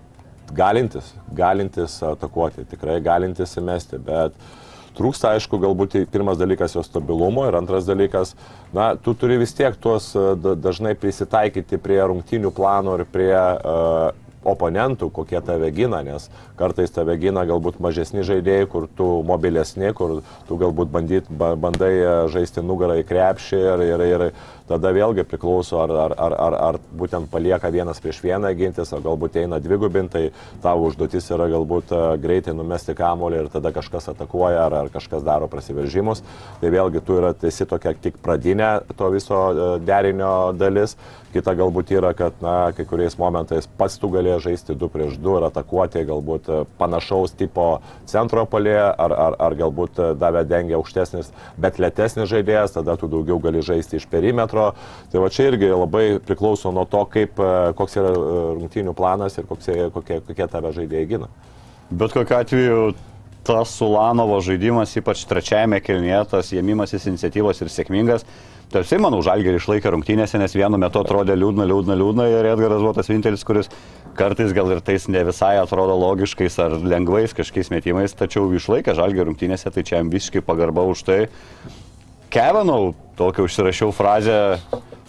galintis, 0.53 1.09
galintis 1.33 1.97
atakuoti, 2.05 2.69
tikrai 2.69 2.99
galintis 3.01 3.57
įmesti, 3.57 3.97
bet 3.97 4.37
trūksta, 4.93 5.33
aišku, 5.39 5.57
galbūt 5.65 5.97
pirmas 6.13 6.37
dalykas 6.37 6.77
jo 6.77 6.85
stabilumo 6.85 7.49
ir 7.49 7.57
antras 7.57 7.89
dalykas, 7.89 8.37
na, 8.77 8.91
tu 8.93 9.17
turi 9.17 9.41
vis 9.41 9.57
tiek 9.57 9.73
tuos 9.81 10.13
da- 10.13 10.57
dažnai 10.69 10.93
prisitaikyti 11.01 11.81
prie 11.81 12.03
rungtinių 12.05 12.53
planų 12.53 12.99
ir 12.99 13.09
prie 13.09 13.33
uh, 13.33 14.09
oponentų, 14.47 15.09
kokie 15.11 15.39
tave 15.43 15.71
gina, 15.75 16.01
nes 16.05 16.29
kartais 16.59 16.91
tave 16.95 17.17
gina 17.19 17.43
galbūt 17.47 17.79
mažesni 17.83 18.23
žaidėjai, 18.27 18.67
kur 18.71 18.87
tu 18.95 19.07
mobilesni, 19.27 19.91
kur 19.95 20.21
tu 20.47 20.59
galbūt 20.59 20.91
bandyt, 20.93 21.27
ba- 21.29 21.55
bandai 21.59 21.91
e, 21.97 22.13
žaisti 22.31 22.63
nugarą 22.63 22.99
į 23.01 23.05
krepšį 23.09 23.59
ir, 23.59 23.83
ir, 23.89 24.05
ir 24.07 24.25
tada 24.69 24.91
vėlgi 24.95 25.25
priklauso, 25.27 25.79
ar, 25.83 25.91
ar, 26.05 26.15
ar, 26.17 26.35
ar, 26.45 26.57
ar 26.69 26.79
būtent 26.95 27.29
palieka 27.31 27.71
vienas 27.73 27.99
prieš 28.03 28.21
vieną 28.23 28.51
gintis, 28.57 28.93
ar 28.93 29.03
galbūt 29.05 29.39
eina 29.41 29.59
dvigubintai, 29.63 30.29
tavo 30.63 30.89
užduotis 30.89 31.29
yra 31.35 31.49
galbūt 31.51 31.91
e, 31.91 32.01
greitai 32.21 32.55
numesti 32.57 32.95
kamolį 32.97 33.43
ir 33.43 33.51
tada 33.53 33.73
kažkas 33.75 34.11
atakuoja, 34.13 34.67
ar, 34.67 34.77
ar 34.83 34.91
kažkas 34.93 35.25
daro 35.27 35.49
prasiveržimus. 35.51 36.23
Tai 36.61 36.73
vėlgi 36.73 37.03
tu 37.05 37.19
yra 37.19 37.33
esi 37.49 37.67
tokia 37.69 37.95
tik 37.97 38.21
pradinė 38.23 38.77
to 38.95 39.11
viso 39.15 39.41
e, 39.51 39.71
derinio 39.83 40.51
dalis. 40.55 40.95
Kita 41.30 41.53
galbūt 41.53 41.91
yra, 41.93 42.09
kad 42.17 42.39
na, 42.41 42.71
kai 42.73 42.88
kuriais 42.89 43.13
momentais 43.19 43.67
pats 43.77 43.99
tu 44.01 44.09
galėjai 44.09 44.39
žaisti 44.47 44.73
2 44.73 44.89
prieš 44.89 45.17
2 45.21 45.36
ir 45.38 45.43
atakuoti 45.45 46.01
galbūt 46.09 46.49
e, 46.49 46.61
panašaus 46.80 47.36
tipo 47.38 47.67
centro 48.09 48.47
polėje, 48.49 48.88
ar, 48.89 49.13
ar, 49.13 49.38
ar 49.47 49.57
galbūt 49.59 50.01
e, 50.01 50.07
davė 50.17 50.41
dengia 50.49 50.80
aukštesnis, 50.80 51.30
bet 51.61 51.77
lėtesnis 51.77 52.32
žaidėjas, 52.32 52.73
tada 52.80 52.97
tu 52.97 53.11
daugiau 53.11 53.38
gali 53.43 53.61
žaisti 53.61 53.99
iš 53.99 54.07
perimetro. 54.09 54.71
Tai 55.13 55.21
va 55.21 55.30
čia 55.30 55.51
irgi 55.51 55.69
labai 55.69 56.07
priklauso 56.25 56.73
nuo 56.73 56.88
to, 56.89 57.03
kaip, 57.13 57.38
e, 57.38 57.53
koks 57.77 57.99
yra 58.01 58.15
rungtynių 58.57 58.97
planas 58.97 59.38
ir 59.38 59.45
kokie, 59.49 59.77
kokie, 59.93 60.23
kokie 60.25 60.49
tave 60.49 60.73
žaidėjai 60.82 61.11
gina. 61.13 61.30
Bet 61.89 62.17
kokiu 62.17 62.41
atveju 62.41 62.82
tas 63.45 63.71
Sulanovo 63.77 64.38
žaidimas, 64.45 64.91
ypač 64.99 65.23
trečiajame 65.30 65.80
kelnyje, 65.82 66.19
tas 66.34 66.51
jėmimasis 66.53 67.07
iniciatyvos 67.09 67.61
ir 67.63 67.71
sėkmingas. 67.73 68.25
Tarsi, 68.70 68.99
manau, 69.01 69.24
Žalgerį 69.26 69.57
išlaikė 69.57 69.89
rungtynėse, 69.95 70.38
nes 70.38 70.53
vienu 70.53 70.78
metu 70.78 70.99
atrodė 71.01 71.34
liūdna, 71.34 71.65
liūdna, 71.65 71.95
liūdna 71.97 72.28
ir 72.30 72.47
Edgaras 72.51 72.84
buvo 72.84 72.91
tas 72.93 73.07
vienintelis, 73.09 73.41
kuris 73.47 73.72
kartais 74.17 74.53
gal 74.53 74.70
ir 74.76 74.82
tais 74.86 75.07
ne 75.09 75.24
visai 75.26 75.55
atrodo 75.57 75.95
logiškais 75.97 76.59
ar 76.61 76.76
lengvais 76.78 77.34
kažkokiais 77.34 77.72
metimais, 77.74 78.13
tačiau 78.13 78.45
išlaikė 78.53 78.93
Žalgerį 78.99 79.32
rungtynėse, 79.32 79.74
tai 79.74 79.86
čia 79.88 79.97
jam 79.97 80.11
visiškai 80.13 80.43
pagarba 80.45 80.86
už 80.86 81.01
tai. 81.07 81.17
Kevinau, 82.30 82.93
tokią 83.17 83.47
užsirašiau 83.49 83.89
frazę 83.95 84.38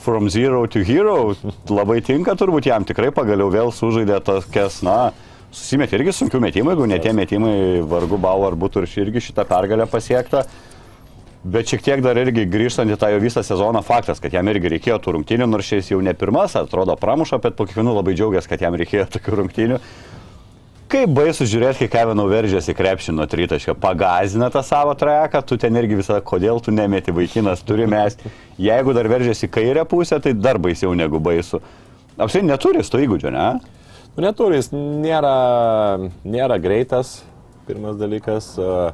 From 0.00 0.30
Zero 0.32 0.64
to 0.64 0.80
Hero, 0.80 1.34
labai 1.68 1.98
tinka 2.00 2.32
turbūt 2.40 2.70
jam, 2.70 2.88
tikrai 2.88 3.12
pagaliau 3.12 3.52
vėl 3.52 3.74
sužaidė 3.76 4.22
tokias, 4.24 4.80
na, 4.80 5.10
susimetė 5.52 5.98
irgi 6.00 6.16
sunkių 6.16 6.40
metimų, 6.46 6.72
jeigu 6.72 6.88
ne 6.88 6.98
tie 7.04 7.12
metimai 7.12 7.54
vargu 7.84 8.16
bau 8.16 8.40
ar 8.48 8.56
būtų 8.56 8.86
ir 8.86 8.98
irgi 9.04 9.26
šitą 9.28 9.44
pergalę 9.52 9.84
pasiekta. 9.90 10.46
Bet 11.40 11.70
šiek 11.72 11.80
tiek 11.80 12.02
dar 12.04 12.18
irgi 12.20 12.44
grįžtant 12.52 12.92
į 12.92 12.98
tą 13.00 13.08
jo 13.14 13.20
visą 13.22 13.40
sezoną, 13.40 13.80
faktas, 13.80 14.18
kad 14.20 14.34
jam 14.36 14.48
irgi 14.52 14.74
reikėjo 14.74 14.98
tų 15.00 15.14
rungtynių, 15.16 15.46
nors 15.48 15.70
šis 15.72 15.88
jau 15.94 16.00
ne 16.04 16.12
pirmas, 16.12 16.52
atrodo 16.60 16.92
pramuša, 17.00 17.38
bet 17.40 17.56
po 17.56 17.64
kiekvienų 17.64 17.94
labai 17.96 18.12
džiaugiasi, 18.12 18.50
kad 18.50 18.60
jam 18.60 18.76
reikėjo 18.76 19.06
tokių 19.14 19.38
rungtynių. 19.38 19.78
Kaip 20.90 21.12
baisu 21.14 21.46
žiūrėti, 21.46 21.86
kai 21.86 22.02
Kevinau 22.02 22.26
veržėsi 22.28 22.74
krepšį 22.74 23.12
nuo 23.14 23.24
tritaškio, 23.30 23.76
pagazina 23.78 24.48
tą 24.50 24.60
savo 24.66 24.92
trajeką, 24.98 25.40
tu 25.46 25.56
ten 25.62 25.76
irgi 25.78 26.00
visada, 26.00 26.18
kodėl 26.18 26.58
tu 26.60 26.74
nemeti 26.74 27.14
vaikinas, 27.14 27.62
turi 27.64 27.86
mesti. 27.88 28.28
Jeigu 28.60 28.92
dar 28.96 29.06
veržėsi 29.08 29.48
kairę 29.48 29.86
pusę, 29.88 30.18
tai 30.20 30.34
dar 30.34 30.58
baisiau 30.58 30.92
negu 30.98 31.22
baisu. 31.22 31.62
Apsiai 32.18 32.42
neturi 32.42 32.82
to 32.82 33.00
įgūdžio, 33.00 33.30
ne? 33.32 33.46
Nu, 34.16 34.24
neturi, 34.26 34.58
jis 34.58 34.72
nėra, 34.74 36.10
nėra 36.26 36.58
greitas, 36.58 37.20
pirmas 37.70 37.94
dalykas. 37.96 38.50
E, 38.58 38.90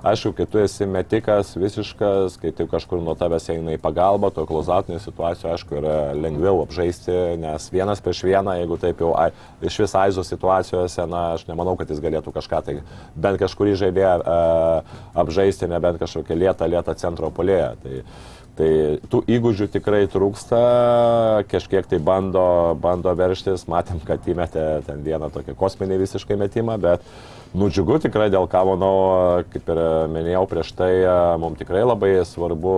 Aišku, 0.00 0.32
kai 0.32 0.46
tu 0.48 0.56
esi 0.62 0.86
metikas 0.88 1.50
visiškas, 1.60 2.38
kai 2.40 2.54
tai 2.56 2.64
kažkur 2.70 3.02
nuo 3.04 3.12
tavęs 3.20 3.50
eina 3.52 3.74
į 3.76 3.80
pagalbą, 3.82 4.30
to 4.32 4.46
klauzatinė 4.48 4.96
situacija, 5.04 5.52
aišku, 5.52 5.76
yra 5.76 5.96
lengviau 6.16 6.62
apžaisti, 6.62 7.12
nes 7.42 7.66
vienas 7.68 8.00
prieš 8.00 8.22
vieną, 8.24 8.54
jeigu 8.62 8.78
taip 8.80 9.04
jau 9.04 9.12
ai, 9.20 9.28
iš 9.60 9.76
vis 9.82 9.96
aizo 10.00 10.24
situacijose, 10.24 11.04
na, 11.04 11.26
aš 11.36 11.44
nemanau, 11.50 11.76
kad 11.76 11.92
jis 11.92 12.00
galėtų 12.00 12.32
kažką 12.32 12.62
tai, 12.64 12.78
bent 13.12 13.40
kažkurį 13.44 13.76
žaidėją 13.82 14.16
uh, 14.24 14.98
apžaisti, 15.20 15.68
nebent 15.68 16.00
kažkokią 16.00 16.38
lietą, 16.46 16.70
lietą 16.72 16.96
centro 16.96 17.28
polėje. 17.28 17.74
Tai, 17.84 18.04
Tai 18.60 18.68
tų 19.08 19.22
įgūdžių 19.30 19.66
tikrai 19.72 20.02
trūksta, 20.10 20.58
kažkiek 21.48 21.86
tai 21.88 22.00
bando, 22.02 22.74
bando 22.82 23.12
verštis, 23.16 23.62
matėm, 23.70 24.02
kad 24.04 24.26
įmetė 24.28 24.64
ten 24.84 25.00
vieną 25.06 25.30
tokį 25.32 25.54
kosminį 25.56 25.96
visiškai 26.02 26.36
metimą, 26.36 26.76
bet 26.82 27.06
nudžiugu 27.56 27.98
tikrai 28.02 28.30
dėl 28.32 28.46
ką, 28.50 28.62
manau, 28.68 28.94
kaip 29.52 29.68
ir 29.72 29.82
minėjau 30.12 30.46
prieš 30.50 30.72
tai, 30.78 30.92
mums 31.40 31.60
tikrai 31.60 31.82
labai 31.86 32.12
svarbu 32.28 32.74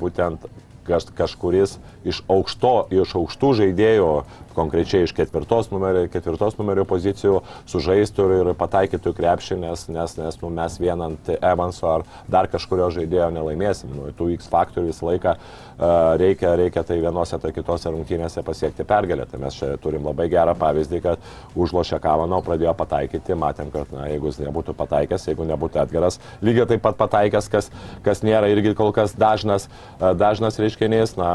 būtent 0.00 0.46
kaž, 0.88 1.08
kažkuris 1.16 1.78
iš, 2.06 2.22
aukšto, 2.30 2.74
iš 2.94 3.14
aukštų 3.20 3.52
žaidėjų, 3.60 4.10
konkrečiai 4.54 5.04
iš 5.06 5.14
ketvirtos 5.16 5.70
numerio, 5.72 6.06
ketvirtos 6.12 6.56
numerio 6.58 6.86
pozicijų, 6.88 7.40
sužaistų 7.70 8.26
ir, 8.28 8.34
ir 8.42 8.58
pataikytų 8.58 9.14
krepšį, 9.16 9.58
nes, 9.64 9.86
nes, 9.92 10.16
nes 10.20 10.38
nu, 10.42 10.50
mes 10.54 10.78
vienant 10.80 11.30
Evanso 11.34 11.88
ar 11.90 12.04
dar 12.30 12.48
kažkurio 12.52 12.90
žaidėjo 12.94 13.30
nelaimėsim. 13.34 13.92
Nu, 13.94 14.10
tų 14.16 14.30
X 14.36 14.48
faktorių 14.52 14.90
visą 14.90 15.08
laiką 15.10 15.34
uh, 15.36 16.14
reikia, 16.20 16.54
reikia 16.60 16.84
tai 16.86 16.98
vienose, 17.02 17.38
tai 17.42 17.52
kitose 17.56 17.92
rungtynėse 17.92 18.44
pasiekti 18.46 18.86
pergalę. 18.88 19.26
Tai 19.30 19.40
mes 19.42 19.58
čia 19.58 19.74
turim 19.82 20.06
labai 20.06 20.28
gerą 20.32 20.56
pavyzdį, 20.58 21.02
kad 21.04 21.28
užlošė 21.58 22.00
Kavano, 22.04 22.40
pradėjo 22.44 22.74
pataikyti, 22.78 23.38
matėm, 23.38 23.72
kad 23.74 23.90
na, 23.94 24.08
jeigu 24.12 24.30
jis 24.30 24.40
nebūtų 24.44 24.76
pataikęs, 24.78 25.28
jeigu 25.30 25.48
nebūtų 25.48 25.82
Edgaras, 25.84 26.20
lygiai 26.44 26.68
taip 26.70 26.84
pat 26.84 26.98
pataikęs, 27.00 27.50
kas, 27.52 27.70
kas 28.06 28.24
nėra 28.26 28.50
irgi 28.52 28.74
kol 28.78 28.92
kas 28.96 29.16
dažnas, 29.18 29.68
uh, 29.98 30.12
dažnas 30.18 30.60
reiškinys, 30.62 31.16
na, 31.20 31.30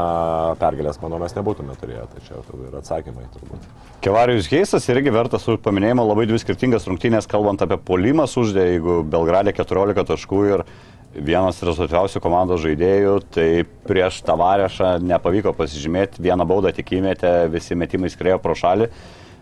pergalės, 0.60 1.00
manau, 1.02 1.20
mes 1.22 1.36
nebūtume 1.36 1.76
turėję. 1.80 2.06
Tai 2.10 2.24
čia 2.26 2.40
yra 2.70 2.84
atsakymai 3.10 3.28
turbūt. 3.34 3.66
Kevarijus 4.00 4.48
Geisas 4.48 4.86
irgi 4.88 5.12
vertas 5.12 5.44
už 5.48 5.60
paminėjimą 5.60 6.06
labai 6.06 6.26
dvi 6.28 6.38
skirtingas 6.40 6.86
rungtynės, 6.88 7.28
kalbant 7.28 7.60
apie 7.60 7.76
polimą 7.76 8.26
suždė, 8.30 8.64
jeigu 8.74 9.02
Belgradė 9.04 9.52
14 9.52 10.06
taškų 10.08 10.40
ir 10.48 10.64
vienas 11.14 11.58
rezultatyviausių 11.60 12.22
komandos 12.22 12.62
žaidėjų, 12.62 13.16
tai 13.34 13.48
prieš 13.88 14.22
Tavarešą 14.24 15.00
nepavyko 15.02 15.52
pasižymėti, 15.58 16.22
vieną 16.22 16.46
baudą 16.48 16.72
tik 16.72 16.94
įmetė, 16.96 17.50
visi 17.50 17.76
metimai 17.76 18.12
skrėjo 18.12 18.38
pro 18.40 18.54
šalį. 18.56 18.88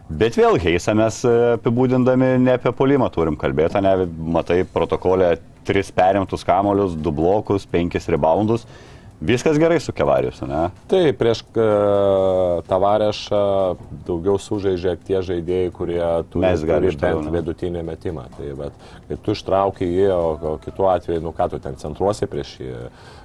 Bet 0.09 0.39
vėl 0.41 0.57
Heisą 0.57 0.95
mes 0.97 1.21
apibūdindami 1.29 2.39
ne 2.41 2.57
apie 2.57 2.73
polimą 2.73 3.11
turim 3.13 3.37
kalbėti, 3.37 3.83
ne, 3.85 4.09
matai 4.33 4.63
protokolę 4.65 5.35
tris 5.69 5.93
perimtus 5.93 6.47
kamolius, 6.49 6.97
du 6.97 7.13
blokus, 7.13 7.69
penkis 7.69 8.09
reboundus. 8.09 8.65
Viskas 9.19 9.59
gerai 9.59 9.81
su 9.83 9.91
Kevarius, 9.93 10.39
ne? 10.47 10.69
Tai 10.87 11.01
prieš 11.19 11.41
uh, 11.51 12.61
tavarešą 12.69 13.43
daugiau 14.07 14.39
sužaidžia 14.39 14.95
tie 15.03 15.19
žaidėjai, 15.27 15.73
kurie 15.75 16.03
turi, 16.31 16.53
turi 16.63 16.93
bent 17.03 17.31
vidutinį 17.35 17.83
metimą. 17.89 18.29
Tai, 18.37 18.53
bet 18.61 18.87
kai 19.09 19.19
tu 19.25 19.35
ištraukai 19.35 19.91
jį, 19.91 20.07
o, 20.15 20.23
o 20.53 20.57
kitu 20.63 20.87
atveju, 20.87 21.25
nu 21.25 21.35
ką 21.35 21.51
tu 21.51 21.63
ten 21.65 21.81
centruosi 21.83 22.31
prieš 22.31 22.55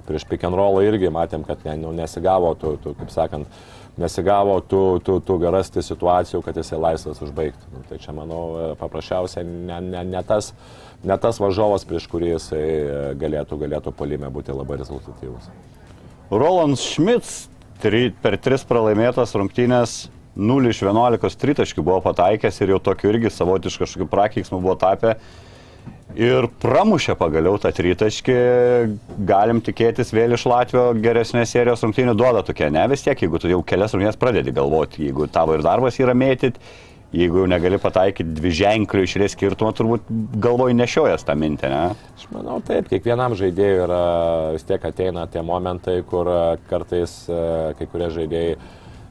prieš 0.06 0.24
pick 0.28 0.44
and 0.44 0.56
rollą 0.56 0.84
irgi 0.84 1.10
matėm, 1.12 1.44
kad 1.46 1.62
ne, 1.64 1.76
nu, 1.80 1.92
nesigavo, 1.96 2.52
tu, 2.60 2.74
tu, 2.82 2.94
kaip 2.98 3.12
sakant, 3.12 3.60
nesigavo 4.00 4.58
tu, 4.68 4.82
tu, 5.04 5.18
tu 5.24 5.38
rasti 5.54 5.82
situacijų, 5.84 6.42
kad 6.44 6.56
jisai 6.60 6.80
laisvas 6.80 7.22
užbaigti. 7.24 7.70
Nu, 7.72 7.84
tai 7.88 8.00
čia, 8.02 8.14
manau, 8.16 8.42
e, 8.58 8.72
paprasčiausiai 8.80 9.46
ne, 9.46 9.80
ne, 9.80 10.02
ne, 10.12 10.24
tas, 10.26 10.52
ne 11.04 11.18
tas 11.20 11.40
varžovas, 11.42 11.86
prieš 11.88 12.08
kurį 12.12 12.34
jisai 12.34 12.64
e, 12.64 12.98
galėtų, 13.20 13.60
galėtų 13.64 13.94
polime 13.96 14.30
būti 14.34 14.56
labai 14.56 14.80
rezultatyvus. 14.82 15.48
Roland 16.30 16.78
Schmitz 16.80 17.48
tri, 17.82 18.08
per 18.22 18.38
tris 18.40 18.64
pralaimėtas 18.66 19.34
rungtynės 19.36 20.04
0 20.34 20.70
iš 20.72 20.82
11 20.86 21.40
tritaškių 21.40 21.84
buvo 21.84 22.00
pataikęs 22.04 22.60
ir 22.62 22.74
jau 22.74 22.80
tokiu 22.82 23.12
irgi 23.12 23.30
savotišku 23.30 23.84
kažkokiu 23.84 24.10
prakeiksmu 24.10 24.60
buvo 24.62 24.76
tapę. 24.80 25.18
Ir 26.14 26.46
pramušė 26.62 27.16
pagaliau 27.18 27.58
tą 27.58 27.72
tritaškį, 27.74 28.34
galim 29.26 29.60
tikėtis 29.64 30.12
vėl 30.14 30.36
iš 30.36 30.44
Latvijos 30.46 31.00
geresnės 31.02 31.50
serijos 31.50 31.82
rungtynių 31.82 32.14
duoda 32.18 32.44
tokia, 32.46 32.70
ne 32.70 32.84
vis 32.92 33.02
tiek, 33.02 33.18
jeigu 33.18 33.40
tu 33.42 33.50
jau 33.50 33.60
kelias 33.66 33.94
rungtynės 33.94 34.18
pradedi 34.20 34.54
galvoti, 34.54 35.08
jeigu 35.08 35.26
tavo 35.34 35.56
ir 35.58 35.64
darbas 35.66 35.98
yra 35.98 36.14
mėtyti, 36.14 36.62
jeigu 37.14 37.42
jau 37.42 37.48
negali 37.50 37.78
pataikyti 37.80 38.36
dvi 38.36 38.52
ženklių 38.60 39.04
išrės 39.06 39.34
skirtumą, 39.36 39.72
turbūt 39.76 40.08
galvoj 40.42 40.74
nešiojas 40.76 41.26
tą 41.26 41.36
mintį, 41.38 41.70
ne? 41.72 41.82
Aš 42.18 42.28
manau, 42.34 42.60
taip, 42.66 42.88
kiekvienam 42.90 43.36
žaidėjui 43.38 43.82
yra 43.86 44.04
vis 44.54 44.66
tiek 44.68 44.84
ateina 44.88 45.26
tie 45.30 45.42
momentai, 45.46 46.00
kur 46.08 46.30
e, 46.30 46.40
kartais 46.70 47.20
e, 47.28 47.42
kai 47.78 47.90
kurie 47.92 48.10
žaidėjai 48.14 48.56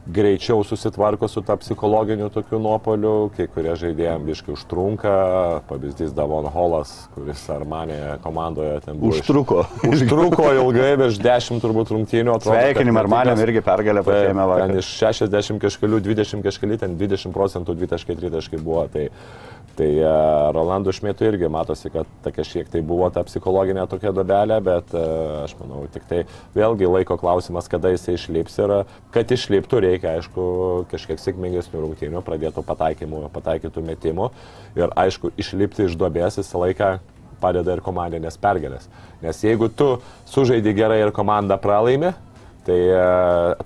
greičiau 0.06 0.60
susitvarko 0.64 1.28
su 1.28 1.40
tą 1.40 1.56
psichologiniu 1.56 2.28
tokiu 2.28 2.58
nuopoliu, 2.60 3.30
kai 3.36 3.46
kurie 3.48 3.72
žaidėjams 3.80 4.26
biškai 4.26 4.52
užtrunka, 4.52 5.14
pavyzdys 5.68 6.12
Davon 6.14 6.44
Holas, 6.52 6.92
kuris 7.14 7.40
Armanėje 7.48 8.18
komandoje 8.22 8.80
ten 8.84 8.98
buvo. 9.00 9.14
iš- 9.14 9.22
Užtruko. 9.24 9.64
Užtruko 9.88 10.50
ilgai, 10.52 10.90
virš 11.00 11.18
10 11.24 11.60
turbūt 11.64 11.88
rungtynių. 11.96 12.34
atrodo, 12.36 12.52
kad 12.52 12.74
Sveikinimai 12.74 13.00
ar 13.00 13.06
manėm 13.08 13.32
metikas- 13.38 13.46
irgi 13.48 13.62
pergalę 13.64 14.02
paėmė 14.04 14.46
vakar. 14.52 14.66
Ten 14.68 14.78
iš 14.78 14.92
60 15.00 15.58
kažkelių, 15.64 16.00
20 16.04 16.42
kažkelių, 16.44 16.78
ten 16.84 16.96
20 17.00 17.32
procentų 17.32 17.74
2.3 17.74 18.30
taškai 18.30 18.60
buvo. 18.62 18.86
Tai, 18.92 19.08
tai 19.78 19.88
e, 19.98 20.10
Rolandų 20.54 20.92
Šmėtų 20.96 21.28
irgi 21.28 21.50
matosi, 21.52 21.90
kad 21.92 22.08
ta 22.24 22.32
kažkiek 22.34 22.68
tai 22.72 22.82
buvo 22.86 23.08
ta 23.14 23.24
psichologinė 23.26 23.86
tokia 23.90 24.12
dobelė, 24.16 24.58
bet 24.64 24.94
e, 24.96 25.04
aš 25.44 25.56
manau, 25.60 25.84
tik 25.94 26.06
tai 26.10 26.22
vėlgi 26.56 26.90
laiko 26.90 27.18
klausimas, 27.20 27.68
kada 27.70 27.92
jisai 27.94 28.16
išlips 28.18 28.58
ir 28.62 28.74
kad 29.14 29.34
išliptų 29.36 29.82
reikia, 29.86 30.16
aišku, 30.18 30.44
kažkiek 30.92 31.22
sėkmingesnių 31.22 31.82
rungtynių, 31.86 32.22
pradėtų 32.26 32.64
pataikymų, 32.66 33.24
pataikytų 33.34 33.84
metimų 33.88 34.30
ir 34.80 34.94
aišku, 35.04 35.34
išlipti 35.40 35.88
iš 35.88 35.98
dobės 36.00 36.40
visą 36.40 36.62
laiką 36.66 36.94
padeda 37.42 37.74
ir 37.76 37.82
komandinės 37.84 38.38
pergalės. 38.40 38.88
Nes 39.22 39.42
jeigu 39.44 39.68
tu 39.68 39.98
sužaidi 40.30 40.74
gerai 40.76 41.02
ir 41.02 41.12
komanda 41.14 41.58
pralaimi, 41.60 42.14
tai 42.66 42.78
e, 42.88 43.00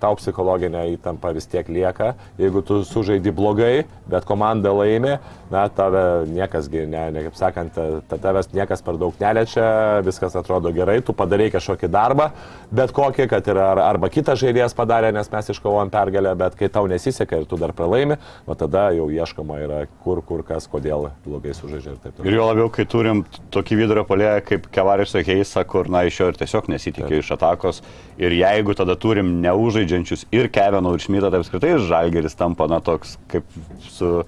tau 0.03 0.17
psichologinė 0.19 0.85
įtampa 0.97 1.31
vis 1.37 1.47
tiek 1.51 1.69
lieka. 1.71 2.13
Jeigu 2.41 2.63
tu 2.67 2.81
sužaidi 2.87 3.33
blogai, 3.35 3.85
bet 4.11 4.27
komanda 4.29 4.73
laimi, 4.75 5.17
na, 5.53 5.65
tave 5.73 6.27
niekasgi, 6.29 6.85
ne, 6.91 7.05
ne, 7.15 7.23
kaip 7.29 7.37
sakant, 7.39 7.73
ta- 7.75 8.01
ta 8.11 8.19
tavęs 8.29 8.51
niekas 8.53 8.83
per 8.85 8.99
daug 9.01 9.15
neliečia, 9.21 9.69
viskas 10.07 10.37
atrodo 10.37 10.73
gerai, 10.75 10.99
tu 11.05 11.15
padarai 11.17 11.49
kažkokį 11.55 11.91
darbą, 11.95 12.31
bet 12.75 12.93
kokį, 12.97 13.29
kad 13.31 13.49
ir 13.49 13.61
ar, 13.63 13.81
arba 13.87 14.11
kitas 14.13 14.41
žaidėjas 14.43 14.75
padarė, 14.77 15.13
nes 15.17 15.31
mes 15.33 15.53
iškovojom 15.55 15.91
pergalę, 15.95 16.35
bet 16.39 16.59
kai 16.59 16.69
tau 16.73 16.87
nesiseka 16.91 17.41
ir 17.43 17.47
tu 17.49 17.57
dar 17.61 17.73
pralaimi, 17.77 18.19
o 18.47 18.55
tada 18.59 18.89
jau 18.97 19.09
ieškoma 19.13 19.61
yra 19.65 19.83
kur, 20.05 20.21
kur 20.23 20.43
kas, 20.47 20.69
kodėl 20.69 21.11
blogai 21.27 21.55
sužaidžia 21.57 21.95
ir 21.95 22.01
taip 22.03 22.17
toliau. 22.19 22.29
Ir 22.33 22.39
jo 22.39 22.49
labiau, 22.51 22.69
kai 22.73 22.85
turim 22.89 23.25
tokį 23.55 23.81
vidurio 23.83 24.05
polėją 24.09 24.43
kaip 24.49 24.69
Kevaris 24.75 25.15
Heisa, 25.19 25.65
kur, 25.69 25.89
na, 25.93 26.05
iš 26.09 26.21
jo 26.21 26.29
ir 26.33 26.39
tiesiog 26.41 26.69
nesitikė 26.73 27.19
iš 27.23 27.33
atakos. 27.37 27.83
Ir 28.19 28.33
jeigu 28.35 28.75
tada 28.75 28.88
turim 28.97 29.39
neužaidžiančius 29.45 30.27
ir 30.33 30.49
Kevinų, 30.53 30.95
ir 30.97 31.05
Šmitą, 31.05 31.33
tai 31.33 31.43
apskritai 31.43 31.77
Žalgeris 31.85 32.39
tampa, 32.39 32.69
na, 32.71 32.81
toks 32.85 33.19
kaip 33.29 33.45
su 33.91 34.23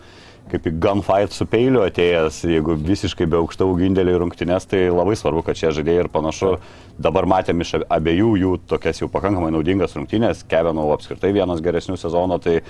kaip 0.50 0.66
į 0.66 0.72
gunfight 0.82 1.34
su 1.34 1.46
peiliu 1.46 1.82
atėjęs, 1.84 2.40
jeigu 2.50 2.74
visiškai 2.82 3.26
be 3.30 3.38
aukštų 3.38 3.66
augindėlių 3.68 4.16
rungtynės, 4.24 4.66
tai 4.70 4.88
labai 4.90 5.14
svarbu, 5.18 5.44
kad 5.46 5.58
šie 5.58 5.72
žaidėjai 5.76 6.04
ir 6.04 6.10
panašu, 6.12 6.56
dabar 6.98 7.28
matėm 7.30 7.62
iš 7.62 7.76
abiejų 7.86 8.32
jų 8.40 8.52
tokias 8.70 9.02
jau 9.02 9.10
pakankamai 9.12 9.52
naudingas 9.54 9.94
rungtynės, 9.94 10.42
Kevinų 10.50 10.88
apskritai 10.96 11.32
vienas 11.36 11.62
geresnių 11.64 11.98
sezono, 12.00 12.40
tai 12.42 12.60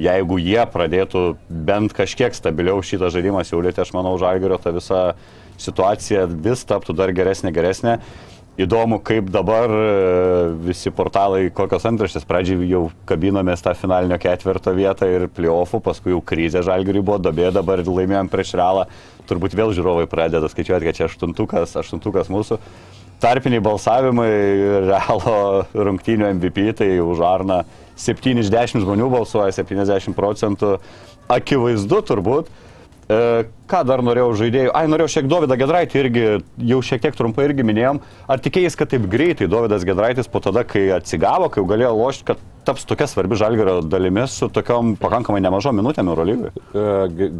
jeigu 0.00 0.40
jie 0.42 0.60
pradėtų 0.72 1.24
bent 1.48 1.96
kažkiek 1.96 2.36
stabiliau 2.36 2.82
šitą 2.84 3.08
žaidimą 3.14 3.44
siūlyti, 3.48 3.80
aš 3.82 3.94
manau, 3.96 4.16
Žalgerio 4.20 4.60
ta 4.60 4.74
visa 4.76 5.04
situacija 5.60 6.26
vis 6.28 6.64
taptų 6.68 6.96
dar 6.96 7.12
geresnė, 7.16 7.52
geresnė. 7.56 7.98
Įdomu, 8.60 8.98
kaip 9.00 9.30
dabar 9.32 9.72
e, 9.72 9.84
visi 10.66 10.90
portalai, 10.92 11.46
kokios 11.54 11.86
antraštės, 11.88 12.26
pradžiai 12.28 12.66
jau 12.68 12.82
kabinomės 13.08 13.62
tą 13.64 13.72
finalinio 13.78 14.18
ketvirto 14.20 14.74
vietą 14.76 15.08
ir 15.08 15.28
playoffų, 15.32 15.80
paskui 15.86 16.12
jau 16.12 16.20
krizė 16.20 16.60
žalgiriui 16.66 17.00
buvo, 17.00 17.16
dobė 17.24 17.48
dabar 17.56 17.80
laimėjom 17.86 18.28
prieš 18.32 18.52
realą, 18.60 18.84
turbūt 19.30 19.56
vėl 19.56 19.72
žiūrovai 19.76 20.04
pradeda 20.10 20.50
skaičiuoti, 20.50 20.90
kad 20.90 20.98
čia 20.98 21.08
aštuntukas, 21.08 21.72
aštuntukas 21.80 22.28
mūsų. 22.32 22.60
Tarpiniai 23.20 23.64
balsavimai 23.64 24.30
realo 24.90 25.64
rungtynių 25.76 26.28
MVP, 26.36 26.70
tai 26.76 26.90
už 27.00 27.20
Arną 27.24 27.62
7 28.00 28.40
iš 28.40 28.52
10 28.52 28.84
žmonių 28.84 29.08
balsuoja, 29.12 29.52
70 29.56 30.16
procentų. 30.16 30.78
Akivaizdu 31.32 32.00
turbūt. 32.08 32.48
E, 33.10 33.16
ką 33.66 33.80
dar 33.88 34.04
norėjau 34.06 34.30
žaidėjų? 34.38 34.70
Ai, 34.76 34.84
norėjau 34.90 35.10
šiek 35.10 35.24
tiek 35.24 35.30
Davidą 35.32 35.56
Gedraitį 35.58 35.98
irgi, 36.04 36.24
jau 36.70 36.78
šiek 36.86 37.02
tiek 37.02 37.16
trumpai 37.18 37.48
irgi 37.48 37.64
minėjom. 37.66 37.98
Ar 38.30 38.42
tikėjai, 38.44 38.70
kad 38.78 38.92
taip 38.92 39.08
greitai 39.10 39.48
Davidas 39.50 39.86
Gedraitis 39.88 40.30
po 40.30 40.38
tada, 40.44 40.62
kai 40.68 40.84
atsigavo, 40.94 41.48
kai 41.50 41.58
jau 41.62 41.66
galėjo 41.72 41.90
lošti, 41.98 42.28
kad 42.30 42.44
taps 42.68 42.86
tokia 42.86 43.08
svarbi 43.10 43.38
žalgerio 43.40 43.80
dalimis 43.82 44.36
su 44.38 44.46
tokiom 44.52 44.94
pakankamai 45.00 45.40
nemažom 45.42 45.80
minutėm 45.80 46.12
Eurolygoje? 46.12 46.54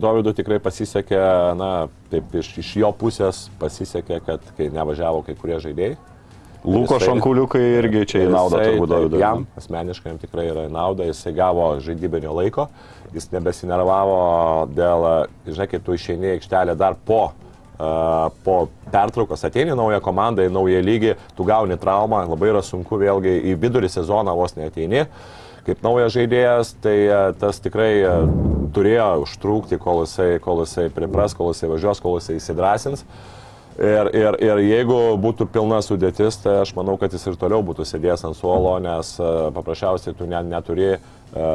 Dovydui 0.03 0.35
tikrai 0.41 0.59
pasisekė, 0.64 1.23
na, 1.61 1.73
taip 2.11 2.35
iš, 2.41 2.55
iš 2.64 2.75
jo 2.83 2.91
pusės 2.99 3.47
pasisekė, 3.62 4.23
kad 4.27 4.55
kai 4.59 4.73
nevažiavo 4.75 5.23
kai 5.29 5.39
kurie 5.39 5.61
žaidėjai. 5.62 5.99
Luko 6.61 6.99
Jisai- 6.99 7.07
šankuliukai 7.09 7.61
irgi 7.79 8.03
čia 8.05 8.18
į 8.27 8.33
naudą 8.35 8.59
turbūt 8.61 8.91
Davidui. 8.91 9.21
Jam 9.23 9.47
asmeniškai 9.57 10.11
jam 10.11 10.18
tikrai 10.21 10.51
yra 10.51 10.66
į 10.68 10.73
naudą, 10.75 11.07
jisai 11.09 11.33
gavo 11.33 11.71
žaidybinio 11.81 12.35
laiko, 12.37 12.66
jis 13.15 13.31
nebesinervavo 13.33 14.19
dėl, 14.75 15.07
žinai, 15.49 15.69
kai 15.71 15.81
tu 15.85 15.97
išeini 15.97 16.31
į 16.31 16.35
aikštelę 16.39 16.77
dar 16.79 16.97
po, 17.07 17.23
uh, 17.33 18.29
po 18.45 18.57
pertraukos, 18.93 19.45
ateini 19.45 19.75
naują 19.77 20.01
komandą, 20.05 20.45
į 20.47 20.53
naują 20.55 20.81
lygį, 20.85 21.15
tu 21.37 21.47
gauni 21.49 21.79
traumą, 21.81 22.25
labai 22.31 22.51
yra 22.53 22.63
sunku 22.65 22.99
vėlgi 23.01 23.37
į 23.51 23.57
vidurį 23.61 23.91
sezoną 23.93 24.35
vos 24.37 24.57
neateini. 24.59 25.07
Kaip 25.67 25.83
naujas 25.85 26.15
žaidėjas, 26.15 26.73
tai 26.81 26.97
e, 27.05 27.17
tas 27.37 27.61
tikrai 27.61 27.91
e, 28.01 28.13
turėjo 28.73 29.09
užtrukti, 29.27 29.77
kol 29.81 30.07
jisai, 30.07 30.39
kol 30.43 30.63
jisai 30.65 30.87
pripras, 30.95 31.35
kol 31.37 31.53
jisai 31.53 31.69
važiuos, 31.75 32.01
kol 32.01 32.17
jisai 32.17 32.39
įsidrasins. 32.39 33.05
Ir, 33.81 34.11
ir, 34.12 34.37
ir 34.45 34.59
jeigu 34.61 34.97
būtų 35.16 35.47
pilna 35.55 35.78
sudėtis, 35.81 36.37
tai 36.43 36.59
aš 36.61 36.74
manau, 36.76 36.99
kad 37.01 37.14
jis 37.16 37.22
ir 37.31 37.39
toliau 37.41 37.62
būtų 37.64 37.87
sėdėjęs 37.89 38.26
ant 38.28 38.37
suolo, 38.37 38.74
nes 38.85 39.14
e, 39.16 39.31
paprasčiausiai 39.57 40.12
tu 40.18 40.28
net 40.28 40.45
neturi 40.51 40.91
e, 40.93 40.99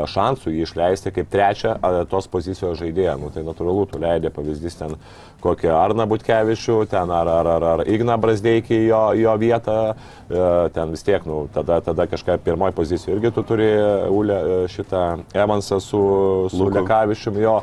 šansų 0.10 0.56
jį 0.56 0.64
išleisti 0.66 1.14
kaip 1.14 1.30
trečią 1.30 1.76
tos 2.10 2.26
pozicijos 2.34 2.80
žaidėją. 2.82 3.20
Nu, 3.22 3.30
tai 3.30 3.46
natūralu, 3.46 3.86
tu 3.92 4.02
leidė 4.02 4.34
pavyzdys 4.34 4.80
ten 4.80 4.98
kokį 5.46 5.70
Arną 5.70 6.10
Butkevičių, 6.10 6.80
ten 6.90 7.14
ar, 7.14 7.30
ar, 7.30 7.52
ar, 7.60 7.68
ar 7.76 7.86
Igną 7.94 8.18
Brasdeikį 8.24 8.82
jo, 8.88 9.04
jo 9.22 9.38
vietą, 9.46 9.80
e, 9.94 10.46
ten 10.74 10.98
vis 10.98 11.06
tiek, 11.06 11.30
nu, 11.30 11.44
tada, 11.54 11.78
tada 11.86 12.10
kažką 12.10 12.40
pirmoji 12.42 12.74
pozicija 12.80 13.14
irgi 13.14 13.36
tu 13.36 13.46
turi 13.46 13.70
Ule, 14.10 14.66
šitą 14.74 15.06
Evansą 15.38 15.78
su, 15.78 16.02
su. 16.50 16.74
Lekavičiumi 16.74 17.46
jo. 17.46 17.60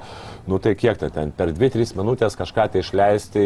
Nu 0.47 0.59
tai 0.59 0.75
kiek 0.75 0.99
tai 0.99 1.07
ten, 1.15 1.31
per 1.31 1.53
2-3 1.55 1.95
minutės 1.95 2.35
kažką 2.35 2.65
tai 2.73 2.81
išleisti, 2.83 3.43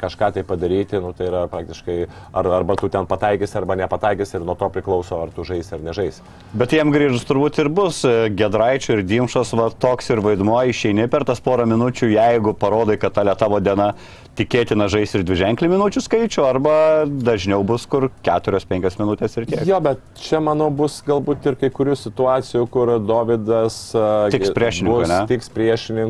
kažką 0.00 0.30
tai 0.32 0.44
padaryti, 0.48 0.96
nu 1.02 1.12
tai 1.12 1.26
yra 1.28 1.42
praktiškai, 1.52 1.96
ar, 2.32 2.48
arba 2.60 2.76
tu 2.80 2.88
ten 2.88 3.04
pataikysi, 3.04 3.58
arba 3.60 3.76
nepataikysi 3.76 4.38
ir 4.38 4.46
nuo 4.48 4.56
to 4.56 4.70
priklauso, 4.72 5.18
ar 5.20 5.32
tu 5.36 5.44
žaisi 5.44 5.76
ar 5.76 5.84
nežaisi. 5.84 6.24
Bet 6.56 6.72
jiem 6.72 6.94
grįžus 6.94 7.26
turbūt 7.28 7.60
ir 7.60 7.68
bus 7.68 8.00
e, 8.08 8.30
Gedraičio 8.32 8.96
ir 8.96 9.04
Dimšos 9.04 9.52
va, 9.58 9.68
toks 9.68 10.08
ir 10.14 10.24
vaidmuo, 10.24 10.62
išeini 10.72 11.10
per 11.12 11.26
tas 11.28 11.44
porą 11.44 11.68
minučių, 11.68 12.08
jeigu 12.16 12.56
parodai, 12.56 12.96
kad 13.00 13.12
ta 13.18 13.26
tavo 13.36 13.60
diena 13.60 13.92
tikėtina 14.34 14.88
žais 14.90 15.12
ir 15.14 15.22
dviženklį 15.26 15.68
minučių 15.70 16.02
skaičių, 16.02 16.42
arba 16.46 16.74
dažniau 17.06 17.62
bus 17.66 17.84
kur 17.90 18.08
4-5 18.26 18.98
minutės 18.98 19.36
ir 19.38 19.46
tiek. 19.50 19.62
Jo, 19.68 19.78
bet 19.84 20.00
čia, 20.18 20.40
manau, 20.42 20.70
bus 20.74 20.98
galbūt 21.06 21.46
ir 21.50 21.58
kai 21.60 21.70
kurių 21.74 21.94
situacijų, 22.00 22.64
kur 22.72 22.96
Davidas 23.04 23.76
a, 23.94 24.26
Tiks 24.34 24.50
gi- 24.50 24.56
priešininkui, 24.56 25.04
bus 25.04 25.30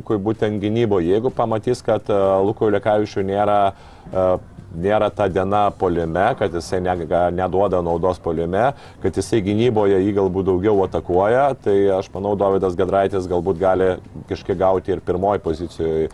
priešininkui 0.04 0.18
būtent 0.22 0.60
gynybo. 0.60 1.00
Jeigu 1.00 1.30
pamatys, 1.30 1.82
kad 1.82 2.08
a, 2.08 2.40
Luko 2.42 2.70
Lekavičių 2.70 3.24
nėra 3.24 3.74
a, 4.12 4.38
nėra 4.74 5.10
ta 5.10 5.28
diena 5.28 5.70
polime, 5.70 6.34
kad 6.36 6.52
jisai 6.52 6.80
ne, 6.82 7.06
neduoda 7.30 7.80
naudos 7.80 8.18
polime, 8.18 8.74
kad 9.00 9.14
jisai 9.14 9.40
gynyboje 9.40 10.00
jį 10.02 10.14
galbūt 10.16 10.48
daugiau 10.48 10.82
atakuoja, 10.84 11.54
tai 11.62 11.76
aš 11.94 12.10
manau, 12.12 12.34
Davidas 12.34 12.74
Gedraitis 12.74 13.28
galbūt 13.30 13.60
gali 13.60 13.92
kažkiek 14.28 14.58
gauti 14.58 14.90
ir 14.90 15.00
pirmoji 15.00 15.44
pozicijoje 15.44 16.10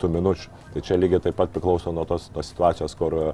tų 0.00 0.12
minučių. 0.16 0.56
Tai 0.70 0.80
čia 0.86 0.96
lygiai 0.96 1.20
taip 1.20 1.36
pat 1.36 1.50
priklauso 1.52 1.92
nuo 1.92 2.06
tos, 2.06 2.30
tos 2.32 2.48
situacijos, 2.48 2.94
kur 2.94 3.16
e, 3.18 3.30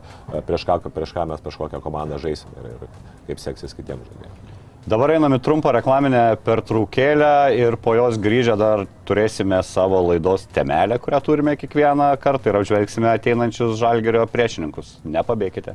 prieš 0.49 0.67
ką, 0.67 0.81
prieš 0.89 1.13
ką 1.15 1.29
mes 1.29 1.45
prieš 1.45 1.61
kokią 1.61 1.85
komandą 1.85 2.19
žaisim 2.19 2.49
ir, 2.59 2.73
ir 2.75 3.01
kaip 3.29 3.45
seksis 3.45 3.77
kitiems 3.77 4.09
žaidėjams. 4.09 4.56
Dabar 4.87 5.11
einame 5.11 5.41
trumpą 5.43 5.73
reklaminę 5.75 6.37
pertraukėlę 6.47 7.57
ir 7.59 7.75
po 7.83 7.97
jos 7.99 8.21
grįžę 8.23 8.55
dar 8.55 8.85
turėsime 9.09 9.59
savo 9.67 9.99
laidos 10.07 10.45
temelę, 10.55 11.01
kurią 11.03 11.19
turime 11.27 11.57
kiekvieną 11.59 12.13
kartą 12.23 12.53
ir 12.53 12.61
apžvelgsime 12.61 13.11
ateinančius 13.11 13.75
žalgerio 13.81 14.23
priešininkus. 14.31 15.01
Nepabėkite. 15.03 15.75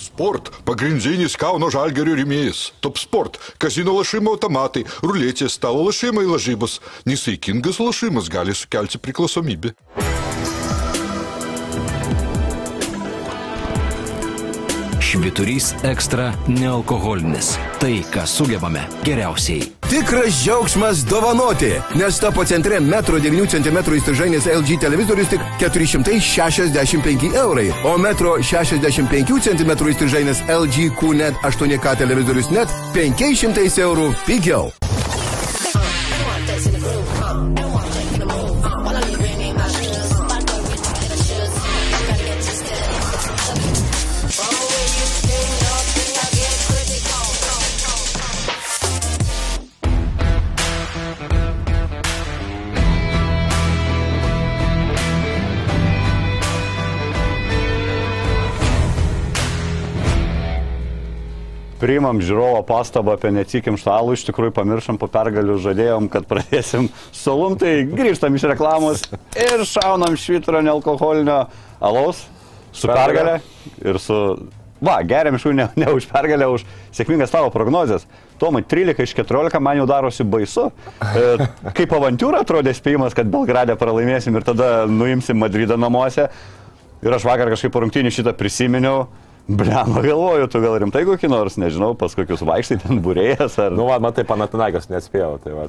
Sport– 0.00 0.48
pagrindinis 0.68 1.36
Kauno 1.36 1.68
žalgerio 1.68 2.16
rėmėjas. 2.16 2.70
Top 2.80 2.96
Sport– 2.96 3.36
kazino 3.60 3.92
lašimo 3.98 4.32
automatai, 4.38 4.86
ruletės, 5.04 5.60
stalo 5.60 5.84
lašimai 5.90 6.24
lažybos. 6.24 6.80
Nesaikingas 7.04 7.76
lašimas 7.84 8.32
gali 8.32 8.56
sukelti 8.56 9.04
priklausomybę. 9.04 9.76
Šviturys 15.06 15.74
ekstra 15.86 16.32
nealkoholinis. 16.48 17.52
Tai, 17.78 17.92
ką 18.10 18.24
sugebame 18.26 18.80
geriausiai. 19.06 19.68
Tikras 19.86 20.40
džiaugsmas 20.40 21.04
dovanoti, 21.06 21.70
nes 21.94 22.18
tapo 22.18 22.42
centre 22.44 22.80
metro 22.82 23.20
9 23.22 23.46
cm 23.52 23.78
įstrižainės 24.00 24.48
LG 24.50 24.80
televizorius 24.82 25.30
tik 25.30 25.44
465 25.62 27.30
eurai, 27.38 27.68
o 27.86 27.94
metro 28.02 28.34
65 28.42 29.38
cm 29.46 29.72
įstrižainės 29.94 30.42
LG 30.50 30.90
QNET 30.98 31.38
8K 31.46 31.94
televizorius 32.02 32.50
net 32.50 32.74
500 32.98 33.78
eurų 33.86 34.10
pigiau. 34.26 34.72
Priimam 61.86 62.18
žiūrovo 62.18 62.64
pastabą 62.66 63.14
apie 63.14 63.30
neatsikim 63.30 63.76
štalų, 63.78 64.16
iš 64.16 64.24
tikrųjų 64.26 64.56
pamiršom 64.56 64.96
po 64.98 65.06
pergalių, 65.12 65.54
žadėjom, 65.62 66.08
kad 66.10 66.24
pradėsim 66.26 66.88
solum, 67.14 67.54
tai 67.60 67.84
grįžtam 67.86 68.34
iš 68.34 68.48
reklamos 68.50 69.04
ir 69.38 69.62
šaunam 69.70 70.16
švitro 70.18 70.64
nealkoholinio 70.66 71.44
alaus 71.78 72.24
su 72.74 72.90
pergalė 72.90 73.38
ir 73.84 74.00
su... 74.02 74.16
Va, 74.82 74.98
geriam 75.08 75.38
iš 75.38 75.46
jų 75.46 75.54
ne, 75.56 75.68
ne 75.80 75.86
už 75.94 76.04
pergalę, 76.10 76.50
už 76.52 76.66
sėkmingas 76.92 77.30
tavo 77.32 77.48
prognozijas. 77.54 78.02
Tomai, 78.36 78.60
13 78.66 79.06
iš 79.06 79.14
14 79.16 79.62
man 79.64 79.78
jau 79.78 79.86
darosi 79.88 80.26
baisu. 80.28 80.66
E, 81.00 81.46
kaip 81.78 81.94
avantūra 81.96 82.42
atrodė 82.44 82.74
spėjimas, 82.76 83.16
kad 83.16 83.30
Belgradę 83.32 83.78
pralaimėsim 83.80 84.36
ir 84.36 84.44
tada 84.44 84.72
nuimsim 84.90 85.38
Madridą 85.40 85.78
namuose. 85.80 86.26
Ir 87.00 87.16
aš 87.16 87.24
vakar 87.24 87.54
kažkaip 87.54 87.72
po 87.72 87.86
rungtynių 87.86 88.12
šitą 88.12 88.36
prisiminiau. 88.36 89.06
Bliano 89.48 90.02
galvoju, 90.02 90.48
tu 90.50 90.58
gal 90.58 90.74
rimtai 90.82 91.04
kokį 91.06 91.28
nors, 91.30 91.54
nežinau, 91.62 91.92
pas 91.98 92.10
kokius 92.18 92.40
vaikštai 92.42 92.80
ten 92.82 92.98
būrėjas 93.04 93.54
ar... 93.62 93.76
Nu, 93.78 93.84
va, 93.86 94.00
matai, 94.02 94.24
Panatinagas 94.26 94.88
nespėjau, 94.90 95.36
tai 95.44 95.52
va, 95.54 95.66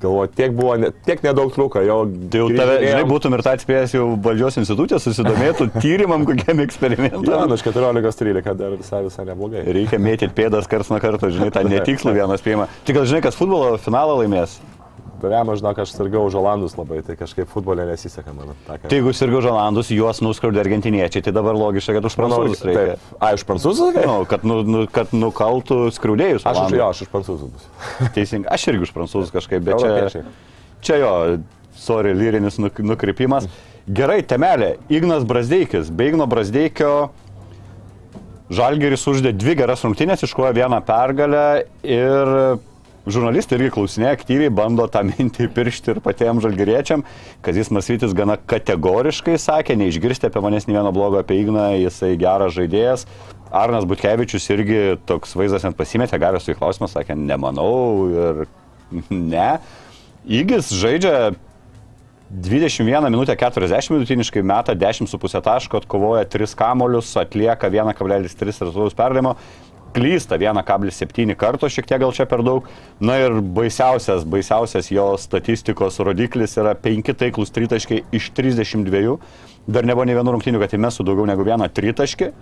galvoju, 0.00 0.30
tiek 0.38 0.54
buvo, 0.56 0.78
ne, 0.80 0.88
tiek 1.04 1.20
nedaug 1.26 1.52
trūko, 1.52 1.82
jau... 1.84 1.98
Tai 2.32 2.40
jau 2.40 2.48
tave, 2.54 2.78
žinai, 2.86 3.04
būtum 3.10 3.36
ir 3.36 3.44
tą 3.44 3.52
atspėjęs 3.58 3.94
jau 3.98 4.06
valdžios 4.24 4.56
institucija 4.64 5.02
susidomėtų 5.04 5.68
tyrimam 5.84 6.24
kokiam 6.32 6.64
eksperimentam. 6.64 7.28
Ja, 7.28 7.44
nu, 7.44 7.60
iš 7.60 7.68
14-13 7.68 8.56
dar 8.56 8.80
visai, 8.80 9.04
visai 9.04 9.28
neblogai. 9.28 9.68
Reikia 9.68 10.00
mėtyti 10.00 10.32
pėdas 10.40 10.70
kars 10.70 10.88
nuo 10.88 11.04
karto, 11.04 11.28
žinai, 11.28 11.52
tą 11.52 11.66
netikslų 11.76 12.16
vieną 12.22 12.40
spėjimą. 12.40 12.72
Tik 12.88 13.02
gal 13.02 13.10
žinai, 13.12 13.24
kas 13.28 13.36
futbolo 13.36 13.76
finalą 13.84 14.22
laimės? 14.22 14.56
Beriam, 15.20 15.50
žinok, 15.56 15.78
aš 15.84 15.92
sirgau 15.94 16.24
už 16.28 16.36
Olandus 16.40 16.74
labai, 16.78 17.02
tai 17.06 17.16
kažkaip 17.20 17.50
futbolė 17.50 17.86
nesiseka 17.88 18.32
man. 18.36 18.52
Tai 18.66 18.90
jeigu 18.90 19.12
sirgau 19.16 19.40
už 19.42 19.50
Olandus, 19.52 19.92
juos 19.94 20.22
nuskriaudė 20.24 20.62
argentiniečiai, 20.64 21.24
tai 21.26 21.34
dabar 21.36 21.58
logiška, 21.58 21.94
kad 21.98 22.08
už 22.08 22.16
prancūzus 22.18 22.64
reikia. 22.66 22.96
Taip. 22.96 23.14
A, 23.20 23.32
iš 23.36 23.46
prancūzų? 23.48 23.90
Nu, 24.00 24.18
kad, 24.30 24.46
nu, 24.48 24.60
nu, 24.64 24.84
kad 24.90 25.14
nukaltų 25.16 25.80
skriaudėjus. 25.96 26.46
Aš 26.48 26.62
už 26.66 26.76
jo, 26.80 26.90
aš 26.90 27.04
už 27.06 27.12
prancūzų 27.14 27.50
bus. 27.52 27.70
Teisingai, 28.16 28.50
aš 28.56 28.68
irgi 28.72 28.88
už 28.88 28.94
prancūzus 28.96 29.34
kažkaip, 29.34 29.64
bet 29.66 29.84
čia, 29.84 30.26
čia 30.84 31.00
jo, 31.04 31.14
sorry, 31.76 32.14
lyrinis 32.16 32.60
nuk, 32.62 32.80
nukrypimas. 32.92 33.48
Gerai, 33.90 34.20
temelė, 34.26 34.76
Ignas 34.92 35.24
Brasdeikis. 35.26 35.88
Be 35.92 36.10
Igno 36.12 36.28
Brasdeikio 36.30 37.10
Žalgeris 38.50 39.04
uždė 39.06 39.30
dvi 39.38 39.54
geras 39.60 39.84
rungtynės, 39.86 40.24
iškojo 40.26 40.50
vieną 40.56 40.80
pergalę 40.82 41.44
ir 41.86 42.30
žurnalistai 43.14 43.58
irgi 43.58 43.72
klausinėja 43.74 44.14
aktyviai, 44.16 44.52
bando 44.54 44.86
tą 44.90 45.02
mintį 45.06 45.48
piršti 45.54 45.94
ir 45.94 46.00
patiems 46.04 46.44
žalgeriečiam, 46.44 47.04
kad 47.44 47.58
jis 47.58 47.72
Masvytis 47.74 48.14
gana 48.16 48.38
kategoriškai 48.38 49.36
sakė, 49.40 49.76
neišgirsti 49.80 50.30
apie 50.30 50.42
manęs 50.44 50.68
nei 50.68 50.78
vieno 50.78 50.92
blogo 50.94 51.20
apie 51.20 51.40
Igną, 51.42 51.70
jisai 51.80 52.14
geras 52.20 52.56
žaidėjas. 52.56 53.06
Arnas 53.50 53.86
Butkevičius 53.90 54.46
irgi 54.54 54.80
toks 55.10 55.34
vaizdas 55.38 55.66
net 55.66 55.78
pasimetė, 55.78 56.20
gavęs 56.22 56.46
su 56.46 56.54
įklausimą, 56.54 56.90
sakė, 56.90 57.18
nemanau 57.18 58.08
ir 58.10 58.44
ne. 59.10 59.52
Įgis 60.30 60.70
žaidžia 60.76 61.32
21 62.30 63.10
minutę 63.10 63.34
40 63.34 63.90
minutiniškai 63.90 64.42
meta 64.46 64.76
10,5 64.78 65.40
taško, 65.42 65.80
atkovoja 65.82 66.28
3 66.30 66.54
kamolius, 66.54 67.10
atlieka 67.18 67.70
1,3 67.74 68.46
rezultatus 68.46 68.94
perdavimo 68.94 69.34
klysta 69.94 70.38
1,7 70.40 71.34
karto, 71.38 71.68
šiek 71.70 71.88
tiek 71.88 72.00
gal 72.02 72.14
čia 72.16 72.26
per 72.30 72.44
daug. 72.46 72.68
Na 73.02 73.18
ir 73.20 73.40
baisiausias, 73.40 74.24
baisiausias 74.28 74.90
jo 74.92 75.12
statistikos 75.20 76.00
rodiklis 76.04 76.56
yra 76.60 76.76
5 76.78 77.14
taiklus 77.24 77.54
tritaškai 77.54 78.04
iš 78.16 78.30
32. 78.36 79.18
Dar 79.70 79.86
nebuvo 79.86 80.06
ne 80.08 80.16
vienų 80.16 80.36
rungtynių, 80.36 80.62
kad 80.62 80.74
įmestų 80.76 81.06
daugiau 81.10 81.28
negu 81.28 81.46
vieną 81.46 81.68
tritaškį. 81.74 82.32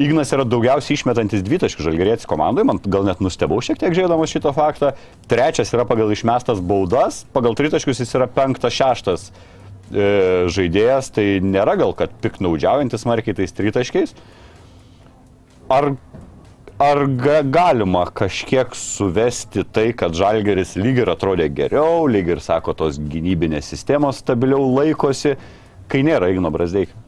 Ignas 0.00 0.30
yra 0.32 0.44
daugiausiai 0.48 0.96
išmetantis 0.96 1.42
dvitaškių 1.44 1.84
žalgerėtis 1.84 2.28
komandai, 2.28 2.64
man 2.64 2.78
gal 2.80 3.04
net 3.04 3.20
nustebau 3.20 3.58
šiek 3.60 3.76
tiek 3.80 3.92
žiūrėdamas 3.92 4.32
šito 4.32 4.52
faktą. 4.56 4.94
Trečias 5.28 5.72
yra 5.76 5.84
pagal 5.88 6.14
išmestas 6.14 6.62
baudas, 6.64 7.26
pagal 7.34 7.56
tritaškius 7.58 8.00
jis 8.00 8.14
yra 8.16 8.28
penktas, 8.32 8.72
šeštas 8.72 9.26
e, 9.28 10.06
žaidėjas, 10.48 11.12
tai 11.12 11.26
nėra 11.44 11.76
gal 11.76 11.92
kad 11.98 12.14
piknaudžiaujantis 12.24 13.04
smarkiai 13.04 13.36
tais 13.42 13.52
tritaškiais. 13.58 14.16
Ar 15.72 15.92
ar 16.82 17.04
ga, 17.06 17.38
galima 17.42 18.04
kažkiek 18.14 18.74
suvesti 18.76 19.64
tai, 19.72 19.90
kad 19.96 20.16
Žalgeris 20.18 20.74
lyg 20.80 21.02
ir 21.04 21.12
atrodė 21.12 21.48
geriau, 21.54 22.08
lyg 22.10 22.32
ir, 22.34 22.42
sako, 22.42 22.74
tos 22.78 22.98
gynybinės 22.98 23.70
sistemos 23.72 24.22
stabiliau 24.24 24.66
laikosi, 24.74 25.36
kai 25.92 26.02
nėra 26.06 26.32
Igno 26.32 26.50
Brasdeikio? 26.54 26.98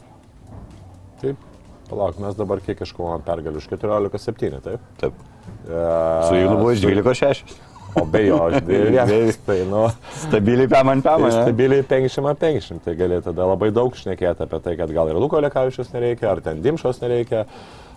Taip, 1.22 1.45
palauk, 1.91 2.18
mes 2.22 2.39
dabar 2.39 2.62
kiek 2.64 2.83
iškovojom 2.87 3.27
pergalių 3.27 3.62
iš 3.62 3.70
14-7, 3.75 4.59
taip? 4.64 4.91
Taip. 5.03 5.22
E, 5.66 5.85
su 6.29 6.41
Ignu 6.41 6.59
buvo 6.61 6.75
iš 6.75 6.85
12-6. 6.87 7.57
O 7.95 8.03
be 8.11 8.25
jo, 8.25 8.41
aš 8.49 8.64
dviejų. 8.66 9.35
tai, 9.47 9.61
nu, 9.70 9.85
stabiliai 10.25 10.66
pėman 10.70 11.03
pėman. 11.05 11.31
Tai 11.31 11.45
stabiliai 11.45 11.85
50-50. 11.87 12.83
Tai 12.83 12.95
gali 12.99 13.20
tada 13.22 13.47
labai 13.47 13.70
daug 13.75 13.95
šnekėti 13.95 14.47
apie 14.47 14.61
tai, 14.64 14.75
kad 14.81 14.91
gal 14.95 15.12
ir 15.12 15.20
Luko 15.22 15.39
Lekavičius 15.45 15.93
nereikia, 15.95 16.33
ar 16.33 16.43
ten 16.43 16.62
Dimšos 16.64 16.99
nereikia. 17.05 17.45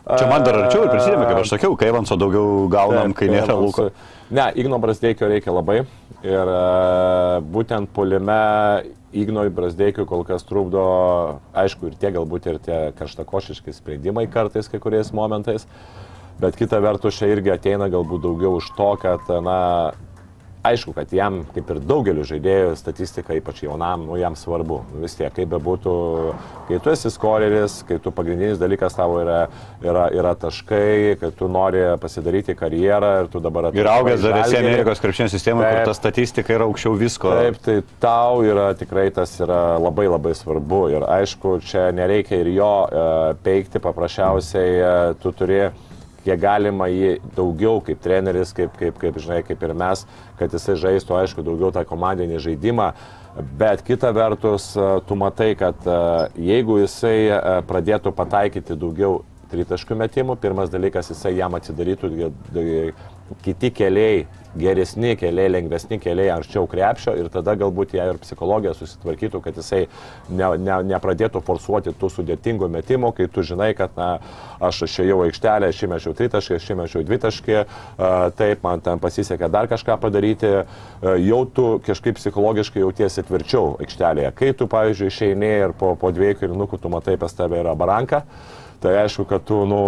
Čia 0.07 0.27
man 0.29 0.43
dar 0.45 0.55
arčiau 0.61 0.85
ir 0.85 0.91
prisidėmė, 0.93 1.25
kaip 1.27 1.41
aš 1.41 1.49
sakiau, 1.51 1.73
kai 1.79 1.89
Evanso 1.91 2.15
daugiau 2.19 2.67
gaunam, 2.71 3.11
Taip, 3.11 3.17
kai 3.19 3.27
nėra 3.33 3.57
Luko. 3.59 3.89
Ne, 4.31 4.45
Igno 4.59 4.79
Brasdeikio 4.79 5.27
reikia 5.27 5.51
labai. 5.51 5.81
Ir 6.23 6.51
uh, 6.51 7.37
būtent 7.43 7.91
polime 7.95 8.37
Ignoj 9.17 9.51
Brasdeikiu 9.55 10.07
kol 10.07 10.23
kas 10.27 10.43
trukdo, 10.47 10.83
aišku, 11.55 11.91
ir 11.91 11.99
tie 11.99 12.11
galbūt 12.15 12.47
ir 12.51 12.59
tie 12.63 12.79
karštakošiški 12.97 13.75
sprendimai 13.75 14.25
kartais 14.31 14.67
kai 14.71 14.79
kuriais 14.83 15.11
momentais. 15.15 15.67
Bet 16.37 16.55
kita 16.59 16.79
vertus, 16.83 17.17
čia 17.17 17.31
irgi 17.33 17.51
ateina 17.55 17.87
galbūt 17.89 18.23
daugiau 18.23 18.59
už 18.59 18.71
to, 18.77 18.89
kad, 19.01 19.23
na, 19.43 19.59
aišku, 20.71 20.93
kad 20.95 21.11
jam, 21.13 21.41
kaip 21.55 21.71
ir 21.73 21.79
daugeliu 21.87 22.25
žaidėjų, 22.27 22.75
statistika, 22.79 23.35
ypač 23.37 23.63
jaunam, 23.65 24.05
nu, 24.09 24.17
jam 24.19 24.35
svarbu. 24.37 24.81
Vis 25.01 25.17
tiek, 25.17 25.31
kaip 25.33 25.49
bebūtų, 25.51 25.95
kai 26.69 26.79
tu 26.83 26.93
esi 26.93 27.11
skoreris, 27.13 27.79
kai 27.87 27.99
tu 28.03 28.13
pagrindinis 28.15 28.59
dalykas 28.61 28.97
tavo 28.97 29.21
yra, 29.23 29.39
yra, 29.85 30.07
yra 30.15 30.33
taškai, 30.39 31.17
kai 31.21 31.31
tu 31.37 31.49
nori 31.51 31.83
pasidaryti 32.01 32.55
karjerą 32.57 33.13
ir 33.23 33.31
tu 33.33 33.41
dabar 33.43 33.69
Ir 33.73 33.89
augęs 33.91 34.23
dar 34.23 34.41
esi. 34.43 34.59
Amerikos 34.59 35.01
krepšinio 35.03 35.31
sistemoje, 35.31 35.71
kur 35.75 35.91
ta 35.91 35.97
statistika 35.97 36.55
yra 36.55 36.67
aukščiau 36.69 36.97
visko. 36.99 37.33
Taip, 37.37 37.59
tai 37.65 37.79
tau 38.03 38.43
yra 38.45 38.69
tikrai 38.77 39.09
tas 39.15 39.33
yra 39.43 39.77
labai 39.81 40.07
labai 40.11 40.35
svarbu 40.37 40.83
ir 40.95 41.07
aišku, 41.17 41.57
čia 41.67 41.89
nereikia 41.95 42.41
ir 42.43 42.53
jo 42.55 42.71
e, 42.87 43.09
peikti, 43.43 43.81
paprasčiausiai 43.83 44.73
e, 44.77 44.95
tu 45.21 45.33
turi 45.35 45.67
kiek 46.27 46.41
galima 46.41 46.89
jį 46.91 47.17
daugiau 47.37 47.79
kaip 47.85 48.01
treneris, 48.03 48.51
kaip, 48.55 48.73
kaip, 48.79 48.97
kaip, 48.99 49.19
žinai, 49.23 49.41
kaip 49.47 49.63
ir 49.63 49.73
mes, 49.77 50.03
kad 50.37 50.53
jisai 50.53 50.77
žaistų, 50.79 51.15
aišku, 51.17 51.45
daugiau 51.45 51.71
tą 51.75 51.83
komandinį 51.87 52.41
žaidimą. 52.43 52.91
Bet 53.57 53.83
kita 53.85 54.11
vertus, 54.15 54.71
e, 54.77 54.85
tu 55.05 55.17
matai, 55.19 55.51
kad 55.57 55.85
e, 55.85 55.97
jeigu 56.41 56.79
jisai 56.81 57.17
e, 57.29 57.41
pradėtų 57.69 58.13
pataikyti 58.17 58.77
daugiau 58.79 59.21
tritaškių 59.51 59.97
metimų, 60.01 60.37
pirmas 60.41 60.71
dalykas, 60.73 61.11
jisai 61.13 61.35
jam 61.37 61.55
atsidarytų 61.57 62.09
kiti 63.45 63.71
keliai, 63.75 64.25
geresni 64.57 65.15
keliai, 65.17 65.49
lengvesni 65.51 65.99
keliai 66.01 66.31
arčiau 66.33 66.67
krepšio 66.69 67.13
ir 67.19 67.29
tada 67.33 67.53
galbūt 67.59 67.93
jie 67.95 68.03
ir 68.09 68.19
psichologija 68.21 68.73
susitvarkytų, 68.77 69.41
kad 69.43 69.57
jisai 69.59 69.83
ne, 70.29 70.49
ne, 70.61 70.79
nepradėtų 70.93 71.41
forsuoti 71.45 71.93
tų 71.97 72.09
sudėtingų 72.15 72.69
metimų, 72.73 73.13
kai 73.17 73.27
tu 73.31 73.45
žinai, 73.45 73.71
kad 73.77 73.93
na, 73.99 74.09
aš 74.63 74.83
išėjau 74.87 75.21
aikštelę, 75.27 75.71
aš 75.71 75.83
įmečiau 75.87 76.15
tritaškį, 76.17 76.57
aš 76.57 76.69
įmečiau 76.75 77.05
dvitaškį, 77.07 77.57
taip, 78.39 78.65
man 78.65 78.83
ten 78.85 79.03
pasisekė 79.03 79.51
dar 79.53 79.69
kažką 79.69 79.99
padaryti, 80.01 80.53
jau 81.27 81.41
tu 81.53 81.67
kažkaip 81.85 82.17
psichologiškai 82.17 82.81
jautiesi 82.81 83.25
tvirčiau 83.27 83.75
aikštelėje. 83.83 84.33
Kai 84.37 84.53
tu, 84.57 84.69
pavyzdžiui, 84.71 85.11
išeini 85.13 85.53
ir 85.67 85.75
po, 85.77 85.93
po 85.99 86.13
dviejų 86.15 86.41
kilinukų 86.41 86.81
tu 86.81 86.93
matai, 86.93 87.19
pas 87.21 87.33
tave 87.37 87.61
yra 87.61 87.75
baranka, 87.77 88.23
Tai 88.77 88.91
aišku, 89.01 89.23
kad 89.25 89.41
tu, 89.41 89.63
nu, 89.65 89.79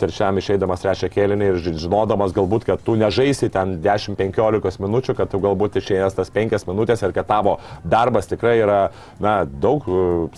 trečiam 0.00 0.38
išeidamas 0.40 0.80
trečią 0.80 1.10
kėlinį 1.12 1.48
ir 1.50 1.58
ži- 1.60 1.74
žinodamas 1.82 2.32
galbūt, 2.32 2.64
kad 2.64 2.80
tu 2.80 2.94
nežaisi 2.96 3.50
ten 3.52 3.74
10-15 3.84 4.80
minučių, 4.80 5.14
kad 5.18 5.28
tu 5.28 5.42
galbūt 5.44 5.76
išėjęs 5.76 6.16
tas 6.16 6.32
5 6.32 6.64
minutės 6.70 7.04
ir 7.04 7.12
kad 7.12 7.28
tavo 7.28 7.58
darbas 7.84 8.30
tikrai 8.30 8.54
yra, 8.62 8.78
na, 9.20 9.42
daug, 9.44 9.84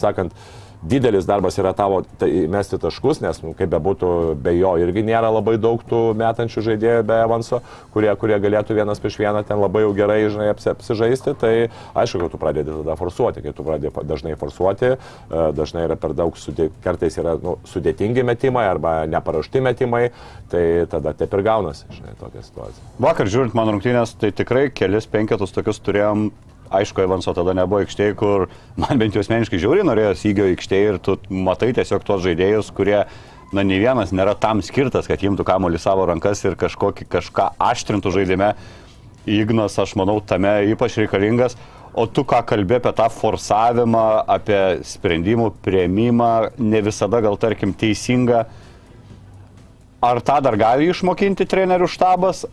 sakant, 0.03 0.35
didelis 0.83 1.27
darbas 1.27 1.57
yra 1.59 1.73
tavo 1.77 2.03
tai, 2.19 2.31
mesti 2.51 2.79
taškus, 2.83 3.21
nes, 3.23 3.41
nu, 3.45 3.53
kaip 3.59 3.71
bebūtų, 3.73 4.11
be 4.43 4.55
jo 4.57 4.75
irgi 4.83 5.05
nėra 5.07 5.31
labai 5.33 5.55
daug 5.63 5.83
tų 5.89 6.01
metančių 6.19 6.65
žaidėjų 6.69 7.07
be 7.09 7.19
Evanso, 7.23 7.63
kurie, 7.95 8.11
kurie 8.19 8.39
galėtų 8.43 8.77
vienas 8.77 9.03
prieš 9.03 9.21
vieną 9.23 9.45
ten 9.47 9.63
labai 9.63 9.85
jau 9.85 9.93
gerai, 9.97 10.19
žinai, 10.33 10.51
apsi, 10.53 10.73
apsižaisti, 10.75 11.37
tai 11.39 11.53
aišku, 11.95 12.25
kad 12.25 12.35
tu 12.35 12.43
pradedi 12.43 12.75
tada 12.83 12.99
forsuoti, 12.99 13.45
kai 13.45 13.55
tu 13.57 13.67
pradedi 13.67 14.07
dažnai 14.11 14.37
forsuoti, 14.41 14.95
e, 14.95 15.47
dažnai 15.57 15.87
yra 15.87 15.99
per 16.01 16.17
daug, 16.19 16.37
sudė, 16.39 16.71
kartais 16.85 17.19
yra 17.23 17.37
nu, 17.43 17.57
sudėtingi 17.71 18.27
metimai 18.27 18.67
arba 18.71 19.03
neparuošti 19.11 19.63
metimai, 19.63 20.09
tai 20.53 20.65
tada 20.91 21.15
taip 21.17 21.35
ir 21.39 21.47
gaunasi, 21.47 21.87
žinai, 21.95 22.17
tokia 22.21 22.43
situacija. 22.47 22.89
Vakar 23.03 23.31
žiūrint 23.31 23.55
mano 23.59 23.77
rungtynės, 23.77 24.17
tai 24.19 24.35
tikrai 24.35 24.69
kelis 24.75 25.07
penketus 25.11 25.55
tokius 25.55 25.81
turėjom. 25.85 26.31
Aišku, 26.73 27.03
Evanso 27.05 27.35
tada 27.37 27.55
nebuvo 27.57 27.83
aikštėje, 27.83 28.15
kur 28.17 28.47
man 28.81 29.01
bent 29.01 29.17
jau 29.17 29.23
asmeniškai 29.25 29.61
žiauriai 29.61 29.87
norėjo 29.87 30.15
įgio 30.31 30.49
aikštėje 30.53 30.95
ir 30.95 30.99
tu 31.05 31.19
matai 31.29 31.73
tiesiog 31.77 32.07
tuos 32.07 32.23
žaidėjus, 32.25 32.71
kurie, 32.77 33.03
na, 33.53 33.65
nei 33.65 33.81
vienas 33.83 34.15
nėra 34.17 34.35
tam 34.41 34.63
skirtas, 34.65 35.09
kad 35.11 35.21
imtų 35.21 35.45
kamuolį 35.49 35.83
savo 35.83 36.07
rankas 36.09 36.41
ir 36.47 36.57
kažkokį, 36.61 37.09
kažką 37.13 37.53
aštrintų 37.61 38.15
žaidime. 38.17 38.55
Ignas, 39.29 39.77
aš 39.79 39.95
manau, 40.01 40.17
tame 40.25 40.51
ypač 40.73 40.97
reikalingas. 40.99 41.55
O 41.93 42.07
tu 42.09 42.25
ką 42.25 42.41
kalbė 42.49 42.79
apie 42.81 42.91
tą 42.97 43.07
forsavimą, 43.13 44.25
apie 44.33 44.81
sprendimų 44.89 45.51
prieimimą, 45.63 46.33
ne 46.57 46.81
visada 46.83 47.21
gal 47.21 47.37
tarkim 47.37 47.75
teisingą. 47.77 48.47
Ar 50.03 50.21
tą 50.25 50.41
dar 50.43 50.57
gali 50.59 50.89
išmokinti 50.91 51.45
trenerių 51.47 51.87
štabas, 51.93 52.47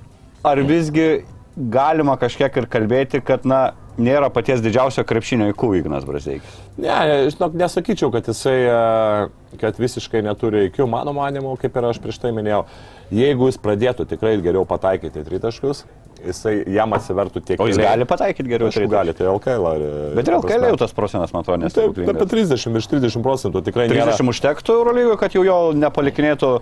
ar 0.45 0.59
visgi 0.67 1.23
galima 1.55 2.17
kažkiek 2.19 2.59
ir 2.61 2.67
kalbėti, 2.71 3.23
kad, 3.25 3.47
na, 3.47 3.71
nėra 4.01 4.29
paties 4.33 4.63
didžiausio 4.63 5.03
krepšinio 5.07 5.51
įkų 5.53 5.71
Ignas 5.81 6.07
Brazeikis? 6.07 6.57
Ne, 6.79 6.95
žinok, 7.29 7.55
nesakyčiau, 7.59 8.11
kad 8.13 8.27
jisai, 8.31 8.57
e, 8.65 9.57
kad 9.61 9.79
visiškai 9.79 10.23
neturi 10.25 10.67
įkių, 10.69 10.87
mano 10.89 11.13
manimu, 11.17 11.55
kaip 11.61 11.75
ir 11.77 11.89
aš 11.91 12.01
prieš 12.03 12.21
tai 12.23 12.33
minėjau, 12.35 12.63
jeigu 13.13 13.49
jis 13.51 13.59
pradėtų 13.61 14.07
tikrai 14.09 14.37
geriau 14.43 14.65
pataikyti 14.69 15.25
tritaškius, 15.27 15.85
jisai 16.25 16.55
jam 16.75 16.95
atsivertų 16.97 17.43
tiek 17.47 17.61
O 17.63 17.67
jis 17.69 17.79
gali 17.79 18.07
pataikyti 18.07 18.51
geriau 18.51 18.71
Aišku, 18.71 18.89
gali, 18.91 19.15
tai 19.15 19.29
LKL. 19.31 19.69
ar, 19.69 19.85
Bet 20.17 20.27
ir. 20.27 20.35
LKL 20.39 20.67
jau 20.73 20.81
tas 20.81 20.95
procentas, 20.95 21.31
man 21.35 21.45
atrodo, 21.45 21.69
Taip, 21.69 21.95
apie 21.95 22.03
nesistebuklingas. 22.03 22.59
30, 22.67 22.75
virš 22.75 22.91
30 22.91 23.25
procentų 23.25 23.63
tikrai 23.69 23.87
nėra. 23.87 24.11
30 24.17 24.33
užtektų 24.33 24.77
Eurolygoje, 24.81 25.19
kad 25.21 25.37
jau 25.37 25.45
jo 25.47 25.59
nepalikinėtų. 25.79 26.53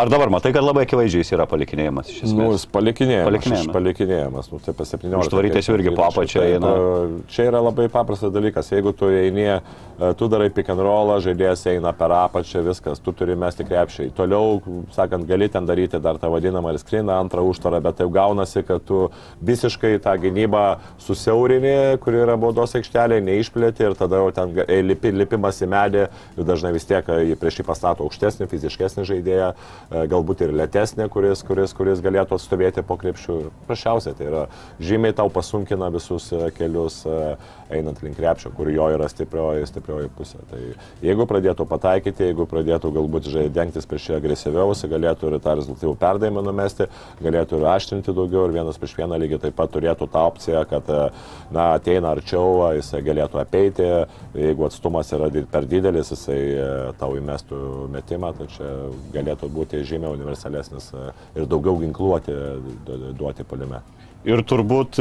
Ar 0.00 0.08
dabar 0.08 0.30
matai, 0.32 0.54
kad 0.56 0.64
labai 0.64 0.86
akivaizdžiai 0.86 1.20
jis 1.20 1.34
yra 1.36 1.44
palikinėjimas 1.50 2.08
iš 2.08 2.22
esmės? 2.22 2.36
Nu, 2.38 2.46
jis. 2.54 2.62
Palikinėjamas. 2.72 3.26
Palikinėjamas. 3.28 3.72
palikinėjamas. 3.74 4.46
Nu, 4.48 4.60
tai 4.64 4.72
pas 4.78 4.92
17. 4.94 5.18
Užtvarytės 5.26 5.66
jau 5.68 5.74
irgi 5.76 5.92
po 5.92 6.06
apačia 6.06 6.40
Taip, 6.40 6.54
eina. 6.56 6.70
e, 6.72 7.18
Čia 7.34 7.48
yra 7.50 7.60
labai 7.66 7.88
paprastas 7.92 8.32
dalykas. 8.32 8.70
Jeigu 8.72 8.94
tu 8.96 9.10
eini, 9.12 9.44
e, 9.58 10.08
tu 10.16 10.28
darai 10.32 10.48
pick 10.56 10.72
and 10.72 10.80
rollą, 10.80 11.18
žaidėjas 11.20 11.66
eina 11.74 11.92
per 11.98 12.14
apačią, 12.16 12.62
viskas, 12.64 13.02
tu 13.04 13.12
turi 13.12 13.36
mesti 13.36 13.66
krepšiai. 13.68 14.14
Toliau, 14.16 14.62
sakant, 14.96 15.26
gali 15.28 15.50
ten 15.52 15.68
daryti 15.68 16.00
dar 16.00 16.16
tą 16.22 16.30
vadinamą 16.32 16.72
ir 16.72 16.80
skriną, 16.80 17.18
antrą 17.20 17.44
užtvarą, 17.50 17.82
bet 17.84 18.00
tai 18.00 18.08
gaunasi, 18.08 18.64
kad 18.64 18.80
tu 18.88 19.02
visiškai 19.44 19.98
tą 20.00 20.16
gynybą 20.24 20.64
susiaurini, 21.04 21.98
kuri 22.00 22.22
yra 22.24 22.38
baudos 22.40 22.72
aikštelė, 22.78 23.20
neišplėti 23.28 23.84
ir 23.90 23.98
tada 24.00 24.22
jau 24.22 24.32
ten 24.32 24.56
ei, 24.64 24.80
lipi, 24.80 25.12
lipimas 25.12 25.60
į 25.60 25.68
medį 25.76 26.06
ir 26.38 26.48
dažnai 26.48 26.72
vis 26.72 26.88
tiek 26.88 27.04
e, 27.04 27.20
jį 27.34 27.38
prieš 27.42 27.60
jį 27.60 27.68
pastato 27.68 28.06
aukštesnį, 28.08 28.48
fiziškesnį 28.48 29.04
žaidėją, 29.12 29.52
e, 29.52 29.89
galbūt 29.90 30.44
ir 30.46 30.52
lėtesnį, 30.54 31.08
kuris, 31.10 31.42
kuris, 31.46 31.74
kuris 31.74 32.02
galėtų 32.04 32.36
atstovėti 32.36 32.84
po 32.86 32.96
krepšių. 33.00 33.38
Ir 33.40 33.48
Prašiausiai, 33.66 34.14
tai 34.18 34.28
yra 34.28 34.44
žymiai 34.78 35.16
tau 35.16 35.30
pasunkina 35.32 35.90
visus 35.90 36.30
e, 36.32 36.50
kelius 36.54 37.02
e, 37.06 37.16
einant 37.70 38.00
link 38.02 38.16
krepšio, 38.18 38.50
kur 38.56 38.68
jo 38.72 38.88
yra 38.94 39.08
stiprioji, 39.10 39.66
stiprioji 39.70 40.10
pusė. 40.18 40.40
Tai 40.50 40.60
jeigu 41.06 41.26
pradėtų 41.30 41.66
pataikyti, 41.70 42.26
jeigu 42.30 42.46
pradėtų 42.50 42.90
galbūt 42.96 43.28
žai- 43.30 43.48
dengtis 43.54 43.86
prieš 43.86 44.08
jį 44.10 44.16
agresyviau, 44.18 44.68
jis 44.74 44.84
galėtų 44.90 45.30
ir 45.30 45.38
tą 45.44 45.54
rezultatyvų 45.60 45.94
perdavimą 46.00 46.42
numesti, 46.46 46.88
galėtų 47.22 47.60
ir 47.60 47.68
aštrinti 47.74 48.14
daugiau 48.16 48.46
ir 48.48 48.56
vienas 48.58 48.78
prieš 48.80 48.96
vieną 48.98 49.18
lygiai 49.22 49.40
taip 49.46 49.56
pat 49.60 49.70
turėtų 49.74 50.10
tą 50.10 50.24
opciją, 50.30 50.64
kad 50.70 50.90
na, 51.50 51.68
ateina 51.78 52.12
arčiau, 52.16 52.72
jis 52.76 52.90
galėtų 53.06 53.40
apeiti, 53.42 53.86
jeigu 54.34 54.66
atstumas 54.66 55.12
yra 55.16 55.30
per 55.50 55.66
didelis, 55.70 56.10
jisai 56.14 56.40
e, 56.54 56.68
tau 56.98 57.14
įmestų 57.18 57.60
metimą, 57.94 58.32
tai 58.38 58.46
čia 58.56 58.68
galėtų 59.14 59.48
būti 59.54 59.84
žymiai 59.86 60.12
universalesnis 60.18 60.90
e, 60.94 61.08
ir 61.38 61.46
daugiau 61.50 61.78
ginkluoti 61.80 62.34
du- 62.86 63.12
duoti 63.18 63.44
palime. 63.44 63.80
Ir 64.28 64.42
turbūt 64.44 64.98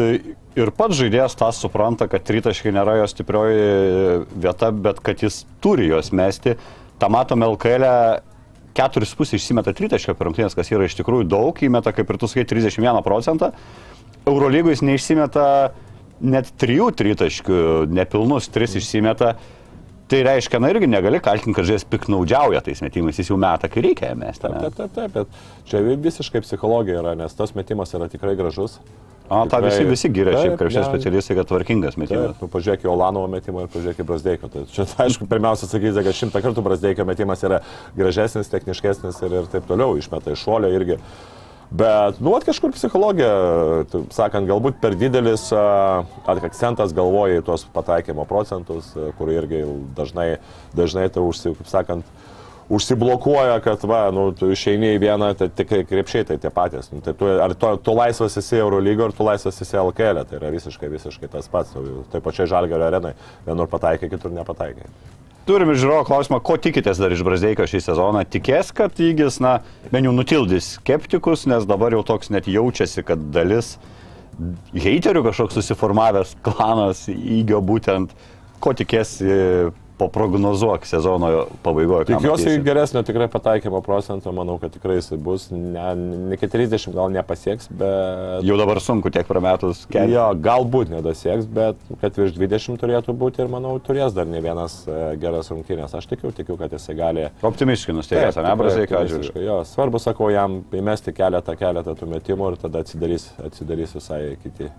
ir 0.59 0.71
pats 0.75 0.97
žaidėjas 0.99 1.35
tą 1.39 1.49
supranta, 1.55 2.07
kad 2.11 2.23
tritaškai 2.27 2.71
nėra 2.75 2.99
jo 3.01 3.07
stiprioji 3.11 4.23
vieta, 4.39 4.71
bet 4.71 5.01
kad 5.03 5.23
jis 5.23 5.43
turi 5.63 5.89
juos 5.89 6.13
mesti. 6.15 6.55
Ta 6.99 7.09
matome 7.11 7.47
LKL. 7.53 7.85
e, 7.85 8.25
Keturis 8.79 9.11
pusės 9.17 9.41
išsimeta 9.41 9.73
tritaškio 9.75 10.13
per 10.15 10.29
rungtynės, 10.29 10.55
kas 10.55 10.69
yra 10.71 10.85
iš 10.87 10.95
tikrųjų 10.99 11.25
daug, 11.27 11.57
įmeta, 11.65 11.91
kaip 11.91 12.09
ir 12.09 12.19
tu 12.21 12.29
sakai, 12.29 12.45
31 12.47 13.01
procentą. 13.03 13.51
Eurolygoje 14.29 14.77
jis 14.77 14.83
neišsimeta 14.85 15.45
net 16.21 16.51
trijų 16.59 16.91
tritaškių, 16.95 17.61
nepilnus 17.91 18.47
tris 18.53 18.77
išsimeta. 18.79 19.33
Tai 20.09 20.23
reiškia, 20.25 20.57
na 20.61 20.71
irgi 20.73 20.87
negali 20.89 21.19
kaltinti, 21.21 21.53
kad 21.53 21.67
žaidėjas 21.67 21.85
piknaudžiauja 21.91 22.63
tais 22.65 22.79
metimais, 22.81 23.19
jis 23.21 23.29
jau 23.29 23.37
meta, 23.37 23.69
kai 23.69 23.83
reikia 23.85 24.15
mesti. 24.17 24.49
Taip, 24.49 24.73
taip, 24.79 24.95
taip, 24.95 25.13
bet 25.13 25.69
čia 25.69 25.83
visiškai 25.85 26.41
psichologija 26.41 27.03
yra, 27.03 27.13
nes 27.19 27.37
tas 27.37 27.53
metimas 27.57 27.93
yra 27.93 28.09
tikrai 28.09 28.33
gražus. 28.39 28.79
O, 29.29 29.43
tą 29.45 29.59
visi, 29.61 29.83
visi 29.85 30.09
giria, 30.09 30.33
šiaip 30.33 30.55
krepšinio 30.57 30.87
specialistai, 30.87 31.35
kad 31.37 31.49
tvarkingas 31.51 31.99
metimas. 32.01 32.31
Taip, 32.33 32.41
nu, 32.41 32.49
pažiūrėk 32.49 32.87
į 32.87 32.89
Olanovo 32.89 33.29
metimą 33.29 33.67
ir 33.67 33.69
pažiūrėk 33.75 34.01
į 34.01 34.05
Brasdeikio. 34.09 34.49
Tai 34.49 34.63
čia, 34.73 34.87
aišku, 35.05 35.27
pirmiausia 35.29 35.69
sakyti, 35.69 36.01
kad 36.07 36.17
šimtą 36.17 36.41
kartų 36.41 36.63
Brasdeikio 36.65 37.05
metimas 37.05 37.45
yra 37.45 37.61
gražesnis, 37.97 38.49
techniškesnis 38.49 39.21
ir, 39.27 39.35
ir 39.43 39.51
taip 39.53 39.69
toliau, 39.69 39.93
išmeta 40.01 40.33
iš 40.33 40.47
šuolio 40.47 40.73
irgi. 40.73 40.97
Bet, 41.69 42.17
nu, 42.17 42.31
at 42.33 42.47
kažkur 42.49 42.71
psichologija, 42.73 43.29
sakant, 44.09 44.49
galbūt 44.49 44.79
per 44.81 44.95
didelis 44.97 45.51
akcentas 45.53 46.95
galvoja 46.97 47.43
į 47.43 47.45
tuos 47.45 47.67
pataikymo 47.75 48.25
procentus, 48.29 48.95
kur 49.19 49.29
irgi 49.29 49.61
dažnai, 49.97 50.39
dažnai 50.73 51.05
tai 51.13 51.21
užsi, 51.21 51.53
kaip 51.59 51.69
sakant, 51.69 52.09
užsiblokuoja, 52.73 53.59
kad, 53.65 53.85
va, 53.85 54.01
nu, 54.13 54.31
tu 54.33 54.49
išeini 54.53 54.95
į 54.95 55.03
vieną, 55.05 55.29
tai 55.37 55.51
tik 55.53 55.75
krepšiai 55.89 56.25
tai 56.31 56.39
tie 56.41 56.49
patys. 56.53 56.89
Nu, 56.93 57.03
tai 57.05 57.13
tu, 57.17 57.29
ar 57.37 57.53
tu, 57.53 57.71
tu 57.85 57.95
laisvas 57.97 58.37
esi 58.41 58.57
Eurolygo, 58.57 59.05
ar 59.05 59.13
tu 59.13 59.25
laisvas 59.25 59.61
esi 59.61 59.77
LKL, 59.77 60.25
tai 60.25 60.41
yra 60.41 60.51
visiškai, 60.53 60.89
visiškai 60.97 61.29
tas 61.37 61.49
pats. 61.53 61.77
Taip 62.13 62.25
pačiai 62.25 62.49
Žalgerio 62.49 62.89
arenai, 62.89 63.13
vienur 63.45 63.69
pataikai, 63.69 64.09
kitur 64.09 64.33
nepataikai. 64.33 64.89
Turim 65.49 65.71
ir 65.73 65.79
žiūrovo 65.81 66.03
klausimą, 66.05 66.37
ko 66.45 66.59
tikitės 66.61 66.99
dar 67.01 67.09
iš 67.09 67.23
Brazdeikio 67.25 67.65
šį 67.65 67.79
sezoną? 67.81 68.21
Tikės, 68.29 68.67
kad 68.77 68.99
įgis, 69.01 69.39
na, 69.41 69.55
bent 69.89 70.05
jau 70.05 70.11
nutildys 70.13 70.75
skeptikus, 70.75 71.47
nes 71.49 71.65
dabar 71.65 71.95
jau 71.95 72.03
toks 72.05 72.29
net 72.29 72.45
jaučiasi, 72.45 73.01
kad 73.07 73.23
dalis 73.33 73.71
heiterių 74.77 75.23
kažkoks 75.25 75.57
susiformavęs 75.57 76.35
klanas 76.45 77.01
įgio 77.09 77.63
būtent, 77.65 78.13
ko 78.61 78.75
tikėsi 78.77 79.71
paprognozuok 79.99 80.85
sezono 80.87 81.45
pabaigoje. 81.63 82.05
Tikiuosi 82.05 82.55
geresnio 82.63 83.03
tikrai 83.03 83.27
pataikymo 83.31 83.81
procento, 83.83 84.31
manau, 84.35 84.55
kad 84.61 84.71
tikrai 84.71 84.95
jisai 84.99 85.17
bus, 85.23 85.49
ne, 85.51 85.87
ne 85.99 86.37
iki 86.37 86.47
30 86.47 86.95
gal 86.95 87.11
nepasieks, 87.13 87.67
bet... 87.81 88.45
Jau 88.47 88.57
dabar 88.59 88.79
sunku 88.83 89.11
tiek 89.13 89.27
prametus 89.27 89.83
kelią. 89.91 90.13
Jo, 90.13 90.27
galbūt 90.47 90.93
nedasieks, 90.93 91.49
bet 91.59 91.81
kad 92.01 92.19
virš 92.19 92.37
20 92.39 92.79
turėtų 92.79 93.15
būti 93.19 93.43
ir 93.43 93.51
manau 93.51 93.75
turės 93.83 94.15
dar 94.15 94.29
ne 94.29 94.39
vienas 94.43 94.79
e, 94.87 94.99
geras 95.19 95.51
rungtynės. 95.51 95.97
Aš 95.99 96.07
tikiu, 96.13 96.31
tikiu, 96.35 96.55
kad 96.59 96.73
jisai 96.75 96.95
gali... 96.99 97.27
Optimistiškai 97.51 97.97
nusteigęs, 97.99 98.39
ne, 98.45 98.55
Brazikai, 98.63 98.87
ką 98.93 99.03
žiūri. 99.11 99.45
Jo, 99.49 99.59
svarbu, 99.67 99.99
sakau, 100.03 100.31
jam 100.33 100.61
įmesti 100.79 101.15
keletą, 101.17 101.59
keletą 101.59 101.97
tų 101.99 102.09
metimų 102.15 102.53
ir 102.53 102.63
tada 102.63 102.85
atsidarys, 102.85 103.29
atsidarys 103.43 103.99
visai 103.99 104.23
kiti, 104.43 104.71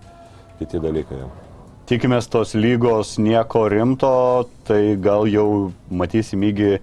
kiti 0.59 0.81
dalykai. 0.81 1.21
jam. 1.21 1.50
Tikimės 1.91 2.29
tos 2.31 2.53
lygos 2.55 3.17
nieko 3.19 3.65
rimto, 3.67 4.47
tai 4.63 4.93
gal 4.95 5.25
jau 5.27 5.73
matysim 5.91 6.45
įgy 6.47 6.77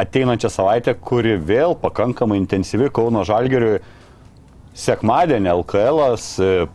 ateinančią 0.00 0.48
savaitę, 0.48 0.94
kuri 0.96 1.34
vėl 1.36 1.74
pakankamai 1.76 2.38
intensyvi 2.40 2.88
Kauno 2.88 3.20
Žalgeriui. 3.28 3.82
Sekmadienį 4.76 5.50
LKL, 5.58 6.00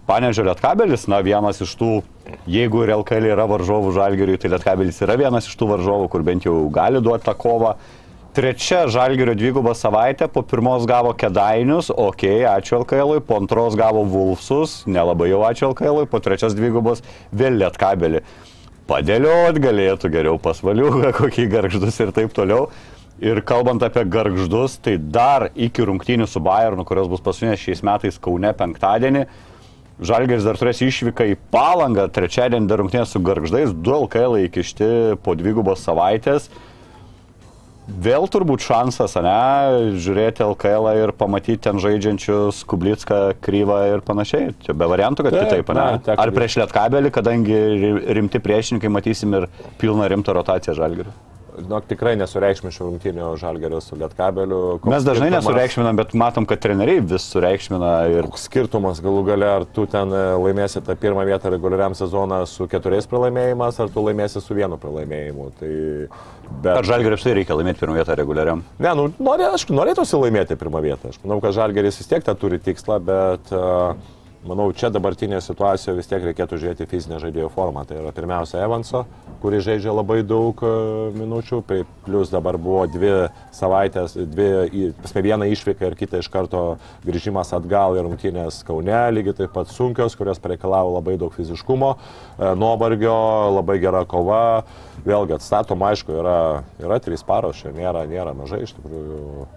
Panežio 0.05 0.45
Lietkabelis, 0.45 1.07
na 1.09 1.23
vienas 1.25 1.63
iš 1.65 1.73
tų, 1.79 1.89
jeigu 2.45 2.83
ir 2.85 2.93
LKL 2.99 3.31
yra 3.31 3.47
varžovų 3.49 3.95
Žalgeriui, 3.97 4.37
tai 4.37 4.53
Lietkabelis 4.53 5.01
yra 5.01 5.17
vienas 5.17 5.49
iš 5.49 5.57
tų 5.57 5.71
varžovų, 5.73 6.11
kur 6.13 6.25
bent 6.29 6.45
jau 6.45 6.59
gali 6.69 7.01
duoti 7.01 7.25
tą 7.31 7.33
kovą. 7.33 7.73
Trečia 8.31 8.87
Žalgerio 8.87 9.35
dvigubą 9.35 9.73
savaitę, 9.75 10.27
po 10.31 10.39
pirmos 10.41 10.85
gavo 10.87 11.11
Kedainius, 11.11 11.89
ok, 11.91 12.21
ačiū 12.47 12.77
LKL, 12.79 13.17
po 13.27 13.35
antros 13.35 13.75
gavo 13.75 14.05
Vulfsus, 14.07 14.85
nelabai 14.87 15.27
jau 15.33 15.41
ačiū 15.43 15.73
LKL, 15.73 16.05
po 16.07 16.21
trečios 16.23 16.55
dvigubos 16.55 17.03
vėl 17.35 17.59
Lietkabelį. 17.59 18.23
Padėliot 18.87 19.59
galėtų 19.59 20.13
geriau 20.15 20.39
pasvaliuką, 20.39 21.11
kokį 21.19 21.49
garždus 21.51 21.99
ir 21.99 22.15
taip 22.15 22.31
toliau. 22.31 22.69
Ir 23.19 23.43
kalbant 23.43 23.83
apie 23.83 24.07
garždus, 24.07 24.79
tai 24.79 24.95
dar 24.95 25.49
iki 25.51 25.83
rungtynių 25.91 26.23
su 26.23 26.39
Bayernu, 26.39 26.87
kurios 26.87 27.11
bus 27.11 27.19
paskutinės 27.27 27.59
šiais 27.67 27.83
metais 27.83 28.15
Kaune 28.15 28.55
penktadienį, 28.55 29.27
Žalgeris 29.99 30.47
dar 30.47 30.55
turės 30.55 30.79
išvyką 30.81 31.33
į 31.35 31.39
Palangą, 31.51 32.07
trečiadienį 32.07 32.71
dar 32.71 32.79
rungtynės 32.79 33.11
su 33.11 33.19
garždais, 33.19 33.75
du 33.75 33.91
LKL 34.05 34.39
įkišti 34.47 35.19
po 35.19 35.35
dvigubos 35.35 35.83
savaitės. 35.83 36.47
Vėl 37.87 38.27
turbūt 38.29 38.61
šansas, 38.63 39.15
ne, 39.25 39.95
žiūrėti 39.99 40.43
LKL 40.45 40.85
ir 41.01 41.11
pamatyti 41.17 41.57
ten 41.65 41.79
žaidžiančius 41.81 42.61
Kublitską, 42.69 43.33
Kryvą 43.43 43.79
ir 43.95 44.03
panašiai. 44.05 44.53
Čia 44.63 44.75
be 44.77 44.85
variantų, 44.87 45.25
kad 45.27 45.33
Taip, 45.35 45.49
kitaip, 45.49 45.73
ne? 45.75 45.87
na, 46.05 46.15
Ar 46.21 46.31
prieš 46.35 46.59
Lietkabelį, 46.61 47.11
kadangi 47.11 47.57
ri- 47.57 48.13
rimti 48.19 48.39
priešininkai 48.39 48.91
matysim 48.93 49.33
ir 49.41 49.49
pilną 49.81 50.07
rimtą 50.13 50.37
rotaciją 50.37 50.77
Žalgerių. 50.77 51.11
Nu, 51.67 51.79
tikrai 51.83 52.13
nesureikšminčiau 52.19 52.87
rungtynių 52.87 53.31
žalgerio 53.39 53.81
su 53.83 53.97
Lietkabeliu. 53.99 54.79
Mes 54.87 55.03
dažnai 55.03 55.27
skirtumas- 55.27 55.47
nesureikšminam, 55.47 55.97
bet 55.99 56.13
matom, 56.17 56.45
kad 56.47 56.61
treneriai 56.63 57.01
vis 57.03 57.25
sureikšmina 57.33 57.91
ir 58.13 58.29
Koks 58.29 58.45
skirtumas 58.47 59.01
galų 59.03 59.25
gale, 59.27 59.49
ar 59.59 59.65
tu 59.65 59.85
ten 59.85 60.13
e, 60.15 60.21
laimėsi 60.39 60.81
tą 60.85 60.95
pirmą 60.95 61.25
vietą 61.27 61.51
reguliariam 61.51 61.95
sezoną 61.97 62.45
su 62.47 62.67
keturiais 62.71 63.09
pralaimėjimas, 63.11 63.79
ar 63.83 63.91
tu 63.91 64.05
laimėsi 64.05 64.41
su 64.41 64.55
vienu 64.55 64.79
pralaimėjimu. 64.81 65.49
Tai, 65.59 65.73
bet... 66.61 66.71
ar 66.77 66.87
Žalgeriui 66.87 67.19
apskritai 67.19 67.35
reikia 67.41 67.59
laimėti 67.59 67.83
pirmą 67.83 67.99
vietą 67.99 68.15
reguliariam. 68.15 68.63
Ne, 68.79 68.95
nu, 68.95 69.09
norė, 69.19 69.51
aš 69.57 69.67
norėtųsi 69.69 70.21
laimėti 70.23 70.59
pirmą 70.59 70.81
vietą. 70.87 71.11
Aš 71.11 71.19
manau, 71.25 71.41
kad 71.43 71.57
Žalgeris 71.59 71.99
vis 71.99 72.09
tiek 72.09 72.23
tą 72.23 72.37
turi 72.39 72.61
tikslą, 72.63 73.01
bet 73.03 73.51
uh, 73.55 73.95
manau, 74.47 74.69
čia 74.73 74.89
dabartinėje 74.93 75.41
situacijoje 75.45 75.97
vis 75.99 76.09
tiek 76.09 76.23
reikėtų 76.25 76.57
žiūrėti 76.61 76.87
fizinę 76.89 77.19
žaidėjo 77.21 77.49
formą. 77.53 77.83
Tai 77.87 77.99
yra 78.01 78.13
pirmiausia 78.15 78.63
Evanso, 78.65 79.03
kuris 79.43 79.65
žaidžia 79.67 79.93
labai 79.93 80.21
daug 80.27 80.61
uh, 80.65 81.11
minučių, 81.15 81.61
plus 82.05 82.33
dabar 82.33 82.57
buvo 82.61 82.85
dvi 82.91 83.13
savaitės, 83.55 84.17
dvi, 84.17 84.91
pasme, 85.01 85.25
viena 85.25 85.49
išvyka 85.51 85.91
ir 85.91 85.97
kita 85.99 86.21
iš 86.21 86.31
karto 86.33 86.63
grįžimas 87.05 87.53
atgal 87.57 87.99
į 87.99 88.05
rungtynės 88.07 88.61
Kaune, 88.67 88.97
lygiai 89.13 89.37
taip 89.43 89.53
pat 89.55 89.71
sunkios, 89.73 90.17
kurios 90.17 90.41
pareikalavo 90.41 90.97
labai 90.97 91.17
daug 91.21 91.33
fiziškumo, 91.37 91.93
uh, 91.95 92.51
nuovargio, 92.57 93.15
labai 93.59 93.79
gera 93.83 94.05
kova. 94.09 94.43
Vėlgi 95.05 95.37
atstatom, 95.37 95.81
aišku, 95.85 96.13
yra, 96.21 96.37
yra 96.81 97.01
trys 97.01 97.25
paros, 97.25 97.61
čia 97.61 97.73
nėra, 97.73 98.05
nėra 98.09 98.35
mažai 98.37 98.65
iš 98.67 98.75
tikrųjų. 98.77 99.47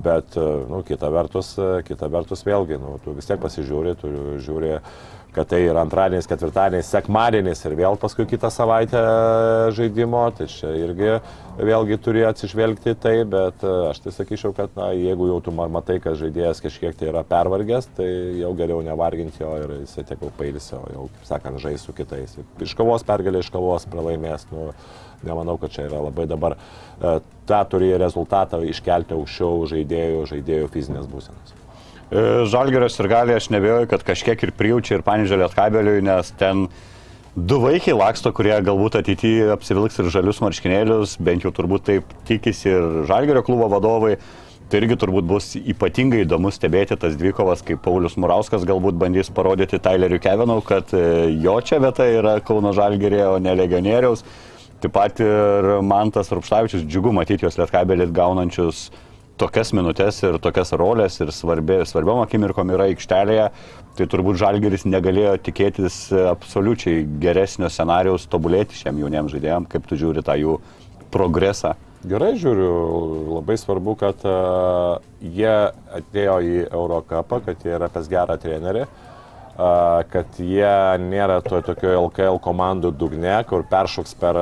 Bet, 0.00 0.36
e, 0.36 0.48
nu, 0.70 0.82
kita 0.86 1.10
vertus, 1.12 1.54
e, 1.60 1.70
kita 1.84 2.08
vertus 2.08 2.44
vėlgi, 2.46 2.78
nu, 2.80 2.96
tu 3.04 3.12
vis 3.16 3.26
tiek 3.28 3.40
pasižiūri, 3.42 3.96
tu 4.00 4.12
žiūri, 4.40 4.78
kad 5.34 5.46
tai 5.50 5.60
yra 5.62 5.84
antradienis, 5.84 6.26
ketvirtadienis, 6.26 6.88
sekmadienis 6.90 7.60
ir 7.68 7.76
vėl 7.78 7.98
paskui 8.00 8.24
kitą 8.26 8.48
savaitę 8.50 9.02
žaidimo, 9.76 10.24
tai 10.34 10.48
čia 10.50 10.72
irgi 10.74 11.12
vėlgi 11.60 11.98
turi 12.02 12.24
atsižvelgti 12.26 12.96
tai, 13.02 13.12
bet 13.28 13.60
e, 13.60 13.74
aš 13.90 14.00
tai 14.06 14.14
sakyčiau, 14.16 14.54
kad 14.56 14.72
na, 14.78 14.88
jeigu 14.96 15.28
jau 15.28 15.36
tu 15.44 15.54
ma- 15.54 15.68
matai, 15.70 15.98
kad 16.02 16.16
žaidėjas 16.18 16.64
kažkiek 16.64 16.96
tai 16.96 17.12
yra 17.12 17.22
pervargęs, 17.28 17.90
tai 18.00 18.08
jau 18.40 18.54
geriau 18.58 18.80
nevarginti 18.86 19.44
jo 19.44 19.52
ir 19.60 19.76
jisai 19.82 20.06
tiek 20.08 20.24
jau 20.24 20.32
pailsi, 20.40 20.72
o 20.80 20.82
jau, 20.96 21.06
kaip 21.18 21.30
sakant, 21.34 21.60
žais 21.62 21.84
su 21.84 21.94
kitais. 21.94 22.38
Iškavos 22.64 23.04
pergalė, 23.06 23.44
iškavos 23.44 23.86
pralaimės. 23.92 24.48
Nu, 24.54 24.70
Nemanau, 25.26 25.58
kad 25.60 25.72
čia 25.74 25.86
yra 25.88 26.00
labai 26.06 26.26
dabar 26.30 26.56
e, 26.56 27.16
tą 27.48 27.62
turi 27.68 27.90
rezultatą 28.00 28.62
iškelti 28.64 29.16
aukščiau 29.16 29.66
žaidėjų, 29.72 30.22
žaidėjų 30.30 30.70
fizinės 30.72 31.08
būsenos. 31.10 31.56
E, 32.10 32.22
Žalgerio 32.50 32.88
ir 32.90 33.08
gali, 33.10 33.34
aš 33.36 33.50
nebejoju, 33.54 33.90
kad 33.90 34.06
kažkiek 34.06 34.42
ir 34.42 34.54
prijaučia 34.56 34.96
ir 34.98 35.06
Panežė 35.06 35.38
Lietkabeliui, 35.42 36.00
nes 36.02 36.32
ten 36.40 36.66
du 37.36 37.60
vaikai 37.62 37.94
laksto, 37.94 38.32
kurie 38.34 38.56
galbūt 38.66 38.98
ateityje 38.98 39.52
apsivilks 39.54 40.00
ir 40.00 40.10
žalius 40.10 40.40
marškinėlius, 40.42 41.18
bent 41.22 41.46
jau 41.46 41.52
turbūt 41.54 41.86
taip 41.86 42.14
tikisi 42.26 42.72
ir 42.72 43.04
Žalgerio 43.10 43.44
klubo 43.46 43.70
vadovai. 43.70 44.16
Tai 44.70 44.78
irgi 44.78 44.94
turbūt 45.02 45.26
bus 45.26 45.48
ypatingai 45.58 46.20
įdomu 46.22 46.52
stebėti 46.54 46.94
tas 46.98 47.16
dvikovas, 47.18 47.62
kaip 47.66 47.80
Paulius 47.82 48.14
Murauskas 48.14 48.62
galbūt 48.66 48.94
bandys 49.00 49.30
parodyti 49.34 49.80
Tyleriu 49.82 50.20
Kevinau, 50.22 50.60
kad 50.62 50.92
e, 50.94 51.00
jo 51.42 51.56
čia 51.66 51.80
vieta 51.82 52.06
yra 52.06 52.36
Kauno 52.38 52.70
Žalgerė, 52.76 53.24
o 53.32 53.40
ne 53.42 53.56
legionieriaus. 53.58 54.22
Taip 54.80 54.94
pat 54.96 55.20
ir 55.20 55.66
Mantas 55.84 56.30
Rupštavičius, 56.32 56.86
džiugu 56.88 57.12
matyti 57.12 57.44
juos 57.44 57.58
Lietkabelį 57.60 58.06
gaunančius 58.16 58.86
tokias 59.40 59.74
minutės 59.76 60.20
ir 60.24 60.38
tokias 60.40 60.72
rolės 60.76 61.18
ir 61.20 61.32
svarbi, 61.32 61.82
svarbiom 61.88 62.22
akimirkom 62.22 62.72
yra 62.72 62.86
aikštelėje, 62.88 63.50
tai 63.98 64.06
turbūt 64.08 64.38
Žalgeris 64.40 64.86
negalėjo 64.88 65.34
tikėtis 65.44 65.98
absoliučiai 66.32 67.04
geresnio 67.20 67.68
scenarijaus 67.72 68.24
tobulėti 68.32 68.78
šiem 68.80 69.00
jauniems 69.02 69.36
žaidėjams, 69.36 69.68
kaip 69.72 69.88
tu 69.88 70.00
žiūri 70.00 70.24
tą 70.24 70.36
jų 70.40 70.56
progresą. 71.12 71.74
Gerai 72.08 72.32
žiūriu, 72.40 72.72
labai 73.36 73.58
svarbu, 73.60 73.92
kad 74.00 74.22
uh, 74.24 75.02
jie 75.20 75.52
atėjo 75.98 76.36
į 76.40 76.54
Eurocapą, 76.70 77.42
kad 77.44 77.60
jie 77.66 77.74
yra 77.76 77.90
pas 77.92 78.08
gerą 78.08 78.38
trenerį, 78.40 78.86
kad 80.12 80.38
jie 80.40 80.72
nėra 81.02 81.40
to 81.44 81.60
tokio 81.64 81.92
LKL 82.06 82.38
komandų 82.42 82.92
dugne, 82.96 83.34
kur 83.48 83.64
peršoks 83.68 84.14
per, 84.20 84.38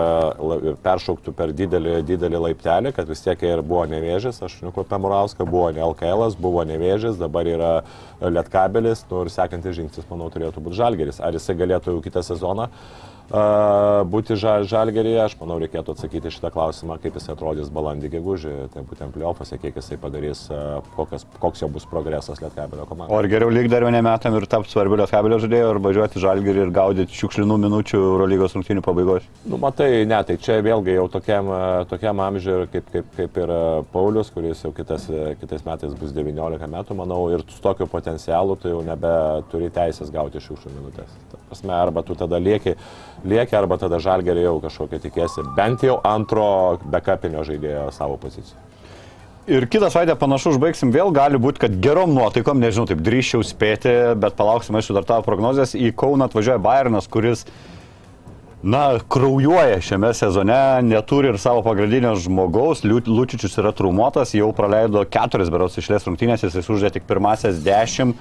peršoktų 0.84 1.34
per 1.38 1.54
didelį, 1.58 1.96
didelį 2.06 2.42
laiptelį, 2.44 2.92
kad 2.94 3.10
vis 3.10 3.24
tiek 3.24 3.42
jie 3.42 3.50
ir 3.56 3.64
buvo 3.66 3.84
nevėžės, 3.90 4.38
aš 4.46 4.60
žinau, 4.60 4.72
apie 4.84 5.00
Murauską 5.02 5.48
buvo 5.48 5.72
ne 5.74 5.82
LKL, 5.88 6.28
buvo 6.38 6.62
nevėžės, 6.68 7.18
dabar 7.18 7.50
yra 7.50 7.74
Lietkabelis, 8.22 9.04
nu 9.10 9.24
ir 9.24 9.32
sekantis 9.34 9.76
žingsnis, 9.80 10.06
manau, 10.10 10.30
turėtų 10.34 10.62
būti 10.62 10.78
Žalgeris. 10.78 11.22
Ar 11.24 11.34
jisai 11.34 11.58
galėtų 11.58 11.96
jau 11.96 12.04
kitą 12.04 12.22
sezoną 12.26 12.68
uh, 12.68 13.17
būti 13.28 14.36
ža, 14.40 14.62
Žalgeryje, 14.68 15.18
aš 15.20 15.34
manau, 15.40 15.58
reikėtų 15.60 15.92
atsakyti 15.92 16.30
šitą 16.32 16.50
klausimą, 16.54 16.96
kaip 17.02 17.18
jis 17.18 17.28
atrodys 17.28 17.68
balandį 17.72 18.08
gegužį, 18.14 18.52
tai 18.72 18.82
būtent 18.88 19.12
pliofose, 19.12 19.58
kiek 19.60 19.76
jisai 19.76 19.98
padarys, 20.00 20.46
kokios, 20.96 21.26
koks 21.42 21.62
jo 21.62 21.68
bus 21.68 21.84
progresas 21.88 22.40
Lietkabelio 22.40 22.86
O 22.86 22.88
komandoje. 22.88 23.18
ar 23.18 23.28
geriau 23.28 23.52
lyg 23.52 23.68
dar 23.68 23.84
vieną 23.84 24.00
metam 24.02 24.36
ir 24.38 24.46
tapti 24.48 24.72
svarbiu 24.72 24.96
Lietkabelio 24.96 25.38
žaidėju, 25.44 25.68
ar 25.74 25.80
važiuoti 25.84 26.22
Žalgerį 26.24 26.62
ir 26.64 26.72
gaudyti 26.72 27.18
šiukšlinų 27.18 27.58
minučių 27.66 28.00
Eurolygos 28.00 28.56
rungtynių 28.56 28.84
pabaigos? 28.86 29.28
Nu, 29.44 29.60
matai, 29.60 30.06
ne, 30.08 30.22
tai 30.24 30.38
čia 30.40 30.60
vėlgi 30.64 30.96
jau 30.96 31.08
tokiam, 31.12 31.52
tokiam 31.90 32.24
amžiui, 32.24 32.64
kaip, 32.72 32.88
kaip, 32.94 33.12
kaip 33.18 33.38
ir 33.44 33.54
Paulius, 33.92 34.32
kuris 34.32 34.64
jau 34.64 34.72
kitas, 34.72 35.04
kitais 35.42 35.66
metais 35.68 35.92
bus 36.00 36.16
19 36.16 36.72
metų, 36.72 36.96
manau, 36.96 37.20
ir 37.34 37.44
su 37.48 37.60
tokiu 37.60 37.86
potencialu 37.90 38.56
tu 38.56 38.72
jau 38.72 38.80
nebeturi 38.86 39.68
teisės 39.74 40.12
gauti 40.14 40.40
šiukšlių 40.40 40.74
minutės. 40.78 41.12
Ta 41.28 41.40
prasme, 41.50 41.76
arba 41.76 42.02
tu 42.06 42.16
tada 42.18 42.40
lieki, 42.40 42.74
lieki 43.26 43.56
arba 43.58 43.78
tada 43.80 43.98
žalgerį 44.02 44.46
jau 44.46 44.56
kažkokią 44.62 45.02
tikėsi, 45.02 45.44
bent 45.56 45.84
jau 45.86 45.98
antro 46.06 46.78
backupinio 46.84 47.44
žaidėjo 47.46 47.90
savo 47.96 48.18
poziciją. 48.20 48.68
Ir 49.48 49.64
kitą 49.64 49.88
savaitę 49.88 50.12
panašu 50.20 50.50
užbaigsim 50.52 50.90
vėl, 50.92 51.08
gali 51.16 51.38
būti, 51.40 51.62
kad 51.62 51.76
gerom 51.80 52.12
nuotaikom, 52.12 52.58
nežinau, 52.60 52.84
taip 52.90 53.00
drįščiau 53.00 53.46
spėti, 53.48 53.94
bet 54.20 54.36
palauksim, 54.36 54.76
aišku, 54.76 54.92
dar 54.98 55.06
tavo 55.08 55.24
prognozijas. 55.24 55.72
Į 55.72 55.94
Kauną 55.96 56.26
atvažiuoja 56.28 56.60
Bayernas, 56.60 57.08
kuris, 57.08 57.46
na, 58.60 58.98
kraujuoja 59.08 59.78
šiame 59.80 60.10
sezone, 60.12 60.58
neturi 60.84 61.32
ir 61.32 61.40
savo 61.40 61.62
pagrindinio 61.64 62.12
žmogaus, 62.20 62.84
Lučičius 62.84 63.56
yra 63.62 63.72
traumuotas, 63.72 64.34
jau 64.36 64.50
praleido 64.52 65.06
keturis 65.08 65.48
beros 65.54 65.80
išlės 65.80 66.04
rungtynės, 66.10 66.44
jis 66.44 66.68
uždė 66.68 66.92
tik 66.98 67.08
pirmasias 67.08 67.64
dešimt. 67.64 68.20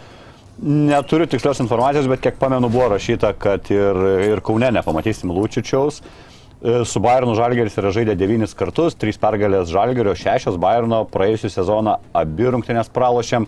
Neturiu 0.62 1.28
tikslios 1.30 1.60
informacijos, 1.62 2.08
bet 2.10 2.24
kiek 2.24 2.38
pamenu 2.42 2.70
buvo 2.74 2.88
rašyta, 2.96 3.30
kad 3.38 3.70
ir, 3.70 4.00
ir 4.26 4.42
Kaune 4.42 4.72
nepamatysim 4.74 5.30
Lūčičiaus. 5.30 6.02
E, 6.02 6.80
Su 6.90 7.02
Bayernu 7.04 7.36
Žalgeris 7.38 7.78
yra 7.78 7.92
žaidę 7.94 8.16
devynis 8.18 8.58
kartus, 8.58 8.98
trys 8.98 9.22
pergalės 9.22 9.70
Žalgerio, 9.70 10.16
šešios 10.18 10.58
Bayerno, 10.58 11.04
praėjusią 11.14 11.52
sezoną 11.60 12.00
abi 12.18 12.50
rungtynės 12.50 12.90
pralošėm, 12.90 13.46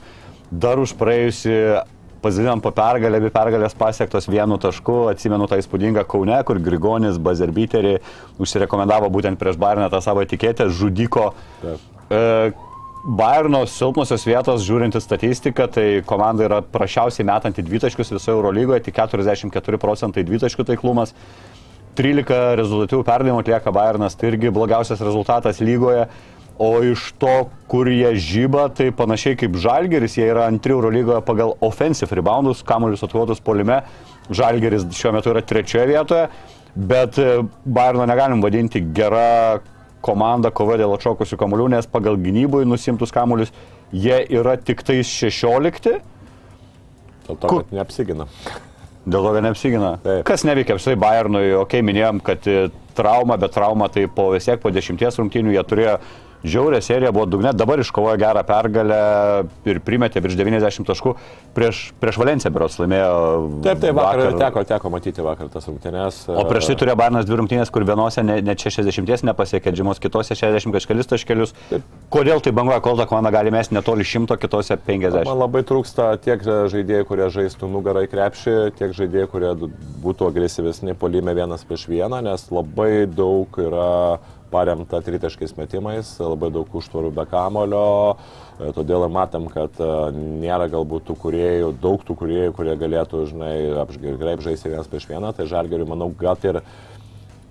dar 0.52 0.78
už 0.78 0.94
praėjusią 1.00 1.82
pasidalinam 2.22 2.62
po 2.62 2.70
pergalę, 2.76 3.18
abi 3.18 3.34
pergalės 3.34 3.74
pasiektos 3.80 4.30
vienu 4.30 4.60
tašku, 4.62 5.08
atsimenu 5.10 5.50
tą 5.50 5.58
įspūdingą 5.64 6.06
Kaune, 6.10 6.38
kur 6.46 6.62
Grigonis 6.62 7.18
Bazerbiterį 7.18 7.98
užsirekomendavo 8.38 9.10
būtent 9.10 9.40
prieš 9.42 9.58
Bayerną 9.58 9.90
tą 9.90 10.04
savo 10.06 10.22
etiketę, 10.22 10.70
žudiko. 10.70 11.32
Taip. 11.64 11.86
E, 12.10 12.52
Bayerno 13.00 13.62
silpnosios 13.64 14.26
vietos, 14.28 14.66
žiūrint 14.68 14.98
į 14.98 15.00
statistiką, 15.00 15.70
tai 15.72 15.86
komanda 16.08 16.44
yra 16.44 16.58
prašiausiai 16.60 17.24
metanti 17.30 17.64
dvitaškius 17.64 18.12
visoje 18.12 18.36
Eurolygoje, 18.36 18.82
tik 18.90 18.98
44 19.00 19.80
procentai 19.80 20.26
dvitaškių 20.28 20.66
taiklumas. 20.68 21.14
13 21.96 22.58
rezultatyvų 22.60 23.06
perdavimų 23.08 23.40
atlieka 23.46 23.72
Bayernas, 23.76 24.20
tai 24.20 24.34
irgi 24.34 24.52
blogiausias 24.56 25.00
rezultatas 25.04 25.64
lygoje. 25.64 26.10
O 26.60 26.74
iš 26.84 27.14
to, 27.16 27.48
kur 27.72 27.88
jie 27.88 28.12
žyba, 28.20 28.66
tai 28.76 28.90
panašiai 28.92 29.40
kaip 29.40 29.56
Žalgeris, 29.56 30.18
jie 30.20 30.28
yra 30.28 30.50
antri 30.52 30.76
Eurolygoje 30.76 31.24
pagal 31.24 31.56
offensive 31.64 32.12
reboundus, 32.20 32.66
kamuolius 32.68 33.06
atkovotus 33.08 33.40
polime. 33.40 33.80
Žalgeris 34.28 34.84
šiuo 34.92 35.16
metu 35.16 35.32
yra 35.32 35.40
trečioje 35.40 35.88
vietoje, 35.88 36.28
bet 36.76 37.16
e, 37.16 37.46
Bayerno 37.64 38.04
negalim 38.12 38.44
vadinti 38.44 38.84
gera 38.92 39.62
komanda 40.06 40.52
kova 40.56 40.78
dėl 40.80 40.94
atšokusių 40.96 41.38
kamuolių, 41.40 41.70
nes 41.76 41.90
pagal 41.90 42.18
gynybui 42.22 42.66
nusimtus 42.68 43.14
kamuolius 43.16 43.54
jie 43.92 44.22
yra 44.40 44.56
tik 44.58 44.84
tais 44.86 45.10
16. 45.10 46.00
Dėl 47.28 47.38
to, 47.38 47.48
Kur- 47.48 47.66
kad 47.66 47.76
neapsigina. 47.76 48.30
Dėl 49.10 49.26
to, 49.26 49.34
kad 49.34 49.46
neapsigina. 49.46 49.92
Taip. 50.04 50.24
Kas 50.28 50.44
neveikia, 50.46 50.78
štai 50.82 50.98
Bayernui, 51.00 51.46
okei, 51.54 51.62
okay, 51.64 51.86
minėjom, 51.86 52.20
kad 52.26 52.46
e, 52.50 52.68
trauma, 52.98 53.40
bet 53.42 53.54
trauma 53.56 53.88
tai 53.90 54.06
po 54.12 54.30
vis 54.34 54.46
tiek 54.50 54.60
po 54.62 54.72
dešimties 54.76 55.18
rungtynių 55.22 55.56
jie 55.56 55.64
turėjo 55.66 55.94
žiaurę 56.44 56.82
seriją, 56.82 57.12
buvo 57.16 57.26
dugne, 57.26 57.54
dabar 57.54 57.80
iškovojo 57.84 58.18
gerą 58.20 58.44
pergalę 58.48 59.00
ir 59.68 59.82
primetė 59.84 60.22
virš 60.24 60.38
90 60.40 60.88
taškų 60.88 61.14
prieš, 61.58 61.82
prieš 62.00 62.20
Valenciją, 62.22 62.52
berots 62.56 62.78
laimėjo. 62.80 63.12
Taip, 63.66 63.82
taip, 63.84 63.96
vakar, 63.98 64.22
vakar 64.24 64.40
teko, 64.40 64.64
teko 64.70 64.92
matyti 64.94 65.26
vakar 65.26 65.50
tas 65.52 65.68
rungtynės. 65.70 66.22
O 66.32 66.46
prieš 66.50 66.72
tai 66.72 66.78
turėjo 66.82 66.98
Bayernas 67.00 67.28
dvi 67.28 67.40
rungtynės, 67.42 67.72
kur 67.74 67.86
vienose 67.88 68.24
ne- 68.24 68.40
net 68.46 68.64
60 68.64 69.26
nepasiekė, 69.28 69.74
žymos 69.76 70.00
kitose 70.00 70.38
60 70.38 70.76
kažkelis 70.76 71.10
taškelius. 71.12 71.54
Kodėl 72.14 72.44
tai 72.44 72.54
banguoja, 72.56 72.80
kol 72.86 72.98
ta 73.00 73.08
komanda 73.10 73.32
gali 73.36 73.52
mesti 73.54 73.76
netoli 73.76 74.08
100, 74.08 74.40
kitose 74.40 74.78
50? 74.78 75.28
Man 75.28 75.44
labai 75.44 75.64
trūksta 75.68 76.12
tiek 76.24 76.44
žaidėjų, 76.46 77.08
kurie 77.10 77.30
žaistų 77.34 77.70
nugarą 77.72 78.06
į 78.08 78.12
krepšį, 78.14 78.58
tiek 78.80 78.96
žaidėjų, 78.96 79.30
kurie 79.34 79.54
būtų 80.04 80.30
agresyvesni 80.32 80.96
polime 80.96 81.36
vienas 81.38 81.66
prieš 81.68 81.88
vieną, 81.92 82.22
nes 82.26 82.48
labai 82.54 83.06
daug 83.10 83.60
yra 83.60 84.20
paremta 84.52 85.02
tritaškais 85.06 85.56
metimais, 85.58 86.12
labai 86.20 86.52
daug 86.54 86.76
užtvarų 86.80 87.12
be 87.16 87.26
kamulio, 87.30 88.18
e, 88.60 88.72
todėl 88.76 89.08
ir 89.08 89.14
matom, 89.16 89.48
kad 89.54 89.80
e, 89.80 89.90
nėra 90.16 90.70
galbūt 90.72 91.08
tų 91.10 91.18
kuriejų, 91.24 91.74
daug 91.82 92.06
tų 92.06 92.18
kuriejų, 92.24 92.54
kurie 92.58 92.78
galėtų, 92.80 93.26
žinai, 93.32 93.56
apžgraip 93.86 94.46
žaisti 94.46 94.74
vienas 94.74 94.90
prieš 94.92 95.10
vieną, 95.12 95.34
tai 95.38 95.50
žalgeriui, 95.50 95.90
manau, 95.90 96.12
gal 96.20 96.40
ir 96.50 96.62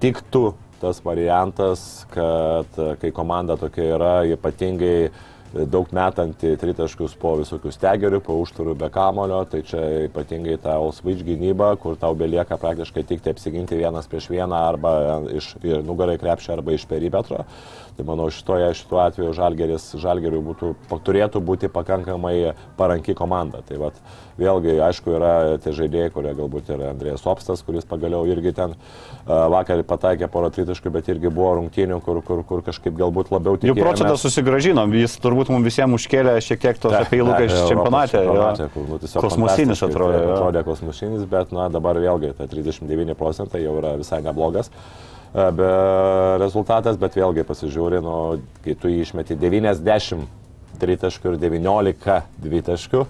tiktų 0.03 0.53
tas 0.81 1.01
variantas, 1.05 2.07
kad 2.13 2.79
e, 2.79 2.93
kai 3.01 3.11
komanda 3.15 3.59
tokia 3.59 3.91
yra, 3.97 4.13
ypatingai 4.35 5.11
daug 5.53 5.89
metanti 5.97 6.53
tritaškius 6.61 7.15
po 7.21 7.35
visokių 7.41 7.73
stegerių, 7.73 8.21
po 8.25 8.37
užtvarų 8.43 8.75
be 8.79 8.91
kamulio, 8.93 9.41
tai 9.49 9.63
čia 9.67 9.81
ypatingai 10.07 10.59
ta 10.63 10.77
All-Switch 10.77 11.25
gynyba, 11.27 11.73
kur 11.81 11.97
tau 12.01 12.17
belieka 12.19 12.59
praktiškai 12.61 13.05
tik 13.09 13.25
tai 13.25 13.35
apsiginti 13.37 13.79
vienas 13.81 14.11
prieš 14.11 14.29
vieną 14.33 14.63
arba 14.69 14.93
iš 15.33 15.55
nugarai 15.87 16.19
krepšio 16.21 16.59
arba 16.59 16.77
iš 16.77 16.85
perimetro. 16.91 17.47
Tai 17.99 18.05
manau, 18.07 18.29
šitoje, 18.31 18.69
šituo 18.79 19.01
atveju 19.03 19.33
žalgeris, 19.35 19.85
žalgeriui 19.99 20.39
būtų, 20.47 20.69
turėtų 21.03 21.41
būti 21.43 21.67
pakankamai 21.67 22.53
paranki 22.79 23.11
komanda. 23.19 23.59
Tai 23.67 23.81
vat, 23.81 23.97
vėlgi, 24.39 24.77
aišku, 24.87 25.17
yra 25.17 25.33
tie 25.65 25.73
žaidėjai, 25.75 26.13
kurie 26.15 26.31
galbūt 26.39 26.71
yra 26.77 26.93
Andrėjas 26.93 27.27
Opstas, 27.27 27.65
kuris 27.67 27.89
pagaliau 27.91 28.23
irgi 28.31 28.53
ten 28.55 28.77
uh, 28.77 29.49
vakar 29.51 29.83
pataikė 29.83 30.29
porą 30.31 30.53
tritaškių, 30.55 30.93
bet 30.95 31.11
irgi 31.11 31.33
buvo 31.41 31.57
rungtynių, 31.59 31.99
kur, 32.07 32.23
kur, 32.23 32.45
kur 32.47 32.63
kažkaip 32.71 32.95
galbūt 33.03 33.35
labiau 33.35 33.59
Jų 33.59 33.65
tikėjo. 33.65 33.83
procentą 33.83 34.15
susigražinom, 34.23 34.95
jis 34.95 35.19
turbūt 35.19 35.51
mums 35.51 35.67
visiems 35.67 35.99
užkėlė 35.99 36.39
šiek 36.39 36.63
tiek 36.69 36.79
tos 36.79 36.95
apie 37.01 37.19
įluką 37.19 37.43
iš 37.51 37.59
čempionate. 37.73 38.23
jo. 38.23 38.71
Nu, 38.79 39.03
Kosmosinis 39.27 39.83
atrodė. 39.83 40.23
Atrodė 40.39 40.63
kosmosinis, 40.71 41.27
bet 41.27 41.51
na, 41.51 41.67
dabar 41.67 41.99
vėlgi 41.99 42.31
ta 42.39 42.47
39 42.47 43.19
procentai 43.19 43.67
jau 43.67 43.75
yra 43.83 43.97
visai 43.99 44.23
neblogas. 44.23 44.71
E, 44.71 45.08
Be 45.33 45.71
rezultatas, 46.41 46.97
bet 46.97 47.19
vėlgi 47.19 47.45
pasižiūri, 47.45 48.01
nu, 48.05 48.15
kai 48.65 48.75
tu 48.81 48.89
jį 48.89 49.03
išmeti 49.05 49.37
90 49.37 50.25
tritaškių 50.81 51.35
ir 51.35 51.41
19 51.43 52.21
dvitaškių, 52.45 53.03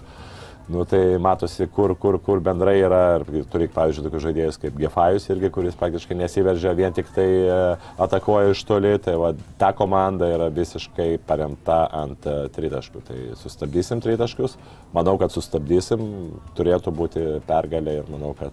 nu, 0.69 0.83
tai 0.89 1.01
matosi, 1.23 1.69
kur, 1.73 1.95
kur, 1.97 2.19
kur 2.21 2.43
bendrai 2.45 2.77
yra. 2.83 3.03
Ir 3.33 3.47
turi, 3.49 3.69
pavyzdžiui, 3.73 4.05
tokius 4.05 4.25
žaidėjus 4.27 4.59
kaip 4.61 4.81
Gefajus 4.81 5.29
irgi, 5.33 5.51
kuris 5.55 5.79
praktiškai 5.79 6.19
nesiveržia, 6.19 6.75
vien 6.77 6.97
tik 6.97 7.09
tai 7.15 7.29
e, 7.29 7.61
atakuoja 8.05 8.53
iš 8.53 8.65
toli. 8.69 8.93
Tai 9.05 9.15
va, 9.23 9.31
ta 9.61 9.71
komanda 9.77 10.29
yra 10.35 10.51
visiškai 10.53 11.11
paremta 11.29 11.85
ant 12.03 12.29
e, 12.29 12.37
tritaškių. 12.57 13.05
Tai 13.09 13.23
sustabdysim 13.41 14.03
tritaškius. 14.05 14.59
Manau, 14.97 15.17
kad 15.21 15.33
sustabdysim. 15.33 16.05
Turėtų 16.59 16.93
būti 16.93 17.25
pergalė 17.49 18.03
ir 18.03 18.13
manau, 18.13 18.35
kad 18.37 18.53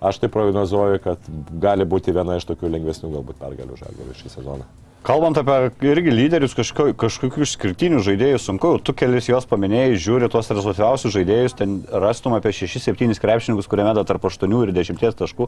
aš 0.00 0.22
tai 0.22 0.32
prognozuoju, 0.32 1.02
kad 1.04 1.30
gali 1.62 1.86
būti 1.88 2.14
viena 2.16 2.40
iš 2.40 2.48
tokių 2.48 2.72
lengvesnių 2.76 3.14
galbūt 3.18 3.40
pergalių 3.40 3.78
žalgerių 3.80 4.18
šį 4.18 4.34
sezoną. 4.38 4.66
Kalbant 5.06 5.38
apie 5.38 5.68
irgi 5.86 6.10
lyderius, 6.10 6.54
kažko, 6.58 6.88
kažkokių 6.98 7.44
išskirtinių 7.44 8.00
žaidėjų 8.02 8.40
sunku, 8.42 8.72
tu 8.82 8.90
kelis 8.90 9.28
juos 9.28 9.44
paminėjai, 9.46 10.00
žiūri 10.02 10.26
tuos 10.32 10.50
rezultatyviausius 10.50 11.14
žaidėjus, 11.14 11.54
ten 11.60 11.76
rastum 11.94 12.34
apie 12.34 12.50
6-7 12.50 13.14
krepšininkus, 13.22 13.68
kurie 13.70 13.84
meta 13.86 14.02
tarp 14.08 14.26
8 14.26 14.56
ir 14.64 14.72
10 14.74 15.14
taškų. 15.20 15.46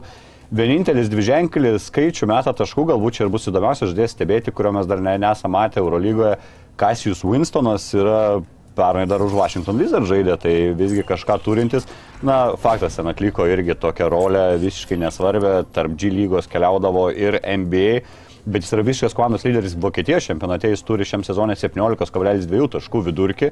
Vienintelis 0.55 1.11
dviženklis 1.11 1.89
skaičių 1.91 2.29
meta 2.31 2.53
taškų, 2.55 2.87
galbūt 2.93 3.19
čia 3.19 3.25
ir 3.25 3.33
bus 3.35 3.49
įdomiausia 3.51 3.89
žaidėjas 3.91 4.15
stebėti, 4.15 4.55
kurio 4.55 4.71
mes 4.79 4.87
dar 4.87 5.03
ne, 5.03 5.17
nesame 5.19 5.57
matę 5.57 5.83
Eurolygoje. 5.83 6.37
Kasijus 6.79 7.25
Winstonas 7.27 7.89
yra 7.91 8.39
pernai 8.79 9.05
dar 9.09 9.21
už 9.25 9.35
Washington 9.35 9.77
Wizard 9.81 10.07
žaidė, 10.09 10.37
tai 10.39 10.55
visgi 10.79 11.03
kažką 11.07 11.37
turintis. 11.43 11.87
Na, 12.25 12.55
faktas, 12.59 12.97
ten 12.99 13.11
atliko 13.11 13.45
irgi 13.47 13.75
tokią 13.79 14.09
rolę 14.11 14.47
visiškai 14.63 14.97
nesvarbę, 15.03 15.53
tarp 15.75 15.93
G 15.99 16.11
lygos 16.15 16.49
keliaudavo 16.51 17.09
ir 17.11 17.39
NBA 17.43 18.01
bet 18.49 18.63
jis 18.63 18.73
yra 18.73 18.85
visiškas 18.85 19.15
komandos 19.17 19.43
lyderis 19.45 19.75
Vokietijos 19.79 20.25
čempionate, 20.29 20.71
jis 20.71 20.83
turi 20.85 21.07
šiam 21.07 21.23
sezonė 21.27 21.57
17,2 21.59 22.69
taškų 22.75 23.03
vidurkį. 23.09 23.51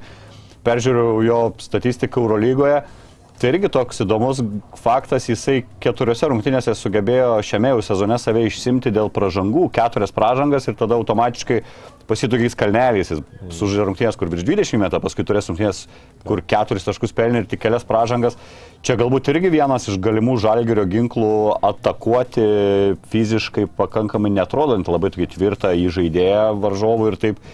Peržiūrėjau 0.66 1.20
jo 1.28 1.42
statistiką 1.64 2.24
Eurolygoje. 2.24 2.82
Tai 3.38 3.52
irgi 3.52 3.70
toks 3.70 4.00
įdomus 4.02 4.40
faktas, 4.82 5.28
jisai 5.30 5.60
keturiose 5.84 6.26
rungtynėse 6.32 6.74
sugebėjo 6.74 7.36
šiame 7.46 7.70
jau 7.70 7.84
sezone 7.86 8.18
save 8.18 8.42
išsimti 8.48 8.90
dėl 8.90 9.12
pražangų, 9.14 9.68
keturias 9.76 10.14
pražangas 10.16 10.66
ir 10.66 10.74
tada 10.80 10.98
automatiškai 10.98 11.60
pasitokiais 12.10 12.58
kalneliais. 12.58 13.12
Jis 13.14 13.22
sužaidė 13.60 13.86
rungtynės, 13.92 14.18
kur 14.18 14.32
virš 14.34 14.48
20 14.48 14.82
metų, 14.82 15.02
paskui 15.04 15.28
turės 15.28 15.52
rungtynės, 15.52 15.84
kur 16.26 16.42
keturis 16.50 16.88
taškus 16.88 17.14
pelnė 17.14 17.44
ir 17.44 17.52
tik 17.52 17.62
kelias 17.62 17.86
pražangas. 17.86 18.40
Čia 18.82 18.98
galbūt 18.98 19.30
irgi 19.30 19.54
vienas 19.54 19.86
iš 19.92 20.02
galimų 20.02 20.40
žalgerio 20.42 20.88
ginklų 20.90 21.32
atakuoti 21.70 22.48
fiziškai 23.14 23.68
pakankamai 23.78 24.34
netrodant 24.34 24.90
labai 24.90 25.14
tvirtą 25.14 25.76
įžaidėją 25.78 26.56
varžovų 26.66 27.14
ir 27.14 27.22
taip 27.22 27.46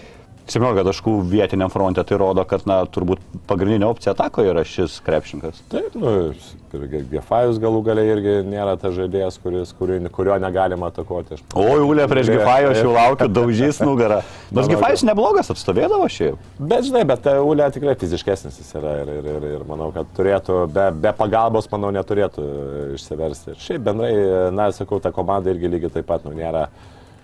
17 0.47 0.83
taškų 0.89 1.13
vietiniam 1.31 1.71
fronte, 1.71 2.03
tai 2.03 2.17
rodo, 2.19 2.43
kad, 2.47 2.65
na, 2.67 2.81
turbūt 2.89 3.21
pagrindinė 3.47 3.87
opcija 3.87 4.11
atako 4.15 4.43
yra 4.49 4.65
šis 4.67 4.97
krepšininkas. 5.05 5.61
Taip, 5.71 5.95
nu, 5.95 6.11
ir 6.33 7.03
Gefajus 7.11 7.59
galų 7.61 7.83
galiai 7.85 8.09
irgi 8.15 8.33
nėra 8.49 8.73
tas 8.81 8.95
žaidėjas, 8.97 9.37
kuris, 9.43 9.71
kurio, 9.77 9.99
kurio 10.11 10.35
negalima 10.41 10.89
atakuoti. 10.89 11.37
Aš- 11.37 11.43
O, 11.53 11.65
Julė 11.79 12.07
prieš 12.09 12.31
Taip, 12.31 12.39
Gifajų 12.39 12.71
aš 12.71 12.79
jau 12.81 12.93
laukiu, 12.95 13.27
daužys 13.29 13.79
nugarą. 13.85 14.21
Nors 14.53 14.65
Manau, 14.67 14.71
Gifajus 14.73 15.03
neblogas 15.05 15.51
atstovėdavo 15.53 16.07
šiaip. 16.09 16.39
Bet 16.59 16.87
žinai, 16.89 17.03
bet 17.07 17.27
e, 17.29 17.35
Ulė 17.45 17.69
tikrai 17.75 17.93
fiziškesnis 18.01 18.57
jis 18.59 18.73
yra 18.79 18.95
ir, 19.03 19.11
ir, 19.19 19.29
ir, 19.35 19.45
ir 19.59 19.67
manau, 19.69 19.91
kad 19.95 20.09
turėtų, 20.17 20.63
be, 20.73 20.87
be 21.05 21.13
pagalbos, 21.17 21.69
manau, 21.71 21.93
neturėtų 21.93 22.41
e, 22.41 22.87
išsiversti. 22.97 23.53
Ir 23.53 23.61
šiaip 23.67 23.85
bendrai, 23.85 24.11
e, 24.17 24.41
na, 24.57 24.71
sakau, 24.73 24.99
ta 25.03 25.13
komanda 25.13 25.53
irgi 25.53 25.69
lygiai 25.77 25.93
taip 25.99 26.09
pat, 26.09 26.25
nu, 26.25 26.33
nėra, 26.37 26.67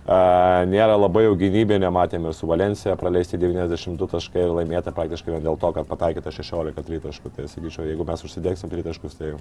nėra 0.10 0.96
labai 0.98 1.26
jau 1.28 1.36
gynybinė, 1.38 1.92
matėme 1.94 2.32
ir 2.32 2.38
su 2.38 2.48
Valencija 2.50 2.96
praleisti 2.98 3.38
92 3.38 4.08
taškai 4.10 4.46
ir 4.46 4.56
laimėti 4.58 4.94
praktiškai 4.96 5.36
vien 5.36 5.44
dėl 5.46 5.60
to, 5.62 5.70
kad 5.76 5.90
pataikėte 5.90 6.34
16 6.34 6.88
tritaškų. 6.88 7.34
Tai 7.36 7.46
sakyčiau, 7.52 7.86
jeigu 7.90 8.08
mes 8.08 8.26
užsidėksim 8.26 8.72
tritaškus, 8.74 9.20
tai 9.20 9.36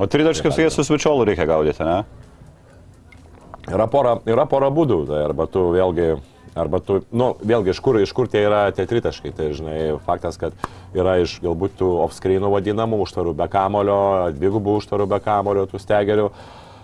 O 0.00 0.06
tritaškius 0.08 0.56
jais 0.56 0.72
su 0.72 0.84
Svičiolu 0.86 1.26
reikia 1.28 1.44
gaudyti, 1.44 1.84
ne? 1.84 1.98
Yra 3.68 3.84
pora, 3.90 4.14
yra 4.24 4.46
pora 4.48 4.70
būdų, 4.72 5.02
tai 5.10 5.24
arba 5.26 5.44
tu 5.50 5.66
vėlgi 5.74 6.14
Arba 6.58 6.80
tu, 6.82 6.96
nu, 7.14 7.28
vėlgi, 7.46 7.70
iš 7.70 7.78
kur, 7.78 7.96
iš 8.02 8.10
kur 8.14 8.26
tie 8.30 8.40
yra 8.42 8.64
tie 8.74 8.82
tritaškai. 8.90 9.30
Tai, 9.36 9.52
žinai, 9.54 9.76
faktas, 10.02 10.34
kad 10.40 10.56
yra 10.96 11.20
iš 11.22 11.36
galbūt 11.44 11.76
tų 11.78 11.90
off-screenų 12.08 12.50
vadinamų 12.50 12.98
užtvarų 13.04 13.36
be 13.38 13.46
kamulio, 13.52 14.00
dvigubų 14.34 14.80
užtvarų 14.80 15.06
be 15.12 15.20
kamulio, 15.22 15.68
tų 15.70 15.78
stegerių 15.78 16.26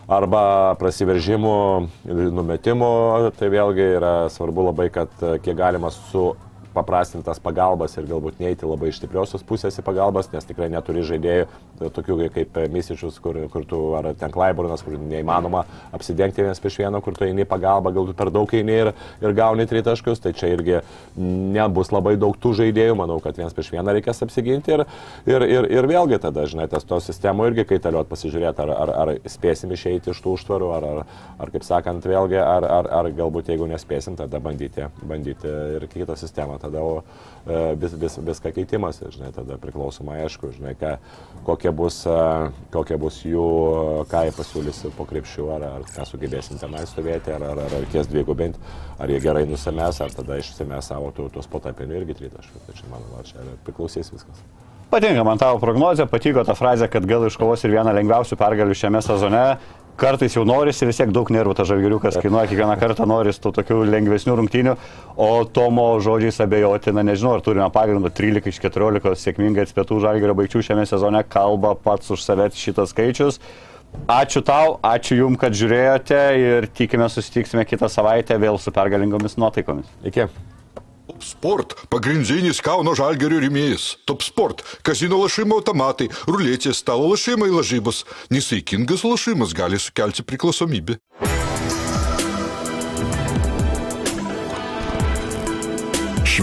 arba 0.07 0.76
prasiveržimų 0.80 1.57
ir 2.07 2.20
numetimų, 2.34 2.90
tai 3.38 3.50
vėlgi 3.52 3.86
yra 3.98 4.14
svarbu 4.32 4.68
labai, 4.70 4.88
kad 4.94 5.12
kiek 5.42 5.57
galima 5.59 5.90
su 5.94 6.30
paprastintas 6.77 7.41
pagalbas 7.43 7.97
ir 7.97 8.07
galbūt 8.11 8.41
neiti 8.43 8.68
labai 8.68 8.91
iš 8.93 9.01
stipriosios 9.01 9.45
pusės 9.47 9.79
į 9.81 9.85
pagalbas, 9.87 10.29
nes 10.33 10.47
tikrai 10.49 10.68
neturi 10.72 11.05
žaidėjų, 11.07 11.49
tai 11.81 11.91
tokių 11.97 12.18
kaip 12.35 12.59
Misičius, 12.72 13.18
kur, 13.22 13.39
kur 13.53 13.66
tu, 13.68 13.81
ar 13.99 14.11
ten 14.18 14.33
Klaiburnas, 14.35 14.85
kur 14.85 14.97
neįmanoma 15.01 15.64
apsidengti 15.97 16.45
vienas 16.45 16.61
prieš 16.62 16.81
vieną, 16.83 17.01
kur 17.05 17.16
tu 17.16 17.27
eini 17.27 17.45
į 17.45 17.49
pagalbą, 17.49 17.93
galbūt 17.97 18.18
per 18.18 18.31
daug 18.35 18.53
eini 18.57 18.77
ir, 18.85 18.93
ir 19.24 19.37
gauni 19.37 19.66
tritaškius, 19.68 20.22
tai 20.24 20.35
čia 20.37 20.53
irgi 20.55 20.81
nebus 21.16 21.93
labai 21.95 22.16
daug 22.20 22.37
tų 22.41 22.55
žaidėjų, 22.61 22.97
manau, 22.99 23.18
kad 23.24 23.39
vienas 23.39 23.57
prieš 23.57 23.72
vieną 23.74 23.97
reikės 23.97 24.22
apsiginti 24.27 24.77
ir, 24.77 24.85
ir, 25.29 25.47
ir, 25.47 25.70
ir 25.79 25.91
vėlgi 25.91 26.20
tada, 26.22 26.47
žinai, 26.49 26.68
tas 26.72 26.85
to 26.89 27.01
sistemų 27.03 27.51
irgi 27.51 27.66
kaitaliot 27.72 28.11
pasižiūrėti, 28.11 28.64
ar, 28.66 28.74
ar, 28.77 28.95
ar 29.05 29.14
spėsim 29.31 29.72
išeiti 29.77 30.12
iš 30.12 30.22
tų 30.24 30.37
užtvarų, 30.37 30.70
ar, 30.77 30.89
ar, 30.91 31.03
ar 31.43 31.55
kaip 31.55 31.66
sakant, 31.66 32.07
vėlgi, 32.09 32.41
ar, 32.43 32.66
ar, 32.79 32.91
ar 33.01 33.11
galbūt 33.16 33.53
jeigu 33.53 33.68
nespėsim, 33.70 34.18
tada 34.18 34.41
bandyti, 34.43 34.89
bandyti 35.07 35.53
ir 35.77 35.89
kitą 35.93 36.16
sistemą 36.18 36.59
tada 36.66 36.82
o 36.84 36.98
e, 37.00 37.74
vis, 37.80 37.94
vis, 37.96 38.18
viską 38.28 38.52
keitimas, 38.56 39.00
žinai, 39.14 39.32
tada 39.34 39.56
priklausomai 39.62 40.18
aišku, 40.26 40.52
žinai, 40.58 40.74
ką, 40.78 40.96
kokie, 41.46 41.72
bus, 41.74 42.02
e, 42.10 42.18
kokie 42.74 42.98
bus 43.00 43.22
jų, 43.26 43.46
ką 44.12 44.26
jie 44.28 44.36
pasiūlys 44.36 44.82
po 44.98 45.08
krepšių, 45.08 45.48
ar, 45.56 45.66
ar 45.78 45.88
ką 45.94 46.06
sugebėsim 46.10 46.60
tenai 46.62 46.84
stovėti, 46.90 47.32
ar, 47.38 47.46
ar, 47.54 47.64
ar 47.66 47.74
reikės 47.78 48.10
dvigubinti, 48.12 48.60
ar 49.00 49.10
jie 49.12 49.22
gerai 49.24 49.46
nusimės, 49.48 50.02
ar 50.04 50.14
tada 50.14 50.38
išsimės 50.42 50.92
savo 50.92 51.10
tuos 51.16 51.50
potapinių 51.50 52.02
irgi 52.02 52.20
tritaškių. 52.22 52.64
Tai 52.68 52.78
čia, 52.78 52.92
manau, 52.92 53.24
čia 53.26 53.50
priklausys 53.66 54.12
viskas. 54.14 54.46
Patinka 54.90 55.24
man 55.26 55.38
tavo 55.38 55.58
prognozija, 55.58 56.06
patiko 56.06 56.44
ta 56.46 56.54
frazė, 56.54 56.86
kad 56.86 57.06
gal 57.10 57.24
iškovos 57.26 57.64
ir 57.66 57.72
vieną 57.74 57.90
lengviausių 57.96 58.38
pergalių 58.38 58.76
šiame 58.78 59.00
sezone 59.02 59.42
kartais 60.01 60.36
jau 60.36 60.44
norisi 60.49 60.86
vis 60.88 60.99
tiek 61.01 61.12
daug 61.14 61.30
nervų, 61.32 61.55
tas 61.59 61.68
žalgiriukas 61.70 62.18
kainuoja, 62.22 62.49
kiekvieną 62.51 62.76
kartą 62.80 63.07
norisi 63.09 63.42
tų 63.44 63.53
tokių 63.59 63.78
lengvesnių 63.90 64.38
rungtynių, 64.40 64.74
o 65.16 65.30
Tomo 65.44 65.86
žodžiais 66.05 66.40
abejotina, 66.44 67.05
nežinau, 67.07 67.36
ar 67.36 67.44
turime 67.44 67.68
pagrindą 67.74 68.12
13 68.14 68.51
iš 68.53 68.61
14 68.64 69.22
sėkmingai 69.22 69.66
atspėtų 69.66 70.01
žalgirio 70.05 70.36
baigčių 70.38 70.64
šiame 70.70 70.88
sezone, 70.88 71.24
kalba 71.28 71.74
pats 71.74 72.12
už 72.14 72.24
save 72.24 72.51
šitas 72.57 72.92
skaičius. 72.94 73.40
Ačiū 74.11 74.42
tau, 74.44 74.76
ačiū 74.84 75.16
Jums, 75.22 75.40
kad 75.40 75.57
žiūrėjote 75.57 76.20
ir 76.40 76.68
tikime 76.76 77.09
susitiksime 77.09 77.64
kitą 77.64 77.88
savaitę 77.90 78.36
vėl 78.42 78.61
su 78.61 78.74
pergalingomis 78.74 79.38
nuotaikomis. 79.40 79.88
Iki. 80.05 80.28
Top 81.16 81.24
Sport– 81.24 81.74
pagrindinis 81.92 82.58
Kauno 82.60 82.92
žalgerio 82.92 83.38
rėmėjas. 83.40 83.86
Top 84.04 84.20
Sport– 84.20 84.60
kazino 84.84 85.16
lašimo 85.22 85.56
automatai, 85.62 86.10
ruletės, 86.28 86.82
stalo 86.84 87.08
lašimai 87.08 87.48
lažybos. 87.54 88.02
Nesaikingas 88.28 89.06
lašimas 89.08 89.56
gali 89.56 89.80
sukelti 89.80 90.26
priklausomybę. 90.28 91.00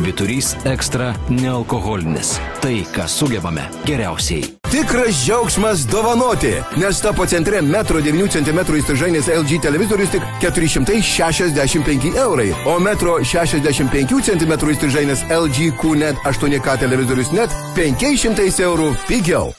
Šviturys 0.04 0.56
ekstra 0.68 1.14
nealkoholinis. 1.30 2.34
Tai, 2.60 2.74
ką 2.92 3.06
sugebame 3.08 3.64
geriausiai. 3.88 4.44
Tikras 4.68 5.22
džiaugsmas 5.24 5.86
dovanoti, 5.88 6.52
nes 6.76 7.00
tapo 7.00 7.24
centre 7.30 7.62
1,9 7.62 8.28
cm 8.36 8.60
įstrižainės 8.82 9.32
LG 9.32 9.62
televizorius 9.64 10.12
tik 10.12 10.28
465 10.44 12.20
eurai, 12.20 12.52
o 12.68 12.76
1,65 12.84 14.22
cm 14.28 14.54
įstrižainės 14.76 15.24
LG 15.32 15.72
QNET 15.80 16.20
8K 16.28 16.80
televizorius 16.84 17.32
net 17.32 17.56
500 17.80 18.60
eurų 18.68 18.92
pigiau. 19.08 19.54